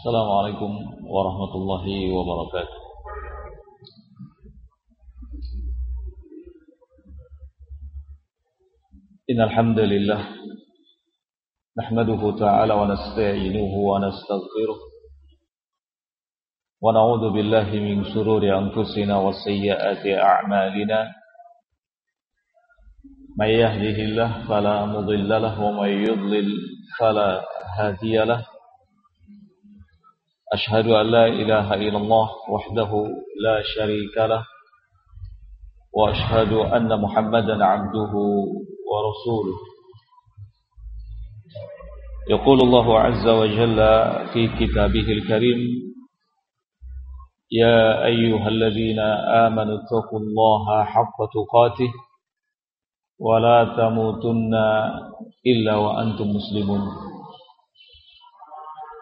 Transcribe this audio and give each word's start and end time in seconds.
السلام 0.00 0.28
عليكم 0.32 0.72
ورحمة 1.14 1.52
الله 1.60 1.84
وبركاته. 2.16 2.78
إن 9.30 9.40
الحمد 9.40 9.78
لله 9.78 10.20
نحمده 11.78 12.22
تعالى 12.38 12.74
ونستعينه 12.74 13.72
ونستغفره 13.90 14.78
ونعوذ 16.80 17.24
بالله 17.34 17.68
من 17.70 18.04
شرور 18.14 18.42
أنفسنا 18.58 19.14
وسيئات 19.20 20.06
أعمالنا. 20.06 21.00
من 23.38 23.46
يهده 23.48 23.96
الله 24.08 24.48
فلا 24.48 24.76
مضل 24.86 25.28
له 25.28 25.54
ومن 25.60 25.88
يضلل 26.08 26.48
فلا 26.98 27.44
هادي 27.76 28.16
له. 28.24 28.59
أشهد 30.52 30.86
أن 30.86 31.06
لا 31.06 31.26
إله 31.26 31.74
إلا 31.74 31.98
الله 31.98 32.28
وحده 32.50 32.90
لا 33.44 33.62
شريك 33.74 34.16
له 34.18 34.44
وأشهد 35.94 36.52
أن 36.52 37.00
محمدا 37.00 37.64
عبده 37.64 38.12
ورسوله. 38.90 39.58
يقول 42.30 42.58
الله 42.60 42.98
عز 43.00 43.26
وجل 43.28 43.78
في 44.32 44.48
كتابه 44.58 45.06
الكريم 45.12 45.60
يا 47.52 48.04
أيها 48.04 48.48
الذين 48.48 48.98
آمنوا 49.46 49.78
اتقوا 49.82 50.18
الله 50.18 50.84
حق 50.84 51.18
تقاته 51.34 51.92
ولا 53.18 53.64
تموتن 53.76 54.54
إلا 55.46 55.74
وأنتم 55.76 56.28
مسلمون. 56.28 57.09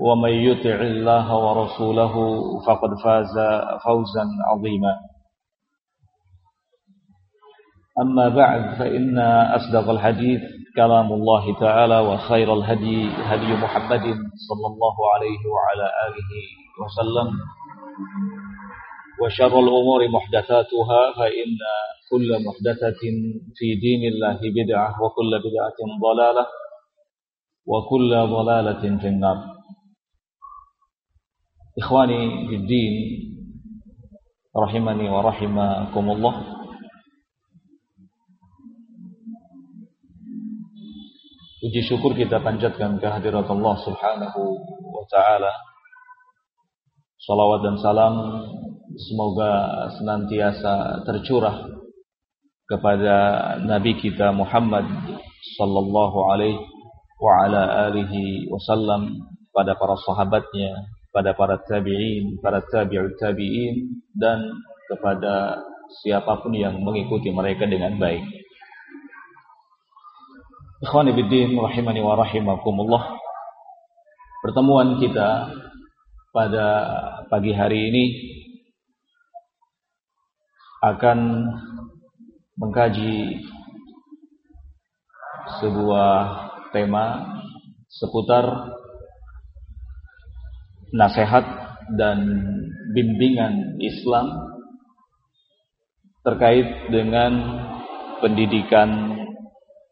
ومن 0.00 0.30
يطع 0.30 0.80
الله 0.80 1.36
ورسوله 1.36 2.14
فقد 2.66 2.90
فاز 3.04 3.34
فوزا 3.84 4.24
عظيما. 4.50 4.94
أما 8.02 8.28
بعد 8.28 8.78
فإن 8.78 9.18
أصدق 9.58 9.90
الحديث 9.90 10.40
كلام 10.76 11.12
الله 11.12 11.60
تعالى 11.60 11.98
وخير 12.00 12.54
الهدي 12.54 13.08
هدي 13.08 13.52
محمد 13.64 14.04
صلى 14.48 14.66
الله 14.66 14.96
عليه 15.14 15.42
وعلى 15.54 15.86
آله 16.06 16.32
وسلم. 16.82 17.28
وشر 19.22 19.60
الأمور 19.60 20.08
محدثاتها 20.08 21.12
فإن 21.16 21.50
كل 22.10 22.28
محدثة 22.46 23.02
في 23.54 23.74
دين 23.80 24.12
الله 24.12 24.38
بدعة 24.42 25.02
وكل 25.02 25.30
بدعة 25.38 25.78
ضلالة 26.02 26.46
وكل 27.66 28.10
ضلالة 28.10 28.98
في 28.98 29.08
النار. 29.08 29.53
Ikhwani 31.74 32.46
Fiddin 32.46 32.94
rahimani 34.54 35.10
wa 35.10 35.26
rahimakumullah. 35.26 36.34
Puji 41.58 41.82
syukur 41.82 42.14
kita 42.14 42.38
panjatkan 42.38 43.02
kehadirat 43.02 43.50
Allah 43.50 43.74
Subhanahu 43.82 44.40
wa 44.86 45.04
taala. 45.10 45.50
Salawat 47.18 47.66
dan 47.66 47.76
salam 47.82 48.14
semoga 48.94 49.50
senantiasa 49.98 51.02
tercurah 51.02 51.58
kepada 52.70 53.16
nabi 53.66 53.98
kita 53.98 54.30
Muhammad 54.30 54.86
sallallahu 55.58 56.18
alaihi 56.30 56.62
wa 57.18 57.32
ala 57.42 57.90
alihi 57.90 58.46
wasallam 58.46 59.26
pada 59.50 59.74
para 59.74 59.98
sahabatnya 59.98 60.70
pada 61.14 61.30
para 61.38 61.62
tabi'in, 61.62 62.42
para 62.42 62.58
tabi'ut 62.66 63.14
tabi'in 63.14 64.02
dan 64.18 64.50
kepada 64.90 65.62
siapa 66.02 66.42
pun 66.42 66.50
yang 66.58 66.82
mengikuti 66.82 67.30
mereka 67.30 67.70
dengan 67.70 67.94
baik. 68.02 68.26
Ikhwani 70.82 71.14
biddin 71.14 71.54
rahimani 71.54 72.02
wa 72.02 72.18
rahimakumullah. 72.18 73.14
Pertemuan 74.42 74.98
kita 74.98 75.54
pada 76.34 76.66
pagi 77.30 77.54
hari 77.54 77.94
ini 77.94 78.04
akan 80.82 81.18
mengkaji 82.58 83.40
sebuah 85.62 86.12
tema 86.74 87.22
seputar 87.88 88.74
nasihat 90.94 91.42
dan 91.98 92.18
bimbingan 92.94 93.82
Islam 93.82 94.54
terkait 96.22 96.88
dengan 96.88 97.32
pendidikan 98.22 99.18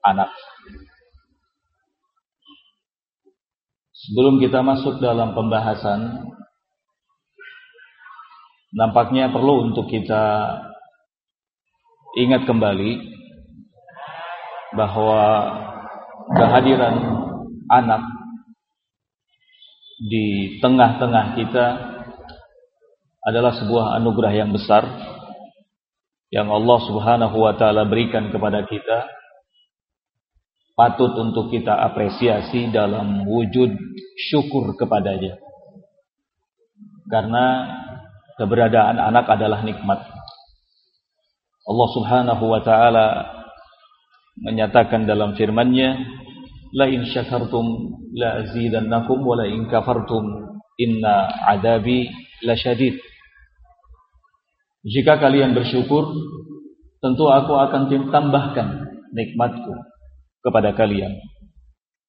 anak. 0.07 0.31
Sebelum 3.93 4.39
kita 4.43 4.62
masuk 4.62 4.99
dalam 4.99 5.35
pembahasan, 5.35 6.27
nampaknya 8.73 9.31
perlu 9.31 9.71
untuk 9.71 9.87
kita 9.91 10.59
ingat 12.19 12.49
kembali 12.49 12.99
bahwa 14.75 15.23
kehadiran 16.35 16.97
anak 17.69 18.03
di 20.03 20.59
tengah-tengah 20.59 21.39
kita 21.39 21.67
adalah 23.23 23.55
sebuah 23.55 24.03
anugerah 24.03 24.35
yang 24.35 24.51
besar 24.51 24.83
yang 26.35 26.51
Allah 26.51 26.79
Subhanahu 26.83 27.37
wa 27.39 27.55
taala 27.55 27.87
berikan 27.87 28.35
kepada 28.35 28.67
kita 28.67 29.07
patut 30.75 31.15
untuk 31.23 31.55
kita 31.55 31.71
apresiasi 31.87 32.73
dalam 32.75 33.23
wujud 33.29 33.71
syukur 34.33 34.75
kepadanya. 34.75 35.39
Karena 37.07 37.45
keberadaan 38.41 38.99
anak 38.99 39.29
adalah 39.31 39.62
nikmat. 39.62 40.03
Allah 41.62 41.89
Subhanahu 41.95 42.45
wa 42.49 42.61
taala 42.65 43.07
menyatakan 44.41 45.07
dalam 45.07 45.39
firman-Nya, 45.39 45.95
"La 46.72 46.88
in 46.88 47.05
syakartum 47.05 48.00
la 48.16 48.44
azidannakum 48.44 49.21
wa 49.21 49.37
la 49.37 49.47
in 49.49 49.69
kafartum 49.69 50.56
inna 50.81 51.28
adabi 51.47 52.09
lasyadid." 52.43 52.97
Jika 54.82 55.22
kalian 55.22 55.55
bersyukur, 55.55 56.11
tentu 56.99 57.31
aku 57.31 57.55
akan 57.55 57.87
tambahkan 58.11 58.69
nikmatku 59.15 59.72
kepada 60.43 60.75
kalian. 60.75 61.22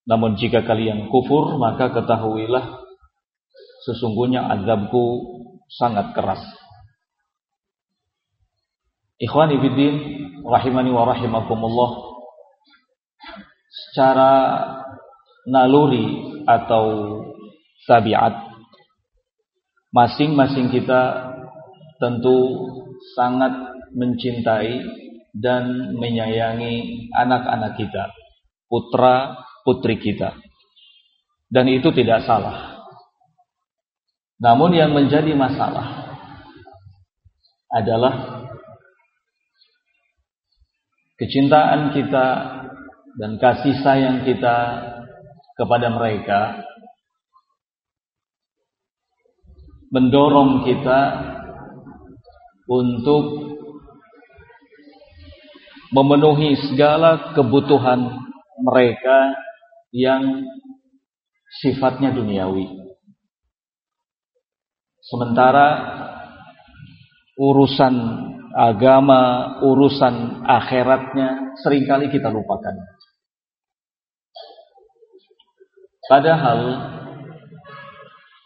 Namun 0.10 0.36
jika 0.36 0.66
kalian 0.66 1.08
kufur, 1.08 1.56
maka 1.62 1.94
ketahuilah 1.94 2.82
sesungguhnya 3.88 4.48
azabku 4.48 5.22
sangat 5.72 6.12
keras. 6.16 6.44
Ikhwani 9.20 9.56
fiddin, 9.62 9.96
rahimani 10.44 10.92
wa 10.92 11.08
rahimakumullah. 11.08 12.13
Secara 13.94 14.58
naluri 15.46 16.42
atau 16.50 17.22
tabiat 17.86 18.34
masing-masing 19.94 20.74
kita 20.74 21.30
tentu 22.02 22.58
sangat 23.14 23.54
mencintai 23.94 24.82
dan 25.38 25.94
menyayangi 25.94 27.06
anak-anak 27.14 27.78
kita 27.78 28.10
putra 28.66 29.38
putri 29.62 30.02
kita. 30.02 30.34
Dan 31.54 31.70
itu 31.70 31.94
tidak 31.94 32.26
salah. 32.26 32.82
Namun 34.42 34.74
yang 34.74 34.90
menjadi 34.90 35.38
masalah 35.38 36.18
adalah 37.70 38.42
kecintaan 41.22 41.94
kita 41.94 42.26
dan 43.20 43.38
kasih 43.38 43.78
sayang 43.86 44.26
kita 44.26 44.58
kepada 45.54 45.88
mereka 45.94 46.66
mendorong 49.94 50.66
kita 50.66 51.02
untuk 52.66 53.54
memenuhi 55.94 56.58
segala 56.74 57.38
kebutuhan 57.38 58.26
mereka 58.58 59.38
yang 59.94 60.42
sifatnya 61.62 62.10
duniawi. 62.10 62.66
Sementara 65.06 65.70
urusan 67.38 67.94
agama, 68.54 69.58
urusan 69.66 70.46
akhiratnya 70.46 71.58
sering 71.66 71.90
kali 71.90 72.14
kita 72.14 72.30
lupakan. 72.30 72.78
Padahal 76.06 76.60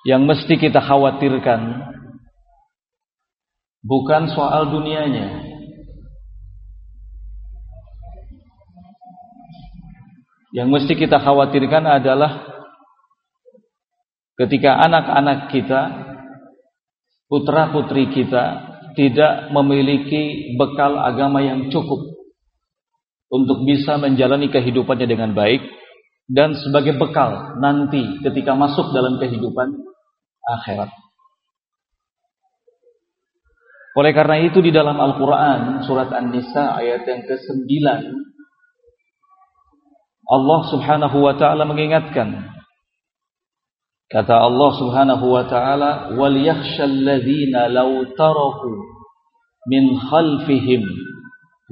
yang 0.07 0.23
mesti 0.23 0.55
kita 0.55 0.79
khawatirkan 0.79 1.91
bukan 3.83 4.31
soal 4.31 4.71
dunianya. 4.71 5.43
Yang 10.55 10.67
mesti 10.71 10.93
kita 10.95 11.19
khawatirkan 11.19 11.83
adalah 11.85 12.47
ketika 14.39 14.79
anak-anak 14.79 15.51
kita, 15.51 15.81
putra-putri 17.27 18.09
kita 18.15 18.66
tidak 18.97 19.53
memiliki 19.53 20.57
bekal 20.57 20.97
agama 20.97 21.45
yang 21.45 21.69
cukup 21.69 22.17
untuk 23.29 23.61
bisa 23.69 24.01
menjalani 24.01 24.49
kehidupannya 24.49 25.05
dengan 25.05 25.37
baik 25.37 25.61
dan 26.25 26.57
sebagai 26.57 26.97
bekal 26.97 27.61
nanti 27.61 28.17
ketika 28.25 28.57
masuk 28.57 28.89
dalam 28.91 29.21
kehidupan 29.21 29.69
akhirat. 30.43 30.89
Oleh 33.97 34.13
karena 34.13 34.41
itu 34.45 34.61
di 34.61 34.69
dalam 34.73 34.97
Al-Quran 34.97 35.85
surat 35.85 36.09
An-Nisa 36.13 36.77
ayat 36.77 37.05
yang 37.05 37.21
ke-9 37.25 37.65
Allah 40.27 40.59
subhanahu 40.69 41.17
wa 41.23 41.33
ta'ala 41.33 41.63
mengingatkan 41.65 42.56
kata 44.07 44.35
Allah 44.39 44.69
subhanahu 44.79 45.25
wa 45.27 45.43
ta'ala 45.47 46.15
wal 46.15 46.31
yakhshal 46.31 46.87
ladzina 47.03 47.67
law 47.67 47.91
taraku 48.15 48.71
min 49.67 49.99
khalfihim 49.99 50.83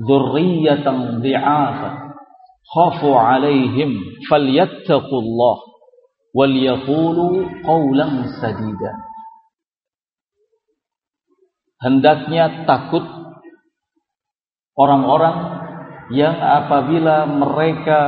dzurriyyatan 0.04 1.24
dhi'afa 1.24 1.90
khafu 2.76 3.16
'alaihim 3.16 4.20
falyattaqullah 4.28 5.58
wal 6.36 6.52
yaqulu 6.52 7.48
qawlan 7.64 8.28
sadida 8.44 8.92
hendaknya 11.80 12.68
takut 12.68 13.08
orang-orang 14.76 15.64
yang 16.12 16.36
apabila 16.36 17.24
mereka 17.26 18.00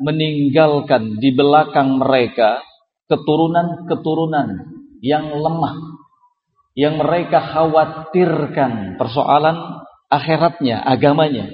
meninggalkan 0.00 1.20
di 1.20 1.30
belakang 1.36 2.00
mereka 2.00 2.64
keturunan-keturunan 3.06 4.48
yang 5.02 5.30
lemah 5.30 5.76
yang 6.76 7.00
mereka 7.00 7.40
khawatirkan 7.40 9.00
persoalan 9.00 9.80
akhiratnya, 10.12 10.84
agamanya. 10.84 11.48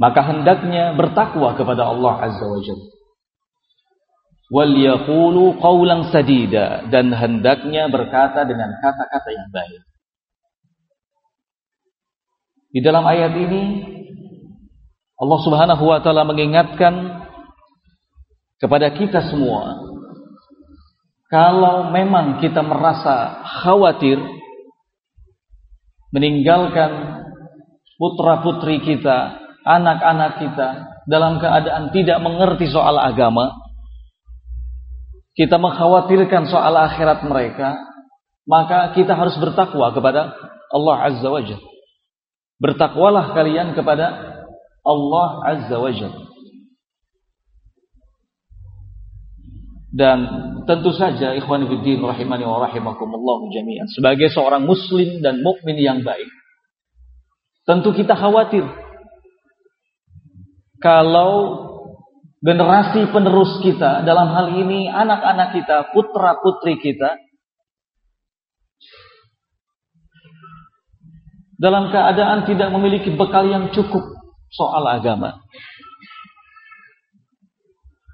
Maka 0.00 0.24
hendaknya 0.32 0.96
bertakwa 0.96 1.54
kepada 1.54 1.86
Allah 1.86 2.14
Azza 2.24 2.46
wa 2.48 2.60
Jalla 2.64 2.88
wal 4.50 4.74
yaqulu 4.74 5.62
qawlan 5.62 6.10
sadida 6.10 6.90
dan 6.90 7.14
hendaknya 7.14 7.86
berkata 7.86 8.42
dengan 8.42 8.74
kata-kata 8.82 9.30
yang 9.30 9.48
baik. 9.54 9.82
Di 12.70 12.80
dalam 12.82 13.06
ayat 13.06 13.34
ini 13.34 13.62
Allah 15.18 15.38
Subhanahu 15.42 15.84
wa 15.86 16.02
taala 16.02 16.26
mengingatkan 16.26 16.94
kepada 18.60 18.92
kita 18.92 19.24
semua 19.32 19.90
kalau 21.30 21.94
memang 21.94 22.42
kita 22.42 22.60
merasa 22.60 23.40
khawatir 23.62 24.18
meninggalkan 26.10 27.22
putra-putri 27.94 28.82
kita, 28.82 29.38
anak-anak 29.62 30.42
kita 30.42 30.68
dalam 31.06 31.38
keadaan 31.38 31.94
tidak 31.94 32.18
mengerti 32.18 32.66
soal 32.66 32.98
agama, 32.98 33.54
kita 35.38 35.54
mengkhawatirkan 35.54 36.50
soal 36.50 36.74
akhirat 36.74 37.22
mereka, 37.22 37.78
maka 38.42 38.90
kita 38.98 39.14
harus 39.14 39.38
bertakwa 39.38 39.94
kepada 39.94 40.34
Allah 40.74 40.96
Azza 41.14 41.28
wa 41.30 41.42
Jalla. 41.44 41.70
Bertakwalah 42.58 43.38
kalian 43.38 43.78
kepada 43.78 44.06
Allah 44.82 45.28
Azza 45.46 45.76
wa 45.78 45.92
Jalla. 45.94 46.29
Dan 49.90 50.18
tentu 50.70 50.94
saja 50.94 51.34
ikhwan 51.34 51.66
fillah 51.66 52.14
rahimani 52.14 52.46
wa 52.46 52.62
rahimakumullah 52.62 53.38
jami'an 53.50 53.90
sebagai 53.90 54.30
seorang 54.30 54.62
muslim 54.62 55.18
dan 55.18 55.42
mukmin 55.42 55.74
yang 55.82 56.06
baik 56.06 56.30
tentu 57.66 57.90
kita 57.90 58.14
khawatir 58.14 58.62
kalau 60.80 61.60
generasi 62.40 63.04
penerus 63.12 63.60
kita, 63.60 64.00
dalam 64.02 64.32
hal 64.32 64.56
ini 64.56 64.88
anak-anak 64.88 65.52
kita, 65.52 65.92
putra-putri 65.92 66.80
kita, 66.80 67.20
dalam 71.60 71.92
keadaan 71.92 72.48
tidak 72.48 72.72
memiliki 72.72 73.12
bekal 73.12 73.44
yang 73.44 73.68
cukup 73.76 74.00
soal 74.48 74.88
agama. 74.88 75.44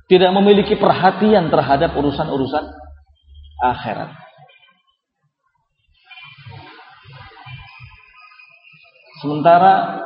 Tidak 0.06 0.30
memiliki 0.30 0.78
perhatian 0.78 1.50
terhadap 1.50 1.98
urusan-urusan 1.98 2.64
akhirat. 3.62 4.10
Sementara 9.18 10.04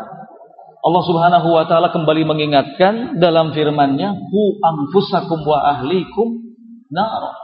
Allah 0.80 1.02
Subhanahu 1.04 1.48
wa 1.52 1.64
taala 1.68 1.92
kembali 1.92 2.24
mengingatkan 2.24 3.20
dalam 3.20 3.52
firman-Nya, 3.52 4.16
"Hu 4.16 4.42
anfusakum 4.64 5.44
wa 5.44 5.76
ahlikum 5.76 6.40
nar." 6.88 7.36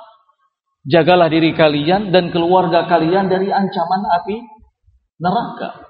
Jagalah 0.87 1.29
diri 1.29 1.53
kalian 1.53 2.15
dan 2.15 2.33
keluarga 2.33 2.87
kalian 2.89 3.29
dari 3.29 3.53
ancaman 3.53 4.03
api 4.23 4.37
neraka. 5.21 5.86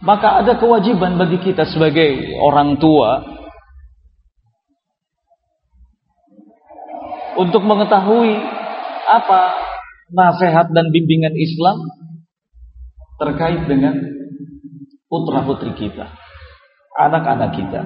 Maka 0.00 0.40
ada 0.40 0.56
kewajiban 0.56 1.20
bagi 1.20 1.36
kita 1.44 1.68
sebagai 1.68 2.32
orang 2.40 2.80
tua 2.80 3.20
untuk 7.36 7.60
mengetahui 7.68 8.32
apa 9.04 9.40
nasihat 10.08 10.72
dan 10.72 10.88
bimbingan 10.88 11.36
Islam 11.36 11.84
terkait 13.20 13.68
dengan 13.68 13.92
putra 15.12 15.44
putri 15.44 15.76
kita, 15.76 16.08
anak-anak 16.96 17.50
kita. 17.60 17.80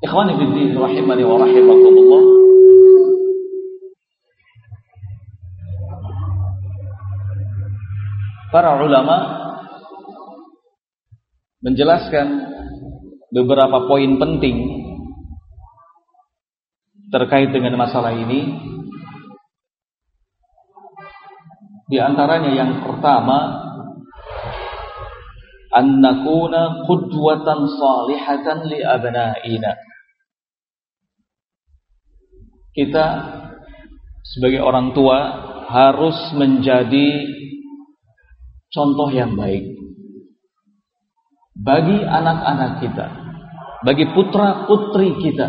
Ikhwani 0.00 0.32
rahimani 0.72 1.22
wa 1.28 1.36
rahimakumullah. 1.44 2.47
Para 8.48 8.80
ulama 8.80 9.16
menjelaskan 11.60 12.48
beberapa 13.28 13.84
poin 13.84 14.16
penting 14.16 14.56
terkait 17.12 17.52
dengan 17.52 17.76
masalah 17.76 18.16
ini 18.16 18.56
di 21.92 22.00
antaranya 22.00 22.52
yang 22.52 22.84
pertama 22.84 23.68
an 25.72 26.00
qudwatan 26.88 27.60
salihatan 27.68 28.58
li 28.64 28.80
abnaina. 28.80 29.72
Kita 32.72 33.06
sebagai 34.24 34.64
orang 34.64 34.96
tua 34.96 35.18
harus 35.68 36.16
menjadi 36.32 37.37
contoh 38.72 39.08
yang 39.12 39.34
baik 39.34 39.76
bagi 41.58 41.98
anak-anak 42.06 42.84
kita, 42.84 43.06
bagi 43.82 44.04
putra-putri 44.14 45.18
kita 45.20 45.48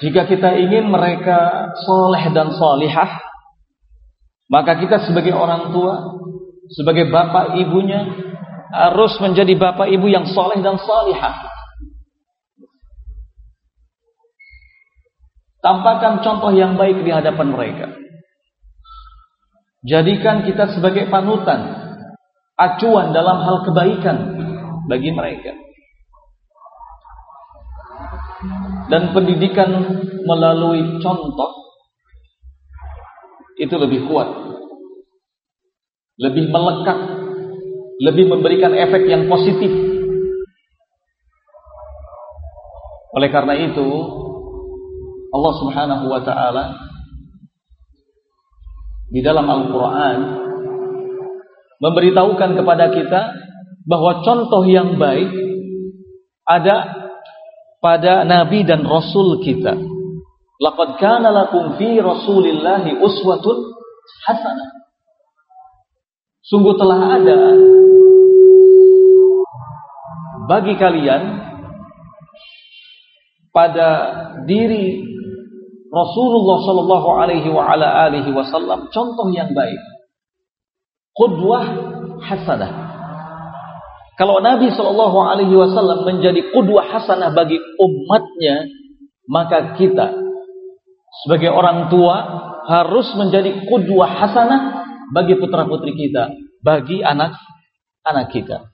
Jika 0.00 0.24
kita 0.24 0.56
ingin 0.56 0.88
mereka 0.88 1.68
soleh 1.84 2.32
dan 2.32 2.56
solihah, 2.56 3.20
Maka 4.50 4.82
kita 4.82 5.06
sebagai 5.06 5.30
orang 5.30 5.70
tua, 5.70 6.18
sebagai 6.74 7.06
bapak 7.06 7.54
ibunya 7.54 8.02
harus 8.74 9.14
menjadi 9.22 9.54
bapak 9.54 9.86
ibu 9.94 10.10
yang 10.10 10.26
soleh 10.26 10.58
dan 10.58 10.74
salihah. 10.74 11.49
Tampakkan 15.60 16.24
contoh 16.24 16.52
yang 16.56 16.80
baik 16.80 17.04
di 17.04 17.12
hadapan 17.12 17.52
mereka. 17.52 17.86
Jadikan 19.84 20.44
kita 20.44 20.72
sebagai 20.76 21.08
panutan, 21.08 21.60
acuan 22.56 23.12
dalam 23.12 23.44
hal 23.44 23.64
kebaikan 23.64 24.16
bagi 24.88 25.12
mereka. 25.12 25.56
Dan 28.88 29.12
pendidikan 29.12 29.68
melalui 30.24 31.00
contoh 31.00 31.52
itu 33.60 33.76
lebih 33.76 34.08
kuat. 34.08 34.28
Lebih 36.20 36.52
melekat, 36.52 36.98
lebih 38.00 38.28
memberikan 38.28 38.72
efek 38.76 39.08
yang 39.08 39.28
positif. 39.28 39.72
Oleh 43.16 43.28
karena 43.32 43.56
itu, 43.56 43.88
Allah 45.30 45.52
Subhanahu 45.62 46.04
wa 46.10 46.20
taala 46.26 46.64
di 49.10 49.20
dalam 49.22 49.46
Al-Qur'an 49.46 50.18
memberitahukan 51.82 52.50
kepada 52.54 52.94
kita 52.94 53.20
bahwa 53.86 54.22
contoh 54.22 54.62
yang 54.66 55.00
baik 55.00 55.32
ada 56.46 56.76
pada 57.80 58.22
nabi 58.28 58.62
dan 58.62 58.84
rasul 58.84 59.40
kita. 59.42 59.74
Laqad 60.60 61.00
kana 61.00 61.32
lakum 61.32 61.80
fi 61.80 61.96
Rasulillahi 61.96 63.00
uswatun 63.00 63.56
hasanah. 64.28 64.70
Sungguh 66.44 66.76
telah 66.76 67.16
ada 67.16 67.40
bagi 70.50 70.74
kalian 70.76 71.22
pada 73.54 73.88
diri 74.44 75.09
Rasulullah 75.90 76.58
Shallallahu 76.62 77.08
Alaihi 77.18 78.30
Wasallam 78.30 78.94
contoh 78.94 79.26
yang 79.34 79.50
baik, 79.50 79.82
qudwah 81.18 81.66
hasanah. 82.22 82.72
Kalau 84.14 84.38
Nabi 84.38 84.70
Shallallahu 84.70 85.18
Alaihi 85.18 85.50
Wasallam 85.50 86.06
menjadi 86.06 86.54
qudwah 86.54 86.86
hasanah 86.94 87.34
bagi 87.34 87.58
umatnya, 87.82 88.70
maka 89.26 89.74
kita 89.74 90.14
sebagai 91.26 91.50
orang 91.50 91.90
tua 91.90 92.16
harus 92.70 93.10
menjadi 93.18 93.66
qudwah 93.66 94.14
hasanah 94.14 94.86
bagi 95.10 95.34
putra 95.42 95.66
putri 95.66 95.98
kita, 95.98 96.38
bagi 96.62 97.02
anak 97.02 97.34
anak 98.06 98.30
kita. 98.30 98.70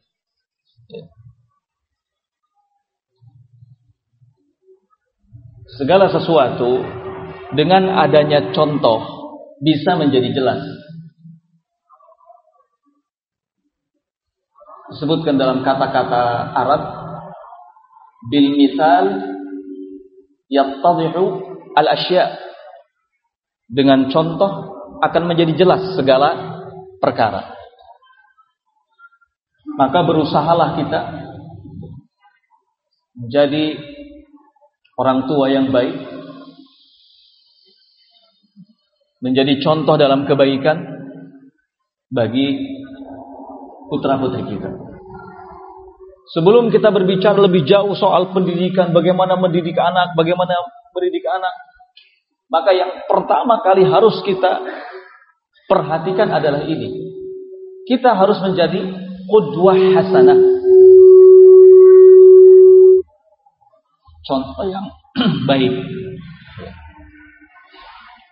Segala 5.80 6.12
sesuatu 6.12 7.05
dengan 7.56 7.96
adanya 7.96 8.52
contoh 8.52 9.02
bisa 9.64 9.96
menjadi 9.96 10.30
jelas. 10.36 10.62
Disebutkan 14.92 15.34
dalam 15.34 15.66
kata-kata 15.66 16.54
Arab 16.54 16.82
bil 18.30 18.54
misal 18.54 19.34
yattadhihu 20.46 21.24
al 21.74 21.88
asya 21.90 22.38
dengan 23.66 24.06
contoh 24.14 24.76
akan 25.02 25.22
menjadi 25.26 25.58
jelas 25.58 25.82
segala 25.98 26.62
perkara. 27.02 27.56
Maka 29.76 29.98
berusahalah 30.06 30.78
kita 30.78 31.00
menjadi 33.18 33.76
orang 34.96 35.28
tua 35.28 35.52
yang 35.52 35.68
baik 35.68 36.16
menjadi 39.20 39.58
contoh 39.64 39.96
dalam 39.96 40.28
kebaikan 40.28 40.76
bagi 42.12 42.76
putra-putri 43.88 44.44
kita. 44.44 44.70
Sebelum 46.34 46.74
kita 46.74 46.90
berbicara 46.90 47.38
lebih 47.38 47.62
jauh 47.62 47.94
soal 47.94 48.34
pendidikan, 48.34 48.90
bagaimana 48.90 49.38
mendidik 49.38 49.78
anak, 49.78 50.18
bagaimana 50.18 50.58
mendidik 50.90 51.22
anak, 51.22 51.54
maka 52.50 52.74
yang 52.74 52.90
pertama 53.06 53.62
kali 53.62 53.86
harus 53.86 54.18
kita 54.26 54.58
perhatikan 55.70 56.34
adalah 56.34 56.66
ini. 56.66 57.14
Kita 57.86 58.18
harus 58.18 58.42
menjadi 58.42 58.82
qudwah 59.30 59.78
hasanah. 59.78 60.38
Contoh 64.26 64.66
yang 64.66 64.86
baik 65.50 65.74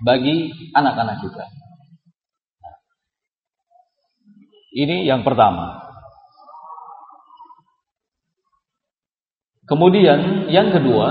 bagi 0.04 0.52
anak-anak 0.76 1.24
kita. 1.24 1.44
Ini 4.74 5.08
yang 5.08 5.24
pertama. 5.24 5.80
Kemudian 9.64 10.52
yang 10.52 10.68
kedua, 10.68 11.08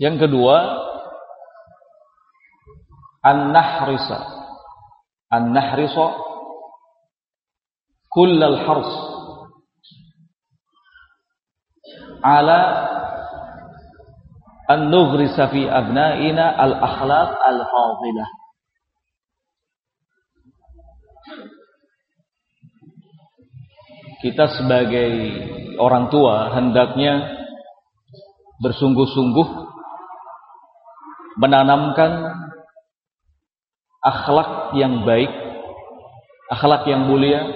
Yang 0.00 0.16
kedua, 0.26 0.56
an-nahrisa. 3.20 4.18
An-nahrisa 5.28 6.06
kullal 8.10 8.58
hars 8.66 8.90
ala 12.26 12.60
an 14.66 14.90
nughrisa 14.90 15.46
fi 15.52 15.68
abna'ina 15.70 16.58
al-akhlaq 16.58 17.30
al-fadilah. 17.38 18.28
Kita 24.20 24.44
sebagai 24.52 25.12
orang 25.80 26.12
tua 26.12 26.52
hendaknya 26.52 27.40
bersungguh-sungguh 28.60 29.69
menanamkan 31.40 32.36
akhlak 34.04 34.76
yang 34.76 35.08
baik, 35.08 35.32
akhlak 36.52 36.84
yang 36.84 37.08
mulia 37.08 37.48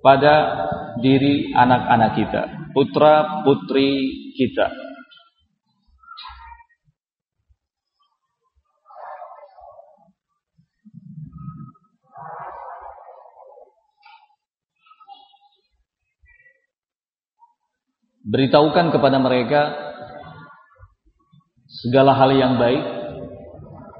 pada 0.00 0.64
diri 1.04 1.52
anak-anak 1.52 2.16
kita, 2.16 2.42
putra 2.72 3.44
putri 3.44 4.32
kita. 4.32 4.72
Beritahukan 18.28 18.92
kepada 18.92 19.16
mereka 19.16 19.72
segala 21.64 22.12
hal 22.12 22.28
yang 22.36 22.60
baik 22.60 22.97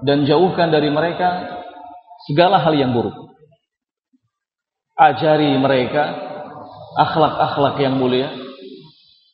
dan 0.02 0.26
jauhkan 0.28 0.71
dari 0.71 0.90
mereka 0.93 1.59
segala 2.28 2.62
hal 2.62 2.75
yang 2.75 2.95
buruk. 2.95 3.14
Ajari 4.99 5.55
mereka 5.59 6.28
akhlak-akhlak 6.99 7.78
yang 7.78 7.95
mulia. 7.99 8.35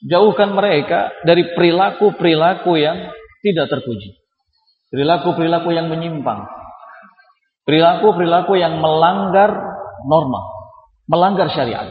Jauhkan 0.04 0.52
mereka 0.52 1.08
dari 1.24 1.56
perilaku-perilaku 1.56 2.76
yang 2.76 3.08
tidak 3.40 3.72
terpuji. 3.72 4.20
Perilaku-perilaku 4.92 5.72
yang 5.72 5.88
menyimpang. 5.88 6.44
Perilaku-perilaku 7.64 8.60
yang 8.60 8.76
melanggar 8.84 9.56
norma, 10.04 10.44
melanggar 11.08 11.48
syariat. 11.48 11.88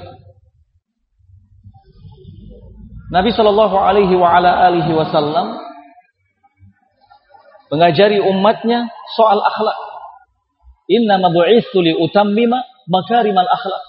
Nabi 3.10 3.30
Shallallahu 3.34 3.78
Alaihi 3.78 4.94
Wasallam 4.94 5.58
mengajari 7.74 8.22
umatnya 8.22 8.94
soal 9.18 9.42
akhlak. 9.42 9.80
Inna 10.94 11.18
mabu'ithu 11.18 11.82
li 11.82 11.98
utammima 11.98 12.62
makarimal 12.86 13.50
akhlak. 13.50 13.84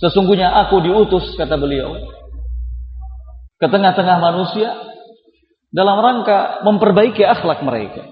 Sesungguhnya 0.00 0.48
aku 0.64 0.80
diutus 0.80 1.36
kata 1.36 1.60
beliau 1.60 1.92
ke 3.60 3.66
tengah-tengah 3.68 4.16
manusia 4.18 4.72
dalam 5.68 6.00
rangka 6.00 6.64
memperbaiki 6.64 7.20
akhlak 7.20 7.60
mereka. 7.60 8.08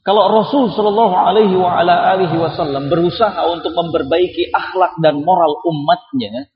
Kalau 0.00 0.32
Rasul 0.32 0.72
Shallallahu 0.72 1.12
Alaihi 1.12 2.34
Wasallam 2.40 2.88
berusaha 2.88 3.46
untuk 3.52 3.76
memperbaiki 3.76 4.48
akhlak 4.48 4.96
dan 5.04 5.20
moral 5.20 5.60
umatnya, 5.60 6.48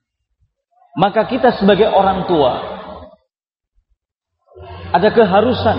maka 0.96 1.28
kita 1.28 1.52
sebagai 1.60 1.92
orang 1.92 2.24
tua 2.24 2.73
ada 4.94 5.10
keharusan 5.10 5.78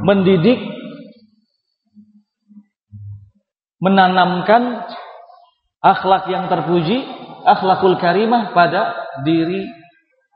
mendidik, 0.00 0.56
menanamkan 3.84 4.88
akhlak 5.84 6.24
yang 6.32 6.48
terpuji, 6.48 7.04
akhlakul 7.44 8.00
karimah 8.00 8.56
pada 8.56 9.12
diri 9.28 9.68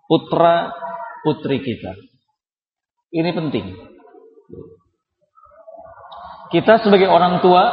putra 0.05 0.69
putri 1.25 1.65
kita. 1.65 1.97
Ini 3.11 3.31
penting. 3.33 3.67
Kita 6.51 6.83
sebagai 6.83 7.09
orang 7.09 7.41
tua 7.41 7.65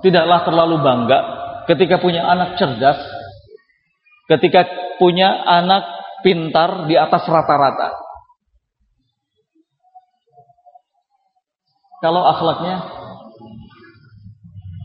tidaklah 0.00 0.42
terlalu 0.42 0.76
bangga 0.82 1.18
ketika 1.70 2.00
punya 2.00 2.24
anak 2.24 2.56
cerdas, 2.56 2.98
ketika 4.26 4.64
punya 4.96 5.44
anak 5.44 5.84
pintar 6.24 6.88
di 6.88 6.96
atas 6.96 7.28
rata-rata. 7.28 8.05
Kalau 12.04 12.22
akhlaknya 12.28 12.84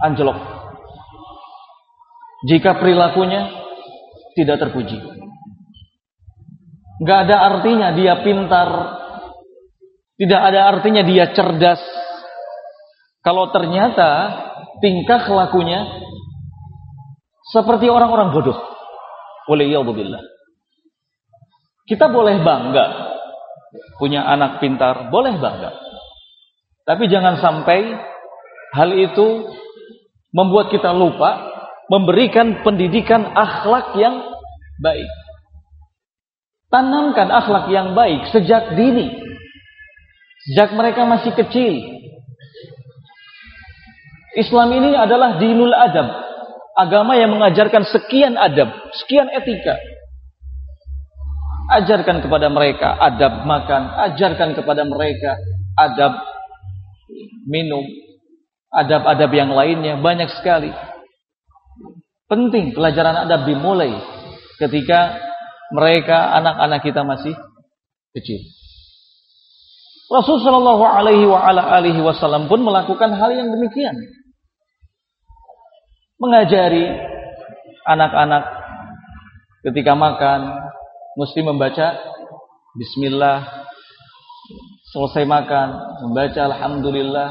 anjlok. 0.02 0.40
Jika 2.50 2.82
perilakunya 2.82 3.54
tidak 4.34 4.58
terpuji. 4.58 4.98
Gak 7.02 7.20
ada 7.30 7.38
artinya 7.54 7.94
dia 7.94 8.22
pintar. 8.26 8.70
Tidak 10.18 10.42
ada 10.42 10.70
artinya 10.70 11.02
dia 11.06 11.30
cerdas. 11.34 11.82
Kalau 13.22 13.54
ternyata 13.54 14.10
tingkah 14.82 15.22
lakunya 15.30 15.86
seperti 17.54 17.90
orang-orang 17.90 18.34
bodoh. 18.34 18.58
Waliyahudzubillah. 19.50 20.22
Kita 21.86 22.10
boleh 22.10 22.40
bangga 22.42 22.86
punya 23.98 24.26
anak 24.26 24.62
pintar, 24.62 25.12
boleh 25.14 25.38
bangga. 25.38 25.91
Tapi 26.86 27.06
jangan 27.06 27.38
sampai 27.38 27.94
hal 28.74 28.90
itu 28.96 29.52
membuat 30.34 30.72
kita 30.72 30.90
lupa 30.96 31.52
memberikan 31.92 32.64
pendidikan 32.64 33.36
akhlak 33.36 34.00
yang 34.00 34.24
baik. 34.80 35.12
Tanamkan 36.72 37.28
akhlak 37.28 37.68
yang 37.68 37.92
baik 37.92 38.32
sejak 38.32 38.80
dini. 38.80 39.12
Sejak 40.48 40.72
mereka 40.74 41.04
masih 41.04 41.36
kecil. 41.36 41.84
Islam 44.40 44.72
ini 44.72 44.96
adalah 44.96 45.36
dinul 45.36 45.76
adab. 45.76 46.08
Agama 46.72 47.20
yang 47.20 47.36
mengajarkan 47.36 47.84
sekian 47.84 48.40
adab, 48.40 48.72
sekian 49.04 49.28
etika. 49.28 49.76
Ajarkan 51.76 52.24
kepada 52.24 52.48
mereka 52.48 52.96
adab 52.96 53.44
makan, 53.44 53.92
ajarkan 54.12 54.56
kepada 54.56 54.88
mereka 54.88 55.36
adab 55.76 56.31
minum, 57.48 57.84
adab-adab 58.72 59.32
yang 59.36 59.52
lainnya 59.52 60.00
banyak 60.00 60.32
sekali. 60.40 60.72
Penting 62.32 62.72
pelajaran 62.72 63.28
adab 63.28 63.44
dimulai 63.44 63.92
ketika 64.56 65.20
mereka 65.76 66.32
anak-anak 66.40 66.80
kita 66.84 67.02
masih 67.04 67.36
kecil. 68.16 68.40
Rasul 70.12 70.44
Shallallahu 70.44 70.84
Alaihi 70.84 72.04
Wasallam 72.04 72.52
pun 72.52 72.60
melakukan 72.60 73.16
hal 73.16 73.32
yang 73.32 73.48
demikian, 73.48 73.96
mengajari 76.20 76.92
anak-anak 77.88 78.44
ketika 79.64 79.96
makan 79.96 80.68
mesti 81.16 81.40
membaca 81.44 81.88
Bismillah, 82.72 83.61
selesai 84.92 85.24
makan 85.24 85.68
membaca 86.04 86.42
Alhamdulillah, 86.52 87.30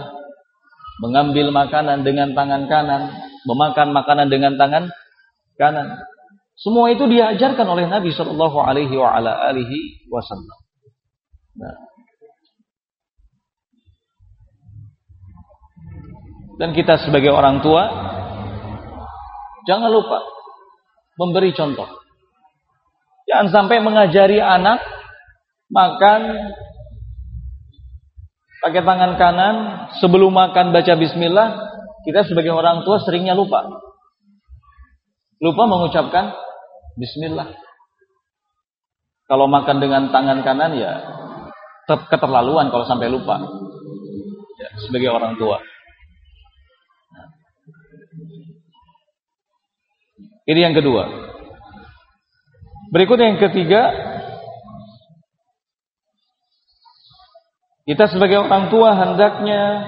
mengambil 1.04 1.52
makanan 1.52 2.02
dengan 2.02 2.32
tangan 2.32 2.64
kanan, 2.66 3.12
memakan 3.44 3.88
makanan 3.92 4.28
dengan 4.32 4.56
tangan 4.56 4.88
kanan. 5.60 6.00
Semua 6.56 6.92
itu 6.92 7.08
diajarkan 7.08 7.64
oleh 7.68 7.88
Nabi 7.88 8.12
Shallallahu 8.12 8.56
Alaihi 8.60 8.96
Wasallam. 10.12 10.58
Nah. 11.56 11.76
Dan 16.60 16.76
kita 16.76 17.00
sebagai 17.00 17.32
orang 17.32 17.64
tua 17.64 17.88
jangan 19.64 19.88
lupa 19.88 20.20
memberi 21.16 21.56
contoh. 21.56 21.88
Jangan 23.24 23.48
sampai 23.48 23.80
mengajari 23.80 24.44
anak 24.44 24.84
makan 25.72 26.52
pakai 28.60 28.84
tangan 28.84 29.12
kanan 29.16 29.54
sebelum 30.00 30.32
makan 30.32 30.72
baca 30.72 30.94
bismillah. 30.96 31.48
Kita 32.00 32.24
sebagai 32.24 32.56
orang 32.56 32.80
tua 32.88 32.96
seringnya 33.04 33.36
lupa. 33.36 33.68
Lupa 35.40 35.68
mengucapkan 35.68 36.32
Bismillah. 37.00 37.48
Kalau 39.30 39.46
makan 39.46 39.78
dengan 39.78 40.10
tangan 40.10 40.42
kanan 40.42 40.74
ya 40.74 40.92
keterlaluan 41.86 42.68
kalau 42.68 42.84
sampai 42.84 43.08
lupa. 43.08 43.38
Ya, 44.60 44.68
sebagai 44.84 45.08
orang 45.08 45.38
tua. 45.38 45.62
Ini 50.50 50.60
yang 50.66 50.74
kedua. 50.74 51.06
Berikut 52.90 53.16
yang 53.22 53.38
ketiga. 53.38 54.10
Kita 57.90 58.06
sebagai 58.06 58.46
orang 58.46 58.70
tua 58.70 58.94
hendaknya 58.94 59.82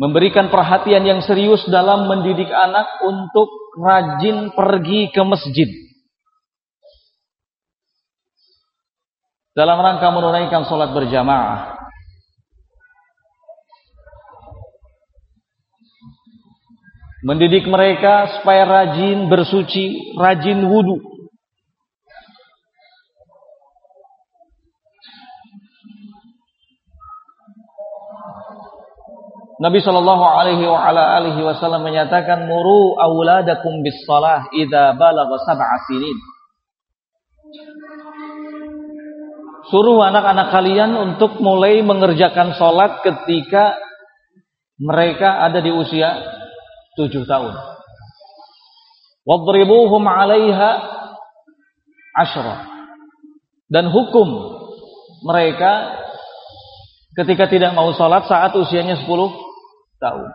memberikan 0.00 0.48
perhatian 0.48 1.04
yang 1.04 1.20
serius 1.20 1.60
dalam 1.68 2.08
mendidik 2.08 2.48
anak 2.48 3.04
untuk 3.04 3.76
rajin 3.76 4.48
pergi 4.56 5.12
ke 5.12 5.20
masjid. 5.20 5.68
Dalam 9.52 9.76
rangka 9.84 10.08
menunaikan 10.08 10.64
sholat 10.64 10.96
berjamaah. 10.96 11.76
Mendidik 17.20 17.68
mereka 17.68 18.40
supaya 18.40 18.64
rajin 18.64 19.28
bersuci, 19.28 20.16
rajin 20.16 20.64
wudhu. 20.64 21.15
Nabi 29.56 29.80
Shallallahu 29.80 30.20
Alaihi 30.20 31.40
Wasallam 31.40 31.80
menyatakan 31.80 32.44
muru 32.44 32.92
awladakum 33.00 33.80
bis 33.80 33.96
salah 34.04 34.52
idza 34.52 34.92
balagha 35.00 35.36
sab'a. 35.48 35.80
Suruh 39.72 39.98
anak-anak 40.04 40.52
kalian 40.52 40.92
untuk 40.94 41.40
mulai 41.40 41.80
mengerjakan 41.80 42.52
sholat 42.60 43.00
ketika 43.00 43.80
mereka 44.76 45.40
ada 45.48 45.64
di 45.64 45.72
usia 45.72 46.20
tujuh 47.00 47.24
tahun. 47.24 47.56
Wadribuhum 49.24 50.04
'alaiha 50.04 50.70
ashra. 52.12 52.68
Dan 53.72 53.88
hukum 53.88 54.28
mereka 55.24 55.96
ketika 57.16 57.48
tidak 57.48 57.72
mau 57.72 57.88
sholat 57.96 58.28
saat 58.28 58.52
usianya 58.52 59.00
10 59.00 59.45
tahun. 60.02 60.30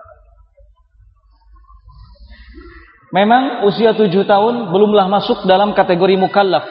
Memang 3.12 3.68
usia 3.68 3.92
7 3.92 4.08
tahun 4.24 4.72
belumlah 4.72 5.12
masuk 5.12 5.44
dalam 5.44 5.76
kategori 5.76 6.16
mukallaf. 6.16 6.64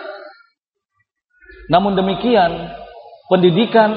Namun 1.69 1.95
demikian, 1.95 2.73
pendidikan 3.29 3.93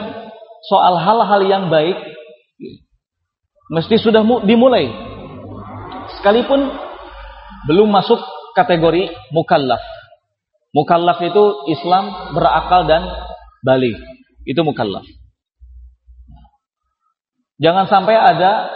soal 0.68 1.00
hal-hal 1.00 1.42
yang 1.48 1.64
baik 1.72 1.96
mesti 3.72 3.96
sudah 3.96 4.22
dimulai. 4.44 4.92
Sekalipun 6.20 6.68
belum 7.72 7.90
masuk 7.90 8.20
kategori 8.60 9.10
mukallaf. 9.32 9.82
Mukallaf 10.76 11.24
itu 11.24 11.44
Islam 11.72 12.36
berakal 12.36 12.84
dan 12.84 13.08
balik. 13.64 13.96
Itu 14.44 14.68
mukallaf. 14.68 15.08
Jangan 17.64 17.88
sampai 17.88 18.20
ada 18.20 18.68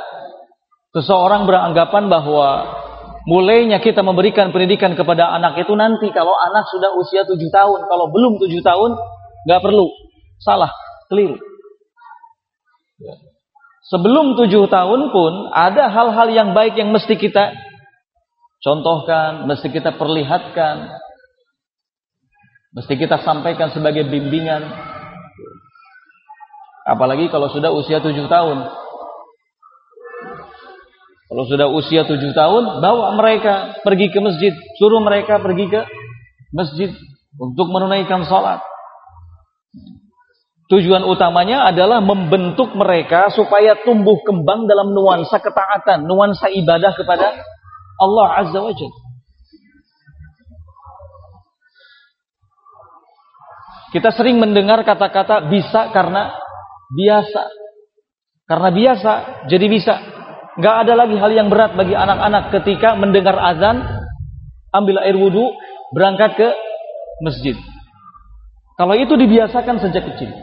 seseorang 0.95 1.49
beranggapan 1.49 2.07
bahwa 2.07 2.49
mulainya 3.27 3.83
kita 3.83 3.99
memberikan 3.99 4.55
pendidikan 4.55 4.95
kepada 4.95 5.35
anak 5.35 5.59
itu 5.59 5.75
nanti 5.75 6.07
kalau 6.15 6.31
anak 6.47 6.63
sudah 6.71 6.95
usia 6.95 7.27
tujuh 7.27 7.51
tahun. 7.51 7.87
Kalau 7.91 8.07
belum 8.11 8.39
tujuh 8.39 8.63
tahun, 8.63 8.95
nggak 9.47 9.61
perlu. 9.63 9.87
Salah, 10.39 10.71
keliru. 11.11 11.35
Ya. 12.97 13.15
Sebelum 13.87 14.35
tujuh 14.35 14.67
tahun 14.67 15.15
pun 15.15 15.33
ada 15.55 15.87
hal-hal 15.87 16.27
yang 16.35 16.49
baik 16.51 16.75
yang 16.75 16.91
mesti 16.91 17.15
kita 17.15 17.55
contohkan, 18.59 19.47
mesti 19.47 19.71
kita 19.71 19.95
perlihatkan, 19.95 20.91
mesti 22.75 22.93
kita 22.99 23.23
sampaikan 23.23 23.71
sebagai 23.71 24.03
bimbingan. 24.11 24.67
Apalagi 26.87 27.31
kalau 27.31 27.47
sudah 27.51 27.71
usia 27.71 27.99
tujuh 27.99 28.27
tahun. 28.27 28.86
Kalau 31.27 31.43
sudah 31.43 31.67
usia 31.67 32.07
tujuh 32.07 32.31
tahun, 32.31 32.79
bawa 32.79 33.11
mereka 33.19 33.83
pergi 33.83 34.07
ke 34.07 34.19
masjid. 34.23 34.55
Suruh 34.79 35.03
mereka 35.03 35.43
pergi 35.43 35.67
ke 35.67 35.81
masjid 36.55 36.89
untuk 37.35 37.67
menunaikan 37.67 38.23
sholat. 38.23 38.63
Tujuan 40.67 41.03
utamanya 41.03 41.67
adalah 41.67 42.03
membentuk 42.03 42.75
mereka 42.75 43.31
supaya 43.31 43.75
tumbuh 43.87 44.19
kembang 44.23 44.67
dalam 44.67 44.91
nuansa 44.91 45.39
ketaatan, 45.39 46.03
nuansa 46.03 46.51
ibadah 46.51 46.91
kepada 46.95 47.39
Allah 47.99 48.27
Azza 48.43 48.59
wa 48.59 48.71
Jalla. 48.75 48.99
Kita 53.95 54.11
sering 54.11 54.43
mendengar 54.43 54.83
kata-kata 54.83 55.47
bisa 55.47 55.91
karena 55.95 56.35
biasa. 56.91 57.41
Karena 58.47 58.69
biasa, 58.71 59.11
jadi 59.47 59.65
bisa. 59.71 60.16
Gak 60.57 60.75
ada 60.85 60.93
lagi 60.97 61.13
hal 61.21 61.31
yang 61.33 61.53
berat 61.53 61.77
bagi 61.77 61.93
anak-anak 61.93 62.49
ketika 62.49 62.97
mendengar 62.97 63.37
azan, 63.37 63.77
ambil 64.73 64.97
air 65.05 65.13
wudhu, 65.13 65.53
berangkat 65.93 66.33
ke 66.33 66.47
masjid. 67.21 67.53
Kalau 68.77 68.93
itu 68.97 69.13
dibiasakan 69.13 69.77
sejak 69.81 70.05
kecil. 70.13 70.33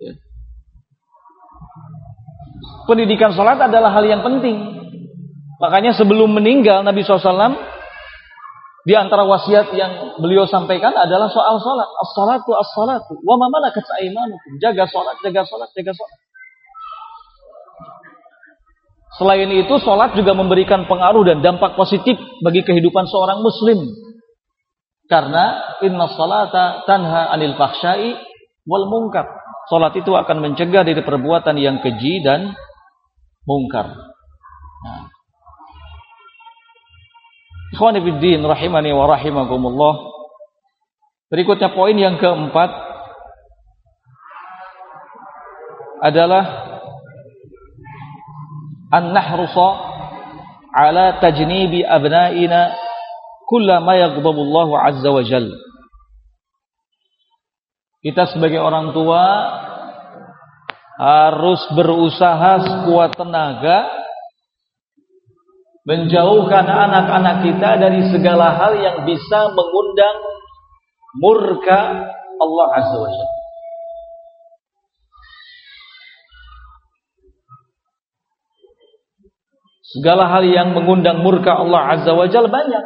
Ya. 0.00 0.12
Pendidikan 2.88 3.36
sholat 3.36 3.60
adalah 3.60 3.92
hal 3.92 4.04
yang 4.08 4.24
penting. 4.24 4.80
Makanya 5.60 5.92
sebelum 5.92 6.32
meninggal 6.32 6.80
Nabi 6.80 7.04
SAW 7.04 7.56
di 8.88 8.96
antara 8.96 9.28
wasiat 9.28 9.68
yang 9.76 10.16
beliau 10.16 10.48
sampaikan 10.48 10.96
adalah 10.96 11.28
soal 11.28 11.60
sholat. 11.60 11.88
As-salatu 12.00 12.50
as-salatu. 12.56 13.20
Wa 13.20 13.36
ma 13.36 13.52
malakat 13.52 13.84
Jaga 14.60 14.88
sholat, 14.88 15.20
jaga 15.20 15.44
sholat, 15.44 15.68
jaga 15.76 15.92
sholat. 15.92 16.27
Selain 19.18 19.50
itu, 19.50 19.74
sholat 19.82 20.14
juga 20.14 20.30
memberikan 20.30 20.86
pengaruh 20.86 21.26
dan 21.26 21.42
dampak 21.42 21.74
positif 21.74 22.14
bagi 22.38 22.62
kehidupan 22.62 23.02
seorang 23.10 23.42
muslim. 23.42 23.82
Karena 25.10 25.74
inna 25.82 26.06
salata 26.14 26.86
tanha 26.86 27.34
anil 27.34 27.58
fahsyai 27.58 28.14
wal 28.62 28.86
mungkar. 28.86 29.26
Sholat 29.66 29.98
itu 29.98 30.14
akan 30.14 30.38
mencegah 30.38 30.86
dari 30.86 31.02
perbuatan 31.02 31.58
yang 31.58 31.82
keji 31.82 32.22
dan 32.22 32.54
mungkar. 33.42 33.90
Nah. 34.86 35.10
Ikhwanifiddin 37.74 38.44
rahimani 38.46 38.94
wa 38.94 39.10
rahimakumullah. 39.10 39.94
Berikutnya 41.28 41.74
poin 41.74 41.96
yang 41.98 42.16
keempat 42.16 42.70
adalah 46.00 46.67
an 48.88 49.12
nahrusa 49.12 49.68
ala 50.72 51.20
tajnibi 51.20 51.84
abnaina 51.84 52.76
kulla 53.48 53.80
ma 53.80 53.96
yaghdabu 53.96 54.44
Allah 54.44 54.68
azza 54.92 55.08
wa 55.08 55.24
jalla. 55.24 55.56
Kita 57.98 58.30
sebagai 58.30 58.62
orang 58.62 58.94
tua 58.94 59.24
harus 60.98 61.62
berusaha 61.74 62.52
sekuat 62.62 63.14
tenaga 63.18 63.90
menjauhkan 65.88 66.68
anak-anak 66.68 67.48
kita 67.48 67.80
dari 67.80 68.12
segala 68.12 68.54
hal 68.60 68.76
yang 68.76 69.08
bisa 69.08 69.50
mengundang 69.56 70.16
murka 71.16 71.80
Allah 72.38 72.66
azza 72.76 72.96
wa 72.96 73.10
jalla. 73.10 73.37
Segala 79.88 80.28
hal 80.28 80.44
yang 80.44 80.76
mengundang 80.76 81.24
murka 81.24 81.56
Allah 81.56 81.96
Azza 81.96 82.12
wa 82.12 82.28
Jal 82.28 82.52
banyak. 82.52 82.84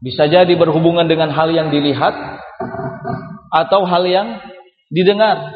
Bisa 0.00 0.28
jadi 0.28 0.52
berhubungan 0.56 1.04
dengan 1.04 1.28
hal 1.32 1.52
yang 1.52 1.68
dilihat 1.68 2.12
atau 3.52 3.84
hal 3.84 4.04
yang 4.08 4.40
didengar. 4.88 5.52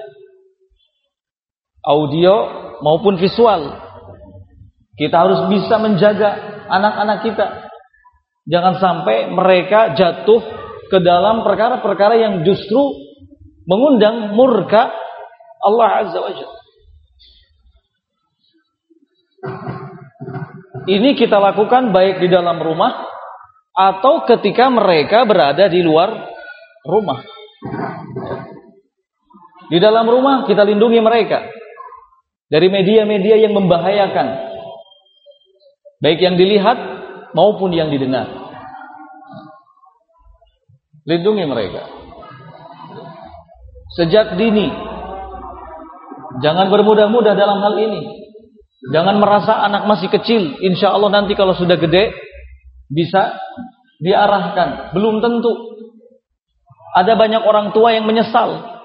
Audio 1.81 2.35
maupun 2.85 3.17
visual. 3.17 3.73
Kita 5.01 5.17
harus 5.17 5.49
bisa 5.49 5.81
menjaga 5.81 6.61
anak-anak 6.69 7.19
kita. 7.25 7.47
Jangan 8.49 8.75
sampai 8.81 9.33
mereka 9.33 9.97
jatuh 9.97 10.45
ke 10.93 10.99
dalam 11.01 11.41
perkara-perkara 11.45 12.21
yang 12.21 12.45
justru 12.45 12.81
mengundang 13.69 14.37
murka 14.37 14.93
Allah 15.65 16.05
Azza 16.05 16.21
wa 16.21 16.33
Jalla. 16.33 16.68
Ini 20.89 21.15
kita 21.15 21.37
lakukan 21.37 21.93
baik 21.93 22.25
di 22.25 22.29
dalam 22.33 22.59
rumah 22.59 23.07
atau 23.77 24.27
ketika 24.27 24.73
mereka 24.73 25.29
berada 25.29 25.69
di 25.69 25.85
luar 25.85 26.33
rumah. 26.83 27.21
Di 29.69 29.77
dalam 29.77 30.09
rumah 30.09 30.49
kita 30.49 30.65
lindungi 30.65 30.99
mereka 31.05 31.45
dari 32.49 32.73
media-media 32.73 33.37
yang 33.37 33.53
membahayakan. 33.53 34.49
Baik 36.01 36.25
yang 36.25 36.41
dilihat 36.41 36.79
maupun 37.37 37.77
yang 37.77 37.93
didengar. 37.93 38.27
Lindungi 41.05 41.45
mereka. 41.45 41.85
Sejak 43.97 44.37
dini. 44.37 44.69
Jangan 46.39 46.71
bermudah-mudah 46.71 47.35
dalam 47.35 47.59
hal 47.61 47.75
ini. 47.77 48.28
Jangan 48.79 49.19
merasa 49.19 49.59
anak 49.67 49.91
masih 49.91 50.07
kecil, 50.07 50.63
insya 50.63 50.95
Allah 50.95 51.11
nanti 51.11 51.35
kalau 51.35 51.51
sudah 51.59 51.75
gede 51.75 52.15
bisa 52.87 53.35
diarahkan. 53.99 54.95
Belum 54.95 55.19
tentu. 55.19 55.51
Ada 56.95 57.19
banyak 57.19 57.43
orang 57.43 57.75
tua 57.75 57.93
yang 57.93 58.07
menyesal 58.07 58.79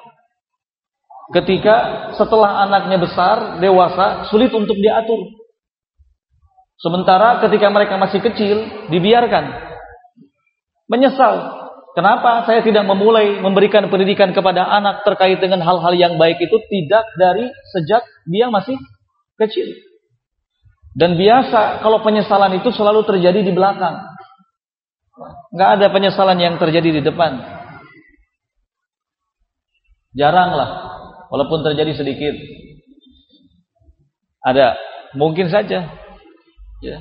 ketika 1.32 2.10
setelah 2.18 2.66
anaknya 2.68 3.00
besar, 3.00 3.62
dewasa, 3.62 4.28
sulit 4.28 4.50
untuk 4.52 4.76
diatur. 4.76 5.30
Sementara 6.82 7.40
ketika 7.40 7.72
mereka 7.72 7.96
masih 7.96 8.20
kecil, 8.20 8.90
dibiarkan. 8.92 9.46
Menyesal. 10.92 11.64
Kenapa 11.94 12.44
saya 12.50 12.66
tidak 12.66 12.90
memulai 12.90 13.38
memberikan 13.38 13.86
pendidikan 13.88 14.34
kepada 14.34 14.66
anak 14.66 15.06
terkait 15.06 15.38
dengan 15.38 15.62
hal-hal 15.62 15.94
yang 15.94 16.18
baik 16.18 16.42
itu 16.42 16.58
tidak 16.66 17.06
dari 17.22 17.46
sejak 17.70 18.02
dia 18.26 18.50
masih 18.50 18.74
kecil. 19.48 19.68
Dan 20.94 21.18
biasa 21.18 21.82
kalau 21.82 22.06
penyesalan 22.06 22.62
itu 22.62 22.70
selalu 22.70 23.02
terjadi 23.10 23.42
di 23.42 23.54
belakang. 23.54 24.14
Nggak 25.54 25.70
ada 25.82 25.88
penyesalan 25.90 26.38
yang 26.38 26.56
terjadi 26.62 27.02
di 27.02 27.02
depan. 27.02 27.42
Jarang 30.14 30.54
lah, 30.54 30.70
walaupun 31.34 31.66
terjadi 31.66 31.98
sedikit. 31.98 32.38
Ada, 34.46 34.78
mungkin 35.18 35.50
saja. 35.50 35.90
Ya. 36.86 36.98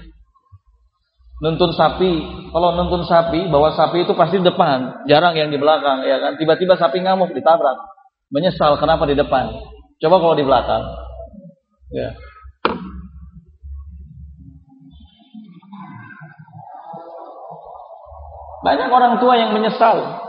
Nuntun 1.45 1.77
sapi, 1.77 2.13
kalau 2.49 2.73
nuntun 2.73 3.05
sapi, 3.05 3.51
bawa 3.53 3.77
sapi 3.77 4.09
itu 4.09 4.17
pasti 4.17 4.41
di 4.41 4.47
depan, 4.47 5.05
jarang 5.11 5.37
yang 5.37 5.53
di 5.53 5.61
belakang, 5.61 6.07
ya 6.07 6.17
kan? 6.23 6.39
Tiba-tiba 6.41 6.79
sapi 6.81 7.03
ngamuk 7.03 7.35
ditabrak, 7.37 7.77
menyesal 8.33 8.79
kenapa 8.81 9.05
di 9.05 9.19
depan. 9.19 9.53
Coba 10.01 10.17
kalau 10.23 10.39
di 10.39 10.47
belakang, 10.47 10.87
ya 11.93 12.15
Banyak 18.63 18.89
orang 18.89 19.19
tua 19.19 19.35
yang 19.35 19.51
menyesal. 19.51 20.23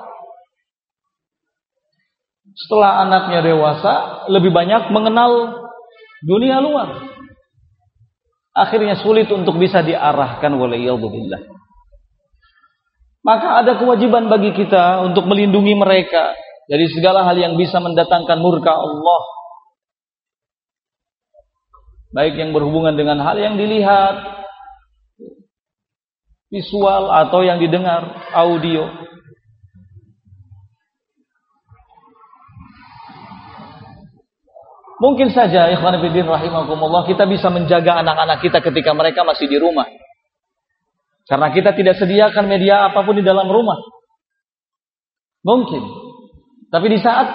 Setelah 2.53 3.05
anaknya 3.05 3.45
dewasa, 3.45 4.25
lebih 4.29 4.53
banyak 4.53 4.89
mengenal 4.93 5.63
dunia 6.25 6.61
luar. 6.61 7.13
Akhirnya 8.53 9.01
sulit 9.01 9.29
untuk 9.33 9.57
bisa 9.57 9.81
diarahkan 9.81 10.53
oleh 10.53 10.85
billah. 10.85 11.41
Maka 13.23 13.63
ada 13.63 13.79
kewajiban 13.79 14.27
bagi 14.27 14.51
kita 14.53 15.07
untuk 15.09 15.25
melindungi 15.25 15.73
mereka 15.73 16.35
dari 16.67 16.91
segala 16.91 17.25
hal 17.25 17.39
yang 17.39 17.55
bisa 17.55 17.79
mendatangkan 17.79 18.37
murka 18.37 18.75
Allah. 18.75 19.21
Baik 22.13 22.37
yang 22.37 22.53
berhubungan 22.53 22.93
dengan 22.93 23.17
hal 23.25 23.39
yang 23.41 23.57
dilihat 23.57 24.42
visual 26.53 27.09
atau 27.09 27.41
yang 27.41 27.57
didengar 27.57 28.13
audio. 28.29 28.85
Mungkin 35.01 35.33
saja 35.33 35.73
ikhwan 35.73 35.97
fillah 35.97 36.37
rahimakumullah 36.37 37.09
kita 37.09 37.25
bisa 37.25 37.49
menjaga 37.49 38.05
anak-anak 38.05 38.39
kita 38.39 38.61
ketika 38.61 38.93
mereka 38.93 39.25
masih 39.25 39.49
di 39.49 39.57
rumah. 39.57 39.89
Karena 41.25 41.49
kita 41.49 41.73
tidak 41.73 41.97
sediakan 41.97 42.45
media 42.45 42.85
apa 42.85 43.01
pun 43.01 43.17
di 43.17 43.25
dalam 43.25 43.49
rumah. 43.49 43.81
Mungkin. 45.41 45.83
Tapi 46.69 46.87
di 46.87 46.99
saat 47.01 47.27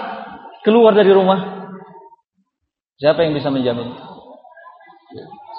keluar 0.62 0.94
dari 0.94 1.12
rumah, 1.12 1.68
siapa 2.96 3.26
yang 3.26 3.36
bisa 3.36 3.52
menjamin? 3.52 3.92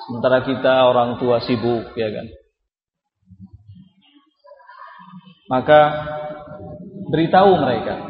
Sementara 0.08 0.42
kita 0.46 0.90
orang 0.90 1.22
tua 1.22 1.42
sibuk, 1.46 1.94
ya 1.94 2.10
kan? 2.10 2.39
Maka 5.50 5.82
beritahu 7.10 7.58
mereka. 7.58 8.06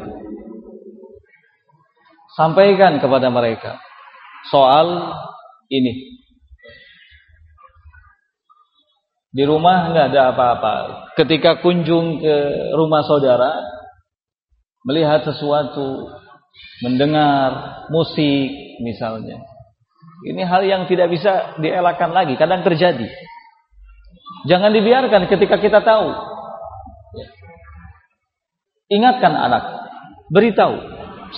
Sampaikan 2.36 3.00
kepada 3.00 3.32
mereka 3.32 3.80
soal 4.48 5.16
ini. 5.72 6.20
Di 9.30 9.46
rumah 9.46 9.94
nggak 9.94 10.06
ada 10.10 10.34
apa-apa. 10.34 10.74
Ketika 11.14 11.62
kunjung 11.62 12.18
ke 12.18 12.36
rumah 12.74 13.06
saudara, 13.06 13.62
melihat 14.82 15.22
sesuatu, 15.22 16.10
mendengar 16.82 17.86
musik 17.94 18.50
misalnya. 18.82 19.38
Ini 20.20 20.42
hal 20.44 20.66
yang 20.66 20.82
tidak 20.84 21.08
bisa 21.08 21.56
dielakkan 21.62 22.12
lagi, 22.12 22.36
kadang 22.36 22.60
terjadi. 22.60 23.08
Jangan 24.50 24.72
dibiarkan 24.72 25.30
ketika 25.30 25.56
kita 25.60 25.80
tahu. 25.80 26.29
Ingatkan 28.90 29.32
anak, 29.38 29.64
beritahu 30.34 30.76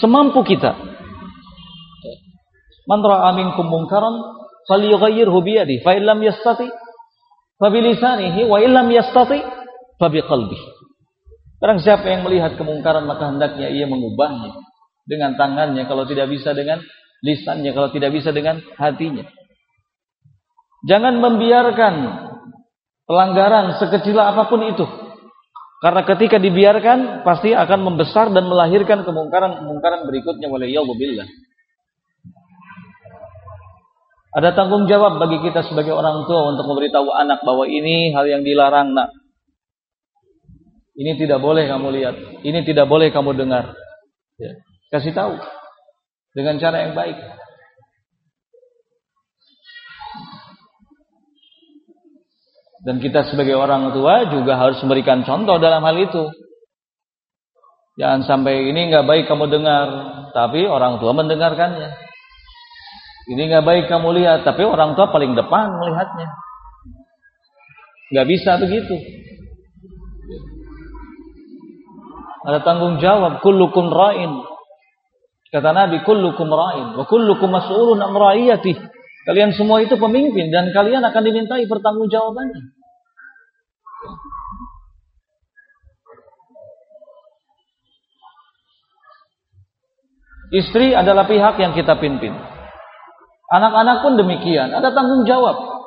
semampu 0.00 0.40
kita. 0.40 0.72
Man 2.88 3.04
ra'a 3.04 3.30
minkum 3.36 3.68
munkaran 3.68 4.18
falyughayyirhu 4.66 5.38
bi 5.44 5.60
yadihi 5.60 5.84
fa 5.84 5.94
illam 5.94 6.18
yastati 6.24 6.66
fa 7.60 7.68
bi 7.68 7.78
lisanihi 7.84 8.48
wa 8.48 8.58
illam 8.58 8.88
yastati 8.90 9.38
fa 10.00 10.06
bi 10.08 10.24
qalbihi. 10.24 10.66
Barang 11.62 11.78
siapa 11.78 12.10
yang 12.10 12.26
melihat 12.26 12.58
kemungkaran 12.58 13.06
maka 13.06 13.30
hendaknya 13.30 13.70
ia 13.70 13.86
mengubahnya 13.86 14.50
dengan 15.06 15.38
tangannya 15.38 15.86
kalau 15.86 16.02
tidak 16.08 16.26
bisa 16.26 16.56
dengan 16.58 16.82
lisannya 17.22 17.70
kalau 17.70 17.94
tidak 17.94 18.10
bisa 18.10 18.34
dengan 18.34 18.58
hatinya. 18.80 19.22
Jangan 20.82 21.22
membiarkan 21.22 21.94
pelanggaran 23.06 23.78
sekecil 23.78 24.18
apa 24.18 24.50
pun 24.50 24.66
itu. 24.66 25.01
Karena 25.82 26.06
ketika 26.06 26.38
dibiarkan 26.38 27.26
pasti 27.26 27.50
akan 27.50 27.80
membesar 27.82 28.30
dan 28.30 28.46
melahirkan 28.46 29.02
kemungkaran-kemungkaran 29.02 30.06
berikutnya 30.06 30.46
oleh 30.46 30.70
billah. 30.70 31.26
Ada 34.32 34.54
tanggung 34.54 34.86
jawab 34.86 35.18
bagi 35.18 35.42
kita 35.42 35.66
sebagai 35.66 35.90
orang 35.90 36.22
tua 36.24 36.54
untuk 36.54 36.70
memberitahu 36.70 37.10
anak 37.10 37.42
bahwa 37.42 37.66
ini 37.66 38.14
hal 38.14 38.30
yang 38.30 38.46
dilarang, 38.46 38.94
nak. 38.94 39.10
Ini 40.94 41.18
tidak 41.18 41.42
boleh 41.42 41.66
kamu 41.66 41.88
lihat, 41.98 42.16
ini 42.46 42.62
tidak 42.62 42.86
boleh 42.86 43.10
kamu 43.10 43.34
dengar. 43.34 43.74
Ya. 44.38 44.56
Kasih 44.94 45.10
tahu 45.12 45.34
dengan 46.30 46.62
cara 46.62 46.86
yang 46.86 46.94
baik. 46.94 47.18
Dan 52.82 52.98
kita 52.98 53.30
sebagai 53.30 53.54
orang 53.54 53.94
tua 53.94 54.26
juga 54.26 54.58
harus 54.58 54.82
memberikan 54.82 55.22
contoh 55.22 55.62
dalam 55.62 55.86
hal 55.86 55.96
itu. 56.02 56.26
Jangan 57.94 58.26
sampai 58.26 58.66
ini 58.72 58.90
nggak 58.90 59.06
baik 59.06 59.24
kamu 59.30 59.46
dengar, 59.52 59.86
tapi 60.34 60.66
orang 60.66 60.98
tua 60.98 61.14
mendengarkannya. 61.14 61.94
Ini 63.30 63.42
nggak 63.54 63.64
baik 63.64 63.84
kamu 63.86 64.18
lihat, 64.18 64.42
tapi 64.42 64.66
orang 64.66 64.98
tua 64.98 65.14
paling 65.14 65.38
depan 65.38 65.70
melihatnya. 65.78 66.28
Nggak 68.10 68.26
bisa 68.28 68.58
begitu. 68.58 68.96
Ada 72.42 72.66
tanggung 72.66 72.98
jawab. 72.98 73.38
Kullukum 73.40 73.88
ra'in. 73.88 74.42
Kata 75.54 75.70
Nabi, 75.70 76.02
kullukum 76.02 76.50
ra'in. 76.50 76.98
Wa 76.98 77.06
kullukum 77.06 77.48
mas'ulun 77.48 78.02
am 78.02 78.12
ra'iyatih. 78.12 78.91
Kalian 79.22 79.54
semua 79.54 79.78
itu 79.78 79.94
pemimpin 79.94 80.50
dan 80.50 80.74
kalian 80.74 81.02
akan 81.06 81.22
dimintai 81.22 81.64
pertanggungjawabannya. 81.70 82.62
Istri 90.52 90.92
adalah 90.92 91.24
pihak 91.24 91.56
yang 91.64 91.72
kita 91.72 91.96
pimpin. 91.96 92.36
Anak-anak 93.48 94.04
pun 94.04 94.20
demikian, 94.20 94.68
ada 94.68 94.92
tanggung 94.92 95.24
jawab. 95.24 95.80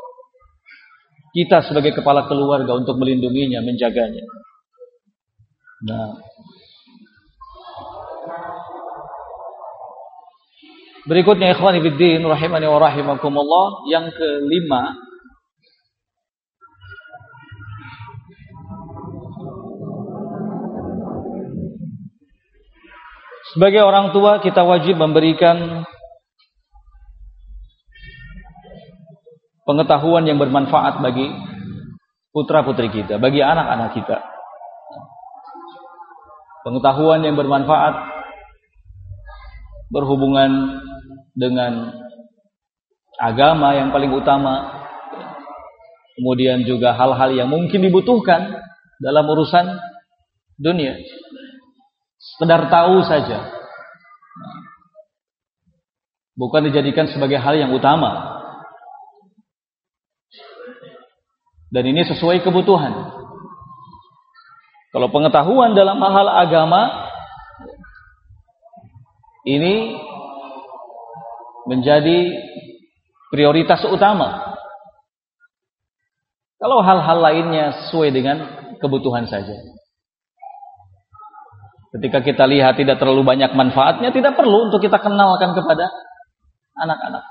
Kita 1.35 1.61
sebagai 1.67 1.93
kepala 1.93 2.25
keluarga 2.25 2.73
untuk 2.73 2.97
melindunginya, 2.97 3.61
menjaganya. 3.61 4.25
Nah, 5.85 6.17
Berikutnya 11.05 11.53
ikhwan 11.53 11.77
fillah 11.85 12.33
rahimani 12.33 12.65
wa 12.65 12.79
rahimakumullah 12.81 13.85
yang 13.93 14.09
kelima 14.09 14.97
Sebagai 23.55 23.87
orang 23.87 24.11
tua 24.11 24.43
kita 24.43 24.67
wajib 24.67 24.99
memberikan 24.99 25.87
pengetahuan 29.63 30.27
yang 30.27 30.35
bermanfaat 30.35 30.99
bagi 30.99 31.31
putra-putri 32.35 32.91
kita, 32.91 33.15
bagi 33.15 33.39
anak-anak 33.39 33.95
kita. 33.95 34.19
Pengetahuan 36.67 37.23
yang 37.23 37.39
bermanfaat 37.39 37.95
berhubungan 39.87 40.83
dengan 41.35 41.91
agama 43.19 43.75
yang 43.75 43.91
paling 43.91 44.11
utama, 44.15 44.87
kemudian 46.15 46.63
juga 46.63 46.95
hal-hal 46.95 47.35
yang 47.35 47.51
mungkin 47.51 47.83
dibutuhkan 47.83 48.55
dalam 49.03 49.27
urusan 49.27 49.75
dunia. 50.55 50.95
Sekedar 52.15 52.71
tahu 52.71 53.03
saja. 53.05 53.51
Bukan 56.35 56.67
dijadikan 56.67 57.07
sebagai 57.07 57.39
hal 57.39 57.55
yang 57.55 57.71
utama. 57.71 58.35
Dan 61.71 61.91
ini 61.91 62.07
sesuai 62.07 62.43
kebutuhan. 62.43 62.91
Kalau 64.95 65.11
pengetahuan 65.11 65.75
dalam 65.75 65.99
hal 65.99 66.27
agama 66.27 67.11
ini 69.43 69.99
menjadi 71.65 72.33
prioritas 73.33 73.81
utama. 73.89 74.55
Kalau 76.61 76.79
hal-hal 76.81 77.19
lainnya 77.19 77.65
sesuai 77.85 78.09
dengan 78.15 78.37
kebutuhan 78.79 79.27
saja. 79.27 79.53
Ketika 81.95 82.23
kita 82.23 82.43
lihat 82.47 82.75
tidak 82.79 82.99
terlalu 82.99 83.23
banyak 83.23 83.51
manfaatnya, 83.55 84.11
tidak 84.11 84.35
perlu 84.35 84.71
untuk 84.71 84.83
kita 84.83 84.99
kenalkan 84.99 85.55
kepada 85.55 85.91
anak-anak. 86.75 87.23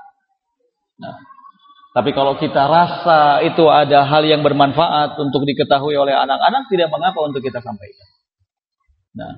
Nah, 1.00 1.14
tapi 1.92 2.10
kalau 2.16 2.34
kita 2.40 2.64
rasa 2.64 3.44
itu 3.44 3.64
ada 3.68 4.08
hal 4.08 4.24
yang 4.24 4.40
bermanfaat 4.40 5.20
untuk 5.20 5.44
diketahui 5.44 5.94
oleh 5.94 6.16
anak-anak, 6.16 6.66
tidak 6.72 6.88
mengapa 6.88 7.22
untuk 7.22 7.44
kita 7.44 7.60
sampaikan. 7.60 8.08
Nah. 9.14 9.32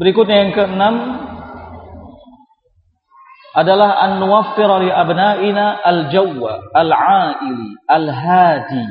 Berikutnya 0.00 0.48
yang 0.48 0.52
keenam 0.56 0.94
adalah 3.52 4.00
an 4.00 4.16
nuwaffira 4.16 4.80
li 4.80 4.88
abna'ina 4.88 5.84
al-jawwa 5.84 6.72
al-'aili 6.72 7.76
al-hadi 7.84 8.86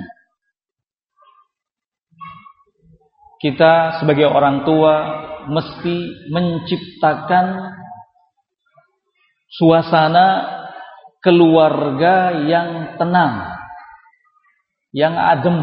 kita 3.42 3.98
sebagai 3.98 4.30
orang 4.30 4.62
tua 4.62 4.94
mesti 5.50 6.30
menciptakan 6.30 7.74
suasana 9.50 10.28
keluarga 11.26 12.38
yang 12.46 13.02
tenang, 13.02 13.50
yang 14.94 15.18
adem, 15.18 15.60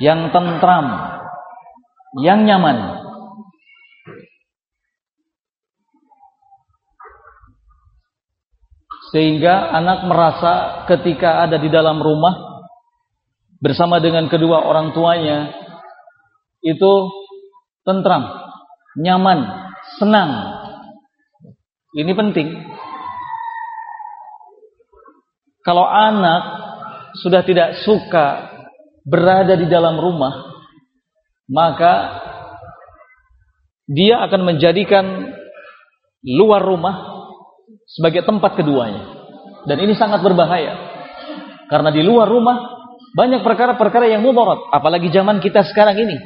yang 0.00 0.32
tentram, 0.32 0.86
yang 2.24 2.48
nyaman. 2.48 3.01
Sehingga 9.12 9.68
anak 9.76 10.08
merasa 10.08 10.84
ketika 10.88 11.44
ada 11.44 11.60
di 11.60 11.68
dalam 11.68 12.00
rumah 12.00 12.64
bersama 13.60 14.00
dengan 14.00 14.26
kedua 14.32 14.64
orang 14.64 14.96
tuanya 14.96 15.52
itu 16.64 16.92
tentram, 17.84 18.24
nyaman, 18.96 19.68
senang. 20.00 20.30
Ini 21.92 22.12
penting. 22.16 22.48
Kalau 25.62 25.84
anak 25.84 26.42
sudah 27.20 27.44
tidak 27.44 27.84
suka 27.84 28.50
berada 29.04 29.60
di 29.60 29.68
dalam 29.68 30.00
rumah, 30.00 30.56
maka 31.52 32.18
dia 33.84 34.24
akan 34.24 34.42
menjadikan 34.48 35.36
luar 36.24 36.64
rumah 36.64 37.11
sebagai 37.92 38.24
tempat 38.24 38.56
keduanya. 38.56 39.20
Dan 39.68 39.78
ini 39.84 39.94
sangat 39.94 40.24
berbahaya. 40.24 40.74
Karena 41.68 41.92
di 41.92 42.02
luar 42.02 42.26
rumah 42.28 42.58
banyak 43.12 43.44
perkara-perkara 43.44 44.08
yang 44.08 44.24
mudarat, 44.24 44.60
apalagi 44.72 45.12
zaman 45.12 45.38
kita 45.38 45.62
sekarang 45.68 45.96
ini. 46.00 46.16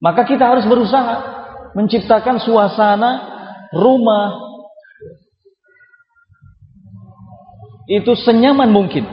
Maka 0.00 0.24
kita 0.28 0.44
harus 0.44 0.68
berusaha 0.68 1.16
menciptakan 1.72 2.40
suasana 2.40 3.10
rumah 3.72 4.36
itu 7.88 8.12
senyaman 8.16 8.68
mungkin. 8.72 9.04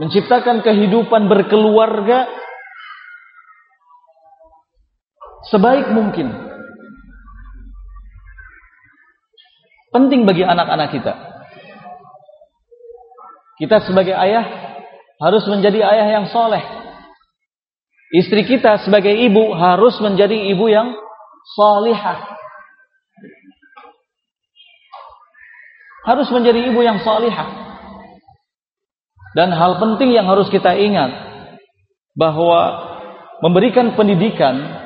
Menciptakan 0.00 0.64
kehidupan 0.64 1.28
berkeluarga 1.28 2.26
sebaik 5.50 5.90
mungkin. 5.90 6.30
Penting 9.92 10.24
bagi 10.24 10.44
anak-anak 10.46 10.88
kita. 10.94 11.14
Kita 13.60 13.84
sebagai 13.84 14.16
ayah 14.16 14.46
harus 15.20 15.44
menjadi 15.46 15.84
ayah 15.84 16.08
yang 16.20 16.26
soleh. 16.32 16.64
Istri 18.12 18.44
kita 18.44 18.82
sebagai 18.84 19.12
ibu 19.12 19.52
harus 19.56 19.96
menjadi 20.00 20.36
ibu 20.52 20.68
yang 20.68 20.96
solihah. 21.56 22.18
Harus 26.02 26.28
menjadi 26.34 26.72
ibu 26.72 26.80
yang 26.82 26.98
solihah. 27.00 27.62
Dan 29.32 29.48
hal 29.52 29.80
penting 29.80 30.12
yang 30.12 30.28
harus 30.28 30.50
kita 30.52 30.76
ingat 30.76 31.08
bahwa 32.12 32.90
memberikan 33.40 33.96
pendidikan 33.96 34.81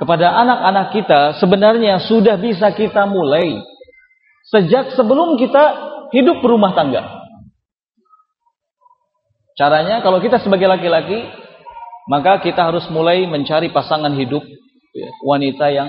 kepada 0.00 0.32
anak-anak 0.32 0.86
kita 0.96 1.20
sebenarnya 1.36 2.00
sudah 2.08 2.40
bisa 2.40 2.72
kita 2.72 3.04
mulai 3.04 3.60
sejak 4.48 4.96
sebelum 4.96 5.36
kita 5.36 5.62
hidup 6.12 6.40
berumah 6.40 6.72
tangga. 6.72 7.02
Caranya 9.52 10.00
kalau 10.00 10.18
kita 10.20 10.40
sebagai 10.40 10.64
laki-laki 10.64 11.28
maka 12.08 12.40
kita 12.40 12.72
harus 12.72 12.88
mulai 12.90 13.28
mencari 13.28 13.70
pasangan 13.70 14.10
hidup 14.16 14.42
ya, 14.96 15.08
wanita 15.22 15.66
yang 15.70 15.88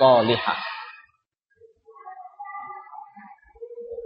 solihah. 0.00 0.58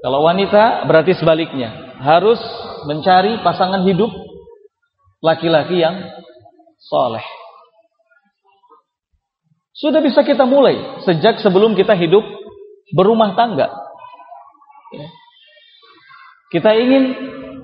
Kalau 0.01 0.25
wanita 0.25 0.88
berarti 0.88 1.12
sebaliknya 1.12 1.97
harus 2.01 2.40
mencari 2.88 3.37
pasangan 3.45 3.85
hidup 3.85 4.09
laki-laki 5.21 5.85
yang 5.85 6.01
soleh. 6.81 7.25
Sudah 9.81 10.05
bisa 10.05 10.21
kita 10.21 10.45
mulai 10.45 11.01
sejak 11.09 11.40
sebelum 11.40 11.73
kita 11.73 11.97
hidup 11.97 12.21
berumah 12.93 13.33
tangga. 13.33 13.73
Ya. 14.93 15.09
Kita 16.53 16.77
ingin 16.77 17.05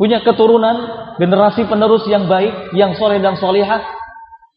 punya 0.00 0.24
keturunan 0.24 0.80
generasi 1.20 1.68
penerus 1.68 2.08
yang 2.08 2.24
baik, 2.24 2.72
yang 2.72 2.96
soleh 2.96 3.20
dan 3.20 3.36
solihah, 3.36 3.84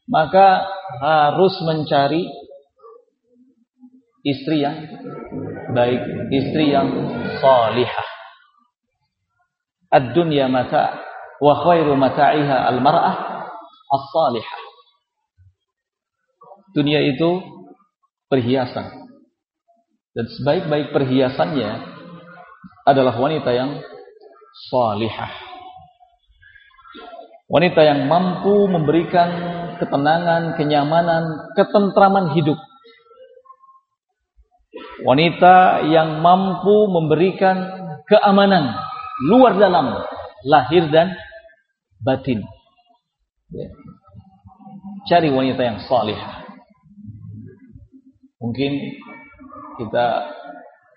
maka 0.08 0.72
harus 1.04 1.52
mencari 1.68 2.32
istri 4.24 4.64
yang 4.64 4.80
baik, 5.76 6.00
istri 6.32 6.72
yang 6.72 6.88
solihah. 7.44 8.08
Ad-dunya 9.90 10.48
mata 10.48 11.02
wa 11.44 11.60
khairu 11.60 11.98
mata'iha 12.00 12.72
al-mar'ah 12.72 13.16
as-salihah. 13.92 14.69
Dunia 16.74 17.02
itu 17.02 17.42
perhiasan. 18.30 19.10
Dan 20.14 20.26
sebaik-baik 20.26 20.94
perhiasannya 20.94 21.70
adalah 22.86 23.16
wanita 23.18 23.50
yang 23.54 23.82
salihah. 24.70 25.32
Wanita 27.50 27.82
yang 27.82 28.06
mampu 28.06 28.70
memberikan 28.70 29.30
ketenangan, 29.82 30.54
kenyamanan, 30.54 31.54
ketentraman 31.58 32.38
hidup. 32.38 32.58
Wanita 35.02 35.88
yang 35.90 36.22
mampu 36.22 36.92
memberikan 36.92 37.58
keamanan 38.06 38.78
luar 39.26 39.58
dalam, 39.58 39.98
lahir 40.46 40.88
dan 40.94 41.16
batin. 42.04 42.44
Ya. 43.50 43.68
Cari 45.10 45.34
wanita 45.34 45.62
yang 45.64 45.80
salihah. 45.90 46.39
Mungkin 48.40 48.72
kita 49.76 50.08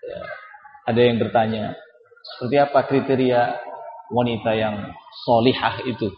ya, 0.03 0.21
ada 0.87 1.01
yang 1.03 1.19
bertanya, 1.19 1.75
seperti 2.23 2.57
apa 2.63 2.87
kriteria 2.87 3.43
wanita 4.15 4.51
yang 4.55 4.95
solihah 5.27 5.83
itu? 5.87 6.11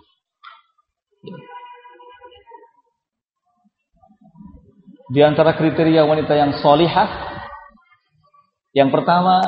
Di 5.14 5.20
antara 5.20 5.56
kriteria 5.56 6.04
wanita 6.04 6.32
yang 6.36 6.52
solihah, 6.60 7.08
yang 8.74 8.90
pertama 8.90 9.40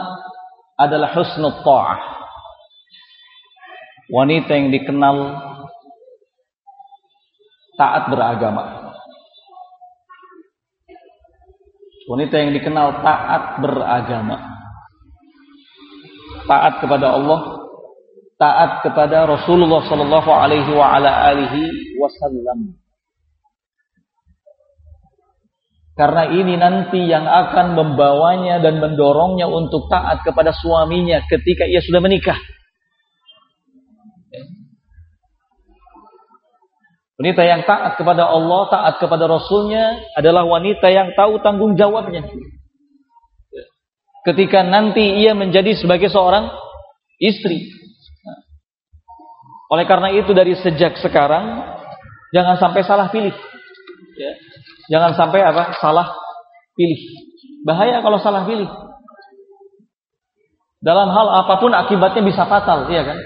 adalah 0.79 1.11
husnul 1.17 1.65
ta'ah. 1.67 2.01
Wanita 4.07 4.55
yang 4.55 4.71
dikenal 4.71 5.17
taat 7.75 8.07
beragama. 8.07 8.86
Wanita 12.07 12.35
yang 12.39 12.55
dikenal 12.55 13.03
taat 13.03 13.59
beragama. 13.59 14.39
Taat 16.47 16.79
kepada 16.79 17.19
Allah, 17.19 17.41
taat 18.39 18.71
kepada 18.87 19.27
Rasulullah 19.27 19.83
sallallahu 19.91 20.31
alaihi 20.31 20.71
wa 20.71 20.87
ala 20.95 21.35
alihi 21.35 21.97
wasallam. 21.99 22.79
Karena 25.97 26.29
ini 26.29 26.55
nanti 26.61 27.09
yang 27.09 27.25
akan 27.25 27.73
membawanya 27.73 28.61
dan 28.61 28.79
mendorongnya 28.85 29.49
untuk 29.49 29.89
taat 29.89 30.21
kepada 30.23 30.53
suaminya 30.53 31.25
ketika 31.25 31.65
ia 31.65 31.81
sudah 31.81 32.05
menikah. 32.05 32.37
Wanita 37.17 37.43
yang 37.49 37.65
taat 37.65 37.97
kepada 37.97 38.29
Allah, 38.29 38.69
taat 38.69 38.95
kepada 39.01 39.25
Rasulnya 39.25 40.05
adalah 40.13 40.45
wanita 40.45 40.93
yang 40.93 41.17
tahu 41.17 41.41
tanggung 41.41 41.73
jawabnya. 41.73 42.29
Ketika 44.29 44.61
nanti 44.61 45.25
ia 45.25 45.33
menjadi 45.33 45.73
sebagai 45.81 46.13
seorang 46.13 46.53
istri. 47.17 47.73
Oleh 49.73 49.89
karena 49.89 50.13
itu 50.13 50.31
dari 50.37 50.55
sejak 50.61 51.01
sekarang 51.01 51.65
jangan 52.37 52.61
sampai 52.61 52.85
salah 52.85 53.09
pilih. 53.09 53.33
Ya. 54.21 54.33
Jangan 54.93 55.17
sampai 55.17 55.41
apa? 55.41 55.73
Salah 55.81 56.13
pilih. 56.77 57.01
Bahaya 57.65 58.05
kalau 58.05 58.21
salah 58.21 58.45
pilih. 58.45 58.69
Dalam 60.85 61.09
hal 61.11 61.27
apa 61.43 61.55
pun 61.59 61.73
akibatnya 61.73 62.23
bisa 62.23 62.45
fatal, 62.47 62.93
iya 62.93 63.03
kan? 63.03 63.19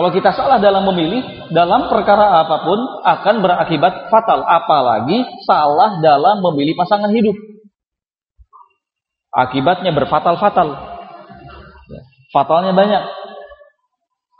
Kalau 0.00 0.16
kita 0.16 0.32
salah 0.32 0.56
dalam 0.56 0.88
memilih, 0.88 1.52
dalam 1.52 1.92
perkara 1.92 2.40
apa 2.40 2.64
pun 2.64 3.04
akan 3.04 3.44
berakibat 3.44 4.08
fatal. 4.08 4.40
Apalagi 4.48 5.28
salah 5.44 6.00
dalam 6.00 6.40
memilih 6.40 6.72
pasangan 6.72 7.12
hidup. 7.12 7.36
Akibatnya 9.28 9.92
berfatal-fatal. 9.92 10.72
Fatalnya 12.32 12.72
banyak. 12.72 13.02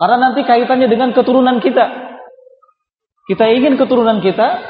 Karena 0.01 0.17
nanti 0.17 0.49
kaitannya 0.49 0.89
dengan 0.89 1.13
keturunan 1.13 1.61
kita. 1.61 1.93
Kita 3.29 3.45
ingin 3.53 3.77
keturunan 3.77 4.25
kita, 4.25 4.65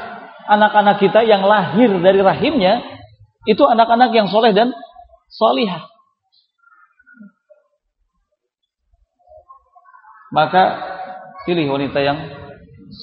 anak-anak 0.51 0.99
kita 0.99 1.23
yang 1.23 1.47
lahir 1.47 1.87
dari 2.03 2.19
rahimnya, 2.19 2.83
itu 3.47 3.63
anak-anak 3.63 4.11
yang 4.11 4.27
soleh 4.27 4.51
dan 4.51 4.75
solihah. 5.31 5.87
Maka 10.31 10.79
pilih 11.45 11.67
wanita 11.75 11.99
yang 11.99 12.17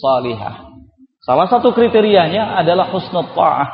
salihah. 0.01 0.69
Salah 1.23 1.47
satu 1.47 1.77
kriterianya 1.77 2.57
adalah 2.57 2.89
husnul 2.89 3.37
ta'ah, 3.37 3.69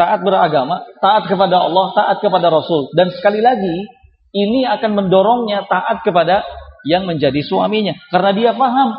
taat 0.00 0.24
beragama, 0.24 0.88
taat 1.04 1.28
kepada 1.28 1.60
Allah, 1.68 1.92
taat 1.92 2.16
kepada 2.24 2.48
Rasul. 2.48 2.88
Dan 2.96 3.12
sekali 3.12 3.44
lagi, 3.44 3.84
ini 4.32 4.64
akan 4.64 4.96
mendorongnya 4.96 5.68
taat 5.68 6.00
kepada 6.00 6.48
yang 6.88 7.04
menjadi 7.04 7.44
suaminya. 7.44 7.92
Karena 8.08 8.30
dia 8.32 8.50
paham 8.56 8.96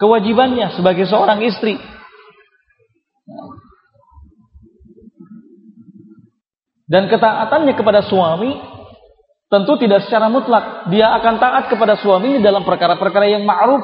kewajibannya 0.00 0.74
sebagai 0.74 1.06
seorang 1.06 1.38
istri. 1.46 1.78
Dan 6.86 7.10
ketaatannya 7.10 7.74
kepada 7.74 8.06
suami 8.06 8.75
tentu 9.50 9.78
tidak 9.78 10.06
secara 10.06 10.26
mutlak. 10.30 10.90
Dia 10.90 11.14
akan 11.18 11.34
taat 11.38 11.64
kepada 11.70 11.98
suaminya 11.98 12.42
dalam 12.42 12.62
perkara-perkara 12.66 13.30
yang 13.30 13.46
ma'ruf 13.46 13.82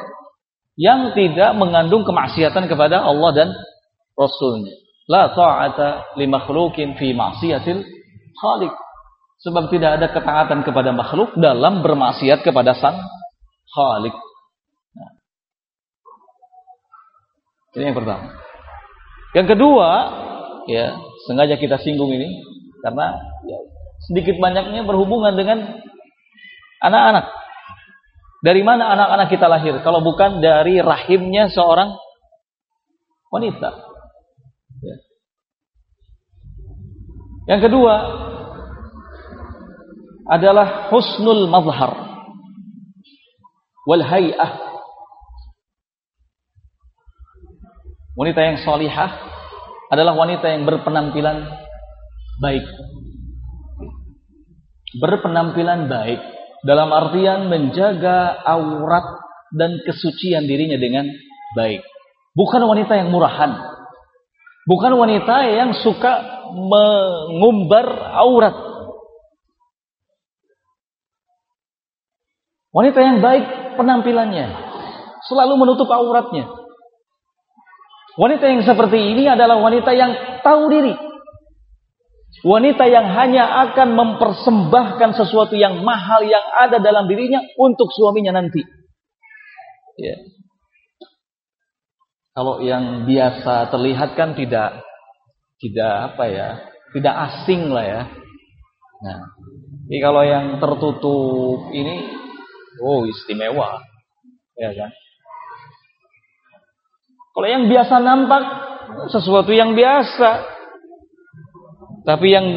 yang 0.79 1.13
tidak 1.13 1.53
mengandung 1.53 2.01
kemaksiatan 2.01 2.65
kepada 2.65 3.05
Allah 3.05 3.31
dan 3.31 3.49
Rasulnya. 4.17 4.73
La 5.09 5.29
ta'ata 5.33 6.15
li 6.15 6.25
makhlukin 6.29 6.95
fi 6.97 7.11
ma'siyatil 7.11 7.83
khaliq. 8.39 8.73
Sebab 9.43 9.67
tidak 9.67 9.99
ada 9.99 10.07
ketaatan 10.07 10.63
kepada 10.63 10.95
makhluk 10.95 11.35
dalam 11.35 11.83
bermaksiat 11.83 12.47
kepada 12.47 12.71
sang 12.79 12.95
khalik. 13.75 14.15
Nah. 14.95 15.11
Ini 17.75 17.91
yang 17.91 17.97
pertama. 17.97 18.31
Yang 19.35 19.47
kedua, 19.57 19.89
ya 20.71 20.95
sengaja 21.27 21.59
kita 21.59 21.75
singgung 21.81 22.13
ini 22.15 22.39
karena 22.85 23.19
ya, 23.43 23.59
sedikit 24.09 24.35
banyaknya 24.39 24.83
berhubungan 24.83 25.33
dengan 25.35 25.83
anak-anak. 26.83 27.25
Dari 28.43 28.59
mana 28.59 28.91
anak-anak 28.91 29.27
kita 29.31 29.47
lahir? 29.47 29.79
Kalau 29.87 30.03
bukan 30.03 30.43
dari 30.43 30.83
rahimnya 30.83 31.47
seorang 31.47 31.95
wanita. 33.31 33.71
Yang 37.47 37.61
kedua 37.71 37.95
adalah 40.27 40.91
husnul 40.91 41.47
mazhar 41.47 41.91
wal 43.87 44.03
hay'ah. 44.03 44.51
Wanita 48.13 48.39
yang 48.45 48.57
salihah 48.61 49.11
adalah 49.89 50.13
wanita 50.13 50.45
yang 50.51 50.63
berpenampilan 50.69 51.49
baik. 52.39 52.63
Berpenampilan 54.97 55.89
baik 55.89 56.21
dalam 56.63 56.89
artian 56.93 57.49
menjaga 57.49 58.41
aurat 58.45 59.03
dan 59.53 59.81
kesucian 59.83 60.45
dirinya 60.45 60.77
dengan 60.77 61.09
baik. 61.57 61.81
Bukan 62.33 62.61
wanita 62.65 62.97
yang 62.97 63.13
murahan. 63.13 63.57
Bukan 64.63 64.93
wanita 64.95 65.35
yang 65.49 65.75
suka 65.75 66.43
mengumbar 66.55 67.85
aurat. 68.15 68.55
Wanita 72.73 72.99
yang 73.05 73.21
baik 73.21 73.77
penampilannya, 73.77 74.49
selalu 75.29 75.53
menutup 75.61 75.85
auratnya. 75.93 76.49
Wanita 78.17 78.45
yang 78.49 78.65
seperti 78.65 79.13
ini 79.13 79.29
adalah 79.29 79.61
wanita 79.61 79.93
yang 79.93 80.41
tahu 80.41 80.73
diri. 80.73 80.93
Wanita 82.41 82.89
yang 82.89 83.13
hanya 83.13 83.45
akan 83.69 83.93
mempersembahkan 83.93 85.13
sesuatu 85.13 85.53
yang 85.53 85.85
mahal 85.85 86.25
yang 86.25 86.41
ada 86.57 86.81
dalam 86.81 87.05
dirinya 87.05 87.45
untuk 87.61 87.93
suaminya 87.93 88.33
nanti. 88.41 88.65
Ya. 90.01 90.17
Kalau 92.33 92.65
yang 92.65 93.05
biasa 93.05 93.69
terlihat 93.69 94.17
kan 94.17 94.33
tidak 94.33 94.81
tidak 95.61 95.93
apa 96.17 96.25
ya, 96.25 96.49
tidak 96.97 97.13
asing 97.29 97.69
lah 97.69 97.85
ya. 97.85 98.01
Nah, 99.05 99.21
ini 99.87 99.97
kalau 100.01 100.25
yang 100.25 100.57
tertutup 100.57 101.69
ini, 101.69 102.09
oh 102.81 103.05
istimewa, 103.05 103.85
ya 104.57 104.73
kan? 104.73 104.91
Kalau 107.33 107.47
yang 107.49 107.65
biasa 107.69 107.95
nampak 108.01 108.43
sesuatu 109.09 109.53
yang 109.53 109.77
biasa, 109.77 110.52
tapi 112.03 112.35
yang 112.35 112.47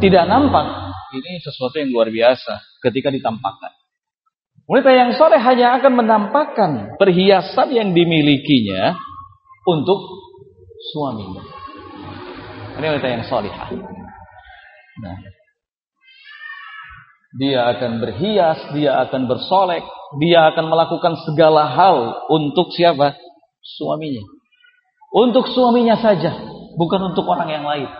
tidak 0.00 0.24
nampak 0.28 0.66
ini 1.14 1.38
sesuatu 1.44 1.78
yang 1.78 1.94
luar 1.94 2.10
biasa 2.10 2.80
ketika 2.82 3.12
ditampakkan. 3.12 3.72
Wanita 4.64 4.90
yang 4.96 5.12
sore 5.14 5.36
hanya 5.36 5.76
akan 5.76 5.92
menampakkan 5.92 6.70
perhiasan 6.96 7.68
yang 7.70 7.92
dimilikinya 7.92 8.96
untuk 9.68 10.00
suaminya. 10.92 11.44
Ini 12.80 12.86
wanita 12.96 13.08
yang 13.12 13.24
solihah. 13.28 13.68
Nah, 15.04 15.16
dia 17.34 17.60
akan 17.76 18.00
berhias, 18.00 18.58
dia 18.72 19.04
akan 19.04 19.28
bersolek, 19.28 19.84
dia 20.22 20.48
akan 20.48 20.64
melakukan 20.70 21.14
segala 21.28 21.68
hal 21.68 22.24
untuk 22.32 22.72
siapa? 22.72 23.20
Suaminya. 23.60 24.24
Untuk 25.14 25.46
suaminya 25.52 26.00
saja, 26.00 26.34
bukan 26.80 27.12
untuk 27.12 27.28
orang 27.28 27.52
yang 27.52 27.66
lain. 27.68 27.90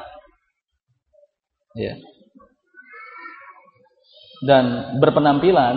Ya. 1.74 1.98
Dan 4.44 4.96
berpenampilan, 5.02 5.76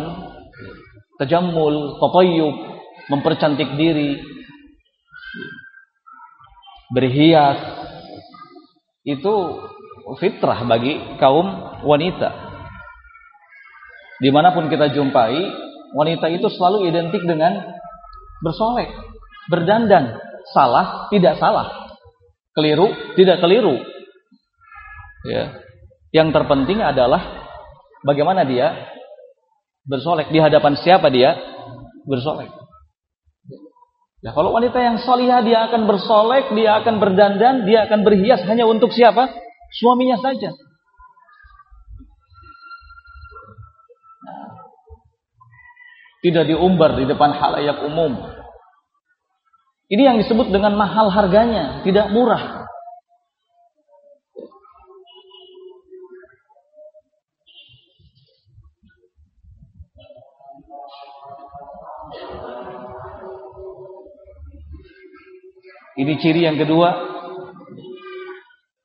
tajamul, 1.17 1.97
tatayyub, 1.97 2.55
mempercantik 3.09 3.73
diri, 3.73 4.21
berhias, 6.93 7.57
itu 9.07 9.33
fitrah 10.19 10.63
bagi 10.67 10.99
kaum 11.17 11.47
wanita. 11.83 12.29
Di 14.17 14.29
mana 14.33 14.53
pun 14.53 14.67
kita 14.69 14.91
jumpai, 14.93 15.37
wanita 15.95 16.27
itu 16.29 16.47
selalu 16.51 16.89
identik 16.89 17.23
dengan 17.23 17.73
bersolek, 18.43 18.89
berdandan, 19.49 20.19
salah, 20.53 21.07
tidak 21.09 21.37
salah, 21.41 21.97
keliru, 22.53 22.89
tidak 23.15 23.39
keliru. 23.41 23.79
Ya. 25.27 25.66
Yang 26.17 26.33
terpenting 26.33 26.81
adalah 26.81 27.45
bagaimana 28.01 28.41
dia 28.41 28.73
bersolek 29.85 30.33
di 30.33 30.41
hadapan 30.41 30.73
siapa 30.81 31.13
dia 31.13 31.37
bersolek. 32.09 32.49
Ya, 34.25 34.33
kalau 34.33 34.49
wanita 34.49 34.81
yang 34.81 34.97
solihah 34.97 35.45
dia 35.45 35.69
akan 35.69 35.85
bersolek, 35.85 36.49
dia 36.57 36.81
akan 36.81 36.97
berdandan, 36.97 37.69
dia 37.69 37.85
akan 37.85 38.01
berhias 38.01 38.41
hanya 38.49 38.65
untuk 38.65 38.89
siapa? 38.89 39.29
Suaminya 39.77 40.17
saja. 40.17 40.57
Nah, 44.25 44.57
tidak 46.25 46.49
diumbar 46.49 46.97
di 46.97 47.05
depan 47.05 47.29
halayak 47.37 47.85
umum. 47.85 48.17
Ini 49.93 50.01
yang 50.01 50.17
disebut 50.17 50.49
dengan 50.49 50.73
mahal 50.73 51.13
harganya, 51.13 51.85
tidak 51.85 52.09
murah. 52.09 52.56
Ini 65.97 66.13
ciri 66.21 66.45
yang 66.45 66.61
kedua 66.61 66.93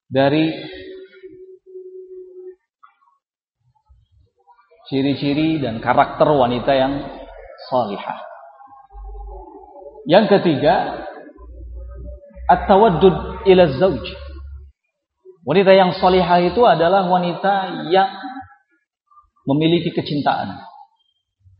dari 0.09 0.49
ciri-ciri 4.89 5.61
dan 5.61 5.77
karakter 5.85 6.25
wanita 6.25 6.73
yang 6.73 7.05
salihah. 7.69 8.17
Yang 10.09 10.41
ketiga, 10.41 11.05
at-tawaddud 12.49 13.45
ila 13.45 13.65
zauj. 13.77 14.09
Wanita 15.45 15.73
yang 15.77 15.93
salihah 15.93 16.41
itu 16.49 16.65
adalah 16.65 17.13
wanita 17.13 17.89
yang 17.93 18.09
memiliki 19.45 19.93
kecintaan, 19.93 20.65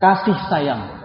kasih 0.01 0.37
sayang 0.49 1.02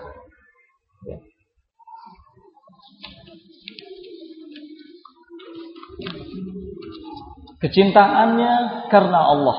Kecintaannya 7.59 8.87
karena 8.87 9.21
Allah. 9.23 9.59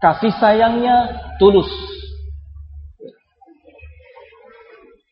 Kasih 0.00 0.32
sayangnya 0.36 0.96
tulus. 1.40 1.68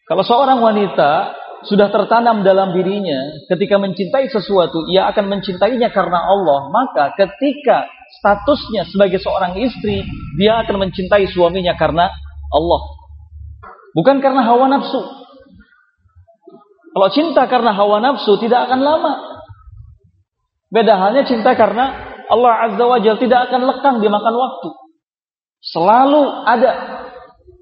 Kalau 0.08 0.24
seorang 0.24 0.64
wanita 0.64 1.36
sudah 1.68 1.92
tertanam 1.92 2.40
dalam 2.40 2.72
dirinya 2.72 3.44
ketika 3.52 3.76
mencintai 3.76 4.32
sesuatu, 4.32 4.88
ia 4.88 5.04
akan 5.12 5.28
mencintainya 5.28 5.92
karena 5.92 6.24
Allah. 6.24 6.72
Maka 6.72 7.12
ketika 7.12 7.84
statusnya 8.20 8.88
sebagai 8.88 9.20
seorang 9.20 9.60
istri, 9.60 10.00
dia 10.40 10.64
akan 10.64 10.88
mencintai 10.88 11.28
suaminya 11.28 11.76
karena 11.76 12.08
Allah. 12.48 12.82
Bukan 13.92 14.24
karena 14.24 14.48
hawa 14.48 14.72
nafsu. 14.72 15.00
Kalau 16.96 17.08
cinta 17.12 17.44
karena 17.44 17.76
hawa 17.76 18.00
nafsu 18.00 18.40
tidak 18.40 18.64
akan 18.68 18.80
lama. 18.80 19.12
Beda 20.72 20.96
halnya 20.96 21.28
cinta 21.28 21.52
karena 21.52 22.07
Allah 22.28 22.52
Azza 22.68 22.84
wa 22.84 22.98
Jalla 23.00 23.18
tidak 23.20 23.40
akan 23.48 23.60
lekang 23.64 23.96
dimakan 24.04 24.34
waktu. 24.36 24.68
Selalu 25.64 26.22
ada 26.46 26.72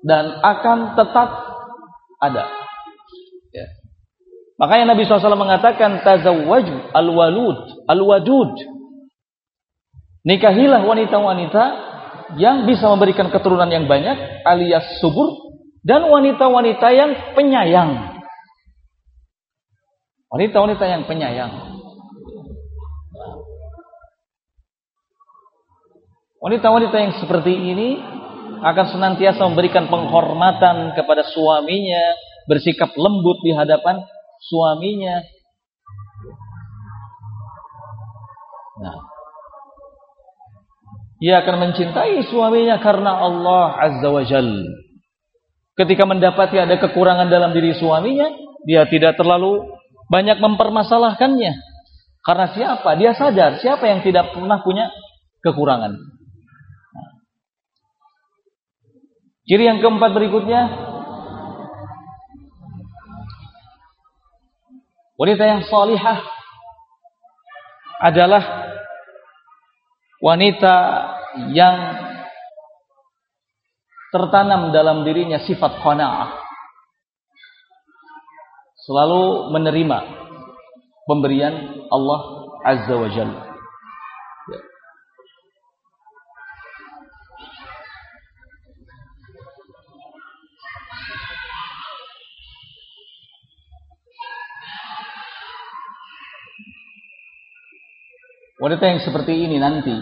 dan 0.04 0.24
akan 0.42 0.78
tetap 0.98 1.28
ada. 2.20 2.44
Ya. 3.54 3.66
Makanya 4.60 4.94
Nabi 4.94 5.04
SAW 5.04 5.38
mengatakan 5.38 6.04
tazawwaju 6.04 6.92
al-walud 6.92 7.58
al-wadud. 7.88 8.52
Nikahilah 10.26 10.82
wanita-wanita 10.82 11.64
yang 12.34 12.66
bisa 12.66 12.90
memberikan 12.90 13.30
keturunan 13.30 13.70
yang 13.70 13.86
banyak 13.86 14.42
alias 14.42 14.98
subur 14.98 15.46
dan 15.86 16.02
wanita-wanita 16.10 16.88
yang 16.90 17.10
penyayang. 17.38 18.18
Wanita-wanita 20.26 20.84
yang 20.90 21.02
penyayang. 21.06 21.52
Wanita-wanita 26.36 26.96
yang 27.00 27.12
seperti 27.16 27.52
ini 27.52 27.96
akan 28.60 28.86
senantiasa 28.92 29.40
memberikan 29.48 29.88
penghormatan 29.88 30.92
kepada 30.92 31.24
suaminya, 31.24 32.16
bersikap 32.44 32.92
lembut 32.96 33.40
di 33.40 33.56
hadapan 33.56 34.04
suaminya. 34.44 35.16
Nah, 38.76 38.96
ia 41.24 41.40
akan 41.40 41.56
mencintai 41.68 42.20
suaminya 42.28 42.76
karena 42.84 43.16
Allah 43.16 43.66
Azza 43.80 44.08
wa 44.12 44.22
Jal. 44.24 44.48
Ketika 45.76 46.04
mendapati 46.08 46.56
ada 46.56 46.76
kekurangan 46.76 47.28
dalam 47.28 47.52
diri 47.52 47.76
suaminya, 47.76 48.28
dia 48.64 48.84
tidak 48.88 49.16
terlalu 49.16 49.64
banyak 50.08 50.40
mempermasalahkannya. 50.40 51.52
Karena 52.24 52.46
siapa? 52.52 52.90
Dia 52.96 53.12
sadar 53.12 53.60
siapa 53.60 53.86
yang 53.88 54.00
tidak 54.04 54.32
pernah 54.32 54.60
punya 54.64 54.88
kekurangan. 55.44 56.15
Ciri 59.46 59.64
yang 59.70 59.78
keempat 59.78 60.10
berikutnya 60.10 60.86
Wanita 65.16 65.48
yang 65.48 65.64
salihah 65.64 66.20
adalah 68.04 68.44
wanita 70.20 70.74
yang 71.56 71.76
tertanam 74.12 74.76
dalam 74.76 75.08
dirinya 75.08 75.40
sifat 75.40 75.80
qanaah. 75.80 76.36
Selalu 78.84 79.56
menerima 79.56 79.98
pemberian 81.08 81.88
Allah 81.88 82.20
Azza 82.60 82.94
wa 82.94 83.08
Jalla. 83.08 83.45
Wanita 98.56 98.84
yang 98.88 99.00
seperti 99.04 99.36
ini 99.36 99.60
nanti 99.60 99.92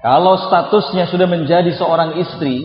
kalau 0.00 0.40
statusnya 0.48 1.12
sudah 1.12 1.28
menjadi 1.28 1.76
seorang 1.76 2.16
istri 2.16 2.64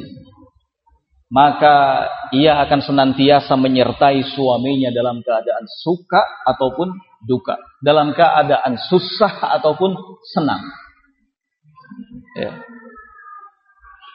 maka 1.27 2.07
ia 2.31 2.63
akan 2.63 2.79
senantiasa 2.79 3.59
menyertai 3.59 4.23
suaminya 4.23 4.87
dalam 4.95 5.19
keadaan 5.19 5.67
suka 5.83 6.23
ataupun 6.47 6.95
duka, 7.27 7.59
dalam 7.83 8.15
keadaan 8.15 8.79
susah 8.87 9.59
ataupun 9.59 9.97
senang. 10.31 10.63
Ya. 12.39 12.51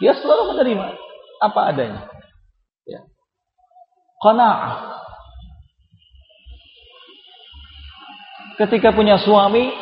Dia 0.01 0.13
selalu 0.17 0.57
menerima 0.57 0.87
apa 1.45 1.61
adanya. 1.77 2.09
Ya. 2.89 3.05
Qanaah. 4.25 4.97
Ketika 8.57 8.93
punya 8.93 9.17
suami, 9.21 9.73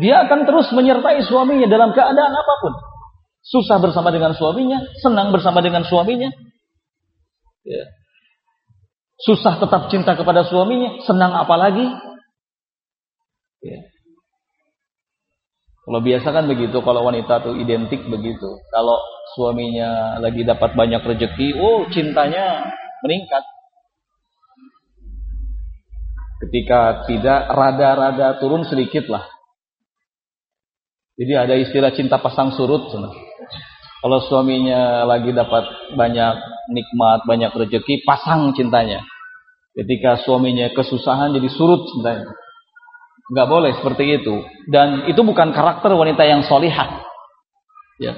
dia 0.00 0.24
akan 0.24 0.48
terus 0.48 0.72
menyertai 0.72 1.20
suaminya 1.28 1.68
dalam 1.68 1.92
keadaan 1.92 2.32
apa 2.32 2.54
pun. 2.64 2.74
Susah 3.44 3.80
bersama 3.80 4.08
dengan 4.08 4.32
suaminya, 4.32 4.80
senang 5.00 5.28
bersama 5.32 5.60
dengan 5.60 5.84
suaminya. 5.84 6.32
Ya. 7.64 7.84
Susah 9.20 9.60
tetap 9.60 9.92
cinta 9.92 10.16
kepada 10.16 10.48
suaminya, 10.48 11.04
senang 11.04 11.36
apalagi. 11.36 11.84
Ya. 13.60 13.80
Kalau 15.84 16.00
biasa 16.00 16.28
kan 16.32 16.44
begitu, 16.48 16.78
kalau 16.80 17.04
wanita 17.04 17.44
tuh 17.44 17.56
identik 17.60 18.04
begitu. 18.08 18.48
Kalau 18.72 18.96
suaminya 19.36 20.20
lagi 20.20 20.44
dapat 20.44 20.72
banyak 20.76 21.02
rezeki, 21.04 21.60
oh 21.60 21.88
cintanya 21.92 22.68
meningkat. 23.04 23.44
Ketika 26.40 27.04
tidak, 27.04 27.52
rada-rada 27.52 28.40
turun 28.40 28.64
sedikit 28.64 29.04
lah. 29.12 29.28
Jadi 31.20 31.32
ada 31.36 31.52
istilah 31.52 31.92
cinta 31.92 32.16
pasang 32.16 32.48
surut. 32.56 32.88
Kalau 34.00 34.18
suaminya 34.24 35.04
lagi 35.04 35.36
dapat 35.36 35.92
banyak 35.92 36.34
nikmat, 36.72 37.28
banyak 37.28 37.52
rezeki, 37.52 38.00
pasang 38.08 38.56
cintanya. 38.56 39.04
Ketika 39.76 40.24
suaminya 40.24 40.72
kesusahan 40.72 41.36
jadi 41.36 41.48
surut 41.52 41.84
cintanya. 41.92 42.24
Enggak 43.30 43.48
boleh 43.52 43.72
seperti 43.76 44.16
itu. 44.16 44.40
Dan 44.72 45.04
itu 45.12 45.20
bukan 45.20 45.52
karakter 45.52 45.92
wanita 45.92 46.24
yang 46.24 46.40
solihah. 46.40 47.04
Ya. 48.00 48.16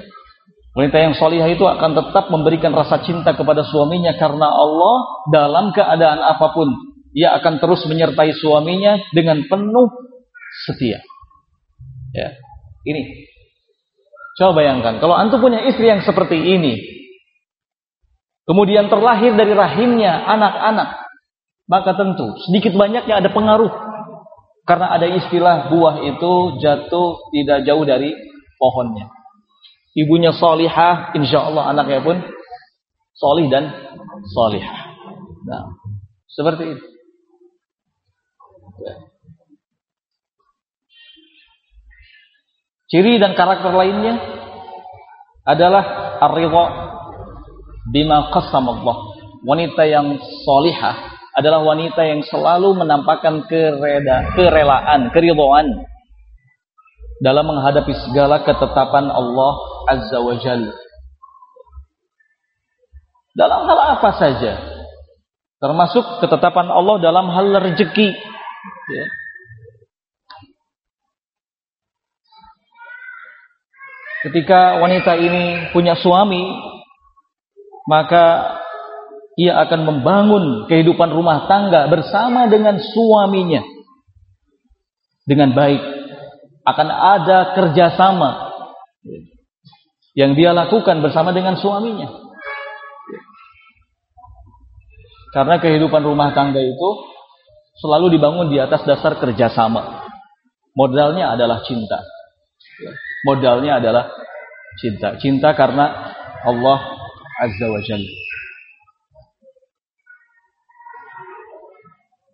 Wanita 0.73 0.97
yang 0.97 1.13
solihah 1.13 1.51
itu 1.51 1.67
akan 1.67 1.99
tetap 1.99 2.31
memberikan 2.31 2.71
rasa 2.71 3.03
cinta 3.03 3.35
kepada 3.35 3.67
suaminya 3.67 4.15
karena 4.15 4.47
Allah 4.47 5.27
dalam 5.29 5.75
keadaan 5.75 6.23
apa 6.23 6.55
pun. 6.55 6.71
Ia 7.13 7.35
akan 7.37 7.61
terus 7.61 7.85
menyertai 7.85 8.33
suaminya 8.33 8.97
dengan 9.11 9.43
penuh 9.51 9.91
setia. 10.65 11.03
Ya. 12.15 12.33
Ini. 12.83 13.03
Coba 14.33 14.65
bayangkan, 14.65 14.97
kalau 14.97 15.13
antum 15.13 15.39
punya 15.39 15.61
istri 15.69 15.85
yang 15.87 16.01
seperti 16.01 16.35
ini, 16.35 16.73
kemudian 18.49 18.89
terlahir 18.89 19.37
dari 19.37 19.53
rahimnya 19.53 20.25
anak-anak, 20.25 20.89
maka 21.69 21.91
tentu 21.93 22.33
sedikit 22.49 22.73
banyaknya 22.73 23.21
ada 23.21 23.29
pengaruh. 23.29 23.71
Karena 24.63 24.95
ada 24.95 25.05
istilah 25.05 25.67
buah 25.69 26.07
itu 26.07 26.31
jatuh 26.63 27.19
tidak 27.35 27.67
jauh 27.67 27.83
dari 27.83 28.15
pohonnya. 28.55 29.11
Ibunya 29.93 30.33
solihah, 30.33 31.13
insya 31.13 31.45
Allah 31.45 31.69
anaknya 31.69 32.01
pun 32.01 32.17
solih 33.13 33.45
dan 33.51 33.69
solihah. 34.33 34.97
Nah, 35.45 35.77
seperti 36.31 36.79
itu. 36.79 36.85
Ciri 42.93 43.17
dan 43.17 43.33
karakter 43.33 43.73
lainnya 43.73 44.21
adalah 45.49 46.13
ar-ridha 46.21 46.65
bima 47.89 48.29
Allah. 48.29 48.97
Wanita 49.41 49.81
yang 49.89 50.21
solihah 50.45 51.17
adalah 51.33 51.65
wanita 51.65 52.05
yang 52.05 52.21
selalu 52.21 52.77
menampakkan 52.77 53.49
kereda, 53.49 54.37
kerelaan, 54.37 55.09
keridhaan 55.09 55.73
dalam 57.17 57.49
menghadapi 57.49 57.97
segala 58.05 58.45
ketetapan 58.45 59.09
Allah 59.09 59.53
Azza 59.89 60.21
wa 60.21 60.37
Jalla. 60.37 60.77
Dalam 63.33 63.65
hal 63.65 63.79
apa 63.97 64.09
saja. 64.21 64.53
Termasuk 65.57 66.21
ketetapan 66.21 66.69
Allah 66.69 67.01
dalam 67.01 67.25
hal 67.33 67.49
rezeki. 67.57 68.13
Ya. 68.93 69.05
Ketika 74.23 74.79
wanita 74.79 75.19
ini 75.19 75.75
punya 75.75 75.99
suami, 75.99 76.47
maka 77.91 78.55
ia 79.35 79.59
akan 79.67 79.83
membangun 79.83 80.43
kehidupan 80.71 81.11
rumah 81.11 81.43
tangga 81.51 81.91
bersama 81.91 82.47
dengan 82.47 82.79
suaminya 82.79 83.59
dengan 85.27 85.51
baik. 85.51 85.83
Akan 86.63 86.87
ada 86.87 87.51
kerjasama 87.51 88.55
yang 90.15 90.39
dia 90.39 90.55
lakukan 90.55 91.03
bersama 91.03 91.35
dengan 91.35 91.59
suaminya. 91.59 92.07
Karena 95.35 95.59
kehidupan 95.59 95.99
rumah 95.99 96.31
tangga 96.31 96.63
itu 96.63 96.89
selalu 97.83 98.15
dibangun 98.15 98.47
di 98.47 98.55
atas 98.55 98.87
dasar 98.87 99.19
kerjasama. 99.19 100.07
Modalnya 100.79 101.35
adalah 101.35 101.59
cinta 101.67 101.99
modalnya 103.25 103.79
adalah 103.79 104.09
cinta. 104.77 105.15
Cinta 105.21 105.53
karena 105.53 106.13
Allah 106.43 106.79
Azza 107.41 107.67
wa 107.69 107.81
Jalla. 107.81 108.13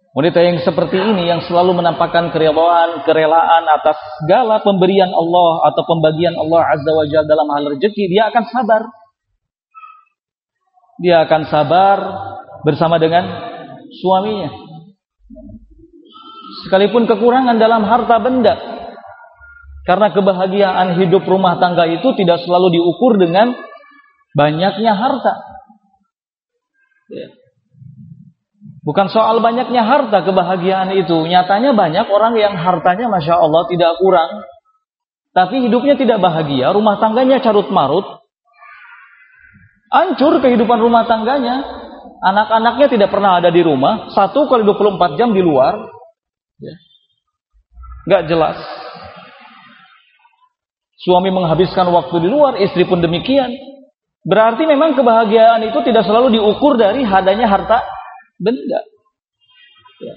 Wanita 0.09 0.41
yang 0.41 0.57
seperti 0.65 0.97
ini 0.97 1.29
yang 1.29 1.45
selalu 1.45 1.79
menampakkan 1.79 2.33
kerelaan, 2.33 3.05
kerelaan 3.05 3.63
atas 3.69 3.95
segala 4.19 4.59
pemberian 4.59 5.13
Allah 5.13 5.69
atau 5.69 5.85
pembagian 5.85 6.33
Allah 6.33 6.65
Azza 6.75 6.91
wa 6.91 7.05
Jalla 7.05 7.29
dalam 7.29 7.47
hal 7.53 7.63
rezeki, 7.77 8.09
dia 8.09 8.27
akan 8.27 8.43
sabar. 8.49 8.81
Dia 10.99 11.23
akan 11.23 11.41
sabar 11.47 11.97
bersama 12.67 12.99
dengan 12.99 13.23
suaminya. 14.01 14.51
Sekalipun 16.67 17.07
kekurangan 17.07 17.55
dalam 17.55 17.87
harta 17.87 18.19
benda. 18.19 18.78
Karena 19.89 20.13
kebahagiaan 20.13 21.01
hidup 21.01 21.25
rumah 21.25 21.57
tangga 21.57 21.89
itu 21.89 22.13
tidak 22.13 22.45
selalu 22.45 22.77
diukur 22.77 23.17
dengan 23.17 23.57
banyaknya 24.37 24.93
harta. 24.93 25.33
Ya. 27.09 27.33
Bukan 28.85 29.09
soal 29.09 29.41
banyaknya 29.41 29.81
harta 29.81 30.21
kebahagiaan 30.21 30.93
itu. 30.93 31.25
Nyatanya 31.25 31.73
banyak 31.73 32.05
orang 32.05 32.37
yang 32.37 32.53
hartanya 32.53 33.09
Masya 33.09 33.33
Allah 33.41 33.65
tidak 33.65 33.97
kurang. 33.97 34.45
Tapi 35.33 35.65
hidupnya 35.65 35.97
tidak 35.97 36.21
bahagia. 36.21 36.69
Rumah 36.69 37.01
tangganya 37.01 37.41
carut 37.41 37.73
marut. 37.73 38.05
Hancur 39.89 40.37
kehidupan 40.37 40.85
rumah 40.85 41.09
tangganya. 41.09 41.65
Anak-anaknya 42.29 42.93
tidak 42.93 43.09
pernah 43.09 43.41
ada 43.41 43.49
di 43.49 43.65
rumah. 43.65 44.13
Satu 44.13 44.45
kali 44.45 44.61
24 44.61 45.17
jam 45.17 45.33
di 45.33 45.41
luar. 45.41 45.81
Ya. 46.61 46.77
Gak 48.05 48.29
jelas. 48.29 48.57
Suami 50.99 51.31
menghabiskan 51.31 51.87
waktu 51.95 52.27
di 52.27 52.27
luar. 52.27 52.59
Istri 52.59 52.83
pun 52.83 52.99
demikian. 52.99 53.55
Berarti 54.27 54.67
memang 54.67 54.99
kebahagiaan 54.99 55.63
itu 55.63 55.79
tidak 55.87 56.03
selalu 56.03 56.35
diukur 56.35 56.75
dari 56.75 57.07
adanya 57.07 57.47
harta 57.47 57.79
benda. 58.35 58.83
Ya. 60.03 60.15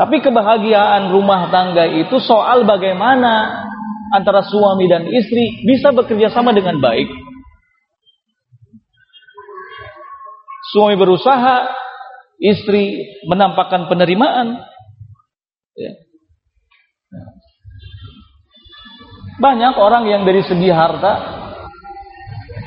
Tapi 0.00 0.16
kebahagiaan 0.24 1.12
rumah 1.12 1.52
tangga 1.52 1.84
itu 1.84 2.16
soal 2.24 2.64
bagaimana 2.64 3.68
antara 4.16 4.40
suami 4.48 4.88
dan 4.88 5.04
istri 5.12 5.60
bisa 5.68 5.92
bekerja 5.92 6.32
sama 6.32 6.56
dengan 6.56 6.80
baik. 6.80 7.08
Suami 10.72 10.96
berusaha, 10.96 11.68
istri 12.40 13.12
menampakkan 13.28 13.92
penerimaan. 13.92 14.56
Ya. 15.76 15.92
Banyak 19.40 19.74
orang 19.80 20.04
yang 20.04 20.22
dari 20.28 20.44
segi 20.44 20.68
harta 20.68 21.40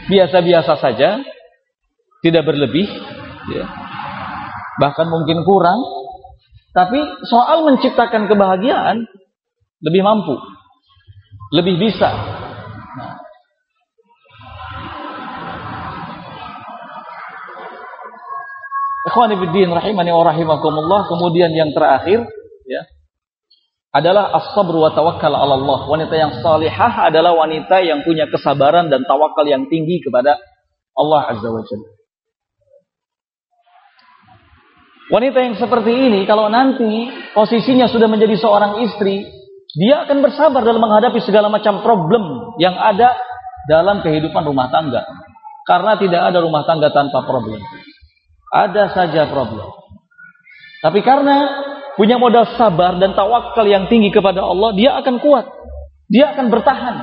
biasa-biasa 0.09 0.73
saja, 0.81 1.21
tidak 2.25 2.43
berlebih, 2.49 2.89
ya. 3.53 3.65
bahkan 4.81 5.05
mungkin 5.05 5.45
kurang, 5.45 5.79
tapi 6.73 6.97
soal 7.29 7.61
menciptakan 7.69 8.25
kebahagiaan 8.25 9.05
lebih 9.85 10.01
mampu, 10.01 10.33
lebih 11.53 11.77
bisa. 11.77 12.09
Nah. 12.97 13.13
Rahimani 19.13 20.09
wa 20.09 20.25
rahimakumullah. 20.25 21.05
Kemudian 21.05 21.53
yang 21.53 21.69
terakhir 21.69 22.25
ya 22.65 22.81
adalah 23.93 24.33
as-sabr 24.41 24.73
wa 24.73 24.89
tawakkal 24.89 25.29
'ala 25.29 25.53
Allah. 25.53 25.79
Wanita 25.85 26.15
yang 26.17 26.33
salihah 26.41 27.13
adalah 27.13 27.37
wanita 27.37 27.77
yang 27.85 28.01
punya 28.01 28.25
kesabaran 28.25 28.89
dan 28.89 29.05
tawakal 29.05 29.45
yang 29.45 29.69
tinggi 29.69 30.01
kepada 30.01 30.41
Allah 30.97 31.21
Azza 31.29 31.49
wa 31.53 31.61
Jalla. 31.61 31.89
Wanita 35.13 35.45
yang 35.45 35.55
seperti 35.61 35.93
ini 35.93 36.25
kalau 36.25 36.49
nanti 36.49 37.13
posisinya 37.37 37.85
sudah 37.85 38.09
menjadi 38.09 38.33
seorang 38.33 38.81
istri, 38.81 39.29
dia 39.77 40.09
akan 40.09 40.25
bersabar 40.25 40.65
dalam 40.65 40.81
menghadapi 40.81 41.21
segala 41.21 41.53
macam 41.53 41.85
problem 41.85 42.57
yang 42.57 42.73
ada 42.73 43.13
dalam 43.69 44.01
kehidupan 44.01 44.41
rumah 44.41 44.73
tangga. 44.73 45.05
Karena 45.69 46.01
tidak 46.01 46.33
ada 46.33 46.41
rumah 46.41 46.65
tangga 46.65 46.89
tanpa 46.89 47.29
problem. 47.29 47.61
Ada 48.49 48.89
saja 48.89 49.29
problem. 49.29 49.69
Tapi 50.81 50.99
karena 51.05 51.37
punya 51.95 52.17
modal 52.17 52.45
sabar 52.57 52.97
dan 52.97 53.13
tawakal 53.13 53.65
yang 53.65 53.85
tinggi 53.89 54.09
kepada 54.09 54.41
Allah, 54.41 54.73
dia 54.73 54.97
akan 54.99 55.21
kuat. 55.21 55.45
Dia 56.09 56.33
akan 56.35 56.45
bertahan. 56.53 56.95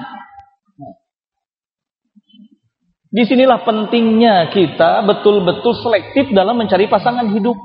Di 3.10 3.26
sinilah 3.26 3.66
pentingnya 3.66 4.54
kita 4.54 5.02
betul-betul 5.02 5.74
selektif 5.82 6.30
dalam 6.30 6.54
mencari 6.54 6.86
pasangan 6.86 7.26
hidup. 7.34 7.58